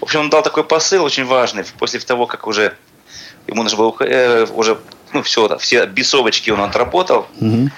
в 0.00 0.04
общем, 0.04 0.20
он 0.20 0.30
дал 0.30 0.42
такой 0.42 0.64
посыл 0.64 1.04
очень 1.04 1.24
важный 1.24 1.64
после 1.78 2.00
того, 2.00 2.26
как 2.26 2.46
уже 2.46 2.76
ему 3.46 3.62
нужно 3.62 3.76
было 3.76 3.94
э, 4.00 4.46
уже 4.46 4.78
ну 5.12 5.22
все, 5.22 5.58
все 5.58 5.86
бесовочки 5.86 6.50
он 6.50 6.60
отработал. 6.60 7.26
Мгм. 7.40 7.70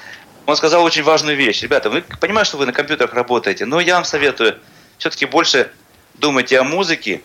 он 0.46 0.56
сказал 0.56 0.84
очень 0.84 1.02
важную 1.02 1.36
вещь. 1.36 1.62
Ребята, 1.62 1.88
вы 1.88 2.02
понимаете, 2.20 2.50
что 2.50 2.58
вы 2.58 2.66
на 2.66 2.72
компьютерах 2.72 3.14
работаете, 3.14 3.64
но 3.64 3.80
я 3.80 3.94
вам 3.94 4.04
советую 4.04 4.58
все-таки 4.98 5.26
больше 5.26 5.70
думайте 6.14 6.60
о 6.60 6.64
музыке. 6.64 7.22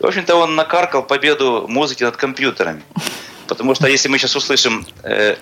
В 0.00 0.06
общем-то, 0.06 0.34
он 0.34 0.56
накаркал 0.56 1.02
победу 1.04 1.66
музыки 1.68 2.02
над 2.02 2.16
компьютерами. 2.16 2.82
Потому 3.46 3.74
что 3.74 3.86
если 3.86 4.08
мы 4.08 4.18
сейчас 4.18 4.34
услышим 4.34 4.86
э, 5.04 5.36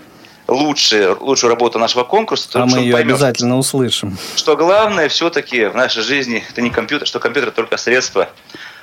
лучшие, 0.48 1.08
лучшую 1.14 1.50
работу 1.50 1.78
нашего 1.78 2.04
конкурса, 2.04 2.50
то 2.50 2.62
А 2.62 2.66
мы 2.66 2.78
ее 2.78 2.92
поймет, 2.92 3.14
обязательно 3.14 3.58
услышим. 3.58 4.16
что 4.36 4.56
главное 4.56 5.08
все-таки 5.08 5.66
в 5.66 5.74
нашей 5.74 6.02
жизни 6.02 6.44
это 6.48 6.60
не 6.62 6.70
компьютер, 6.70 7.06
что 7.06 7.20
компьютер 7.20 7.50
только 7.52 7.76
средство, 7.76 8.28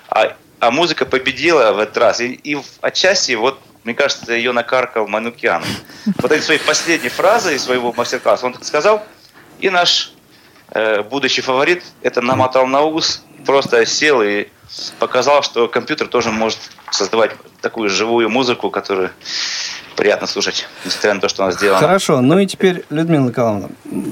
а, 0.09 0.33
а 0.59 0.71
музыка 0.71 1.05
победила 1.05 1.71
в 1.73 1.79
этот 1.79 1.97
раз. 1.97 2.21
И, 2.21 2.31
и 2.31 2.57
отчасти, 2.81 3.33
вот, 3.33 3.59
мне 3.83 3.93
кажется, 3.93 4.33
ее 4.33 4.51
накаркал 4.51 5.07
Манукян. 5.07 5.63
Вот 6.17 6.31
этой 6.31 6.41
своей 6.41 6.59
последней 6.59 7.09
фразой 7.09 7.55
из 7.55 7.63
своего 7.63 7.93
мастер-класса 7.93 8.45
он 8.45 8.53
так 8.53 8.63
сказал, 8.63 9.03
и 9.59 9.69
наш 9.69 10.13
э, 10.71 11.03
будущий 11.03 11.41
фаворит 11.41 11.83
это 12.01 12.21
намотал 12.21 12.67
на 12.67 12.81
ус, 12.81 13.23
просто 13.45 13.85
сел 13.85 14.21
и 14.21 14.47
показал, 14.99 15.43
что 15.43 15.67
компьютер 15.67 16.07
тоже 16.07 16.31
может 16.31 16.59
создавать 16.91 17.31
такую 17.61 17.89
живую 17.89 18.29
музыку, 18.29 18.69
которую 18.69 19.11
приятно 19.99 20.27
слушать, 20.27 20.65
несмотря 20.85 21.13
на 21.15 21.19
то, 21.19 21.27
что 21.27 21.43
она 21.43 21.51
сделана. 21.51 21.79
Хорошо, 21.79 22.21
ну 22.21 22.39
и 22.39 22.45
теперь, 22.45 22.85
Людмила 22.89 23.27
Николаевна, 23.27 23.67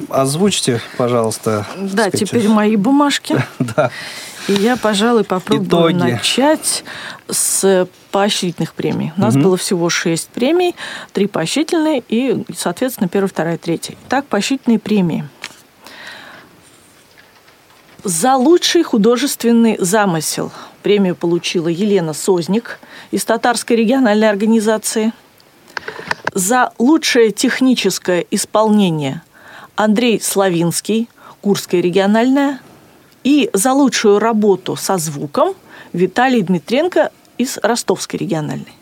озвучьте, 0.10 0.82
пожалуйста. 0.98 1.66
Да, 1.78 2.04
так 2.04 2.10
сказать, 2.16 2.30
теперь 2.30 2.48
мои 2.50 2.76
бумажки. 2.76 3.42
Да. 3.60 3.90
И 4.50 4.54
я, 4.54 4.76
пожалуй, 4.78 5.24
попробую 5.24 5.68
Итоги. 5.68 5.94
начать 6.12 6.84
с 7.30 7.88
поощрительных 8.12 8.74
премий. 8.74 9.12
У 9.18 9.22
нас 9.22 9.34
Мгм. 9.36 9.44
было 9.44 9.58
всего 9.58 9.90
шесть 9.90 10.30
премий, 10.30 10.76
три 11.14 11.28
поощрительные 11.28 12.04
и, 12.08 12.44
соответственно, 12.56 13.08
первая, 13.10 13.30
вторая, 13.30 13.58
третья. 13.58 13.96
Итак, 14.08 14.26
поощрительные 14.26 14.80
премии. 14.80 15.28
За 18.04 18.36
лучший 18.36 18.84
художественный 18.84 19.78
замысел 19.80 20.52
премию 20.84 21.16
получила 21.16 21.68
Елена 21.68 22.14
Созник 22.14 22.80
из 23.12 23.26
Татарской 23.26 23.76
региональной 23.76 24.30
организации. 24.30 25.12
За 26.34 26.72
лучшее 26.78 27.32
техническое 27.32 28.26
исполнение 28.32 29.22
Андрей 29.76 30.20
Славинский, 30.22 31.10
Курская 31.42 31.82
региональная. 31.82 32.60
И 33.24 33.50
за 33.54 33.74
лучшую 33.74 34.20
работу 34.20 34.76
со 34.76 34.98
звуком 34.98 35.54
Виталий 35.94 36.42
Дмитренко 36.42 37.12
из 37.38 37.58
Ростовской 37.62 38.20
региональной. 38.20 38.74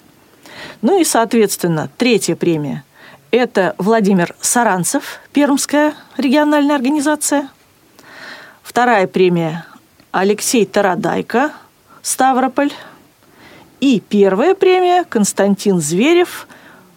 Ну 0.81 0.99
и, 0.99 1.03
соответственно, 1.03 1.89
третья 1.97 2.35
премия– 2.35 2.83
это 3.31 3.75
Владимир 3.77 4.35
Саранцев, 4.39 5.19
Пермская 5.33 5.95
региональная 6.17 6.75
организация. 6.75 7.49
Вторая 8.63 9.07
премия– 9.07 9.65
Алексей 10.11 10.65
Тарадайко, 10.65 11.51
Ставрополь. 12.01 12.71
И 13.79 13.99
первая 13.99 14.55
премия– 14.55 15.03
Константин 15.09 15.81
Зверев, 15.81 16.47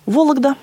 Вологда. 0.09 0.55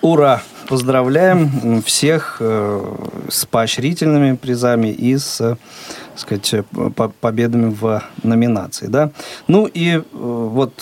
Ура! 0.00 0.42
Поздравляем 0.66 1.82
всех 1.82 2.38
э, 2.40 2.96
с 3.28 3.44
поощрительными 3.44 4.34
призами 4.34 4.88
и 4.88 5.16
с, 5.16 5.40
э, 5.40 5.56
так 6.10 6.18
сказать, 6.18 6.52
э, 6.52 6.62
по- 6.64 7.10
победами 7.10 7.72
в 7.72 8.02
номинации, 8.24 8.88
да. 8.88 9.10
Ну 9.46 9.66
и 9.72 10.02
вот 10.12 10.72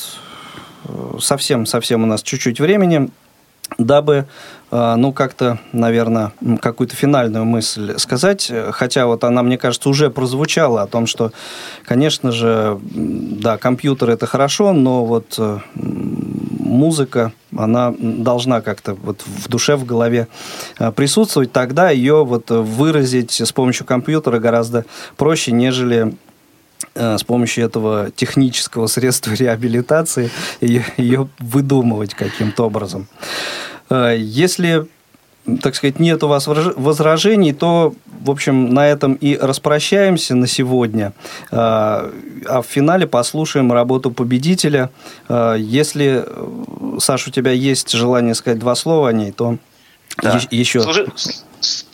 э, 0.86 1.18
совсем, 1.20 1.66
совсем 1.66 2.04
у 2.04 2.06
нас 2.06 2.22
чуть-чуть 2.22 2.58
времени, 2.58 3.10
дабы, 3.76 4.26
ну, 4.70 5.12
как-то, 5.14 5.58
наверное, 5.72 6.32
какую-то 6.60 6.94
финальную 6.94 7.46
мысль 7.46 7.98
сказать, 7.98 8.52
хотя 8.72 9.06
вот 9.06 9.24
она, 9.24 9.42
мне 9.42 9.56
кажется, 9.56 9.88
уже 9.88 10.10
прозвучала 10.10 10.82
о 10.82 10.86
том, 10.86 11.06
что, 11.06 11.32
конечно 11.86 12.32
же, 12.32 12.78
да, 12.82 13.56
компьютер 13.56 14.10
это 14.10 14.26
хорошо, 14.26 14.74
но 14.74 15.06
вот 15.06 15.38
музыка, 16.72 17.32
она 17.56 17.94
должна 17.98 18.60
как-то 18.60 18.94
вот 18.94 19.22
в 19.24 19.48
душе, 19.48 19.76
в 19.76 19.84
голове 19.84 20.26
э, 20.78 20.90
присутствовать, 20.92 21.52
тогда 21.52 21.90
ее 21.90 22.24
вот 22.24 22.50
выразить 22.50 23.40
с 23.40 23.52
помощью 23.52 23.86
компьютера 23.86 24.38
гораздо 24.38 24.84
проще, 25.16 25.52
нежели 25.52 26.14
э, 26.94 27.18
с 27.18 27.22
помощью 27.22 27.64
этого 27.64 28.10
технического 28.10 28.86
средства 28.86 29.32
реабилитации 29.38 30.30
ее, 30.60 30.84
ее 30.96 31.28
выдумывать 31.38 32.14
каким-то 32.14 32.64
образом. 32.64 33.06
Э, 33.90 34.16
Если, 34.18 34.86
так 35.60 35.74
сказать, 35.74 35.98
нет 35.98 36.22
у 36.22 36.28
вас 36.28 36.46
возражений, 36.46 37.52
то, 37.52 37.94
в 38.24 38.30
общем, 38.30 38.72
на 38.72 38.86
этом 38.86 39.14
и 39.14 39.36
распрощаемся 39.36 40.34
на 40.34 40.46
сегодня. 40.46 41.12
Э, 41.50 42.10
А 42.46 42.60
в 42.62 42.66
финале 42.66 43.06
послушаем 43.06 43.72
работу 43.72 44.10
победителя. 44.10 44.90
Э, 45.28 45.56
Если, 45.58 46.24
Саша, 46.98 47.30
у 47.30 47.32
тебя 47.32 47.50
есть 47.52 47.90
желание 47.90 48.34
сказать 48.34 48.58
два 48.58 48.74
слова 48.74 49.08
о 49.08 49.12
ней, 49.12 49.32
то 49.32 49.56
Да. 50.22 50.38
е- 50.50 50.58
еще... 50.60 50.80
Служи- 50.80 51.06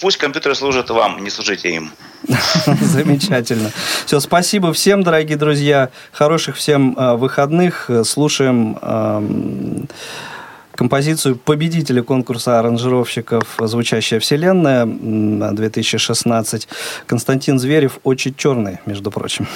пусть 0.01 0.17
компьютеры 0.19 0.55
служат 0.55 0.91
вам, 0.91 1.23
не 1.25 1.31
служите 1.31 1.71
им. 1.75 1.91
Замечательно. 2.81 3.71
Все, 4.07 4.21
спасибо 4.21 4.73
всем, 4.73 5.03
дорогие 5.03 5.37
друзья. 5.37 5.89
Хороших 6.13 6.57
всем 6.57 6.95
э, 6.99 7.15
выходных. 7.17 7.91
Слушаем 8.05 8.77
композицию 10.79 11.35
победителя 11.35 12.05
конкурса 12.05 12.61
аранжировщиков 12.61 13.57
«Звучащая 13.59 14.21
вселенная» 14.21 14.83
м, 14.83 15.57
2016. 15.57 16.69
Константин 17.07 17.59
Зверев 17.59 17.99
«Очи 18.05 18.33
черные», 18.37 18.79
между 18.87 19.11
прочим. 19.11 19.49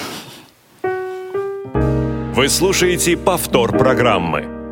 Вы 2.35 2.49
слушаете 2.49 3.15
повтор 3.15 3.71
программы. 3.77 4.62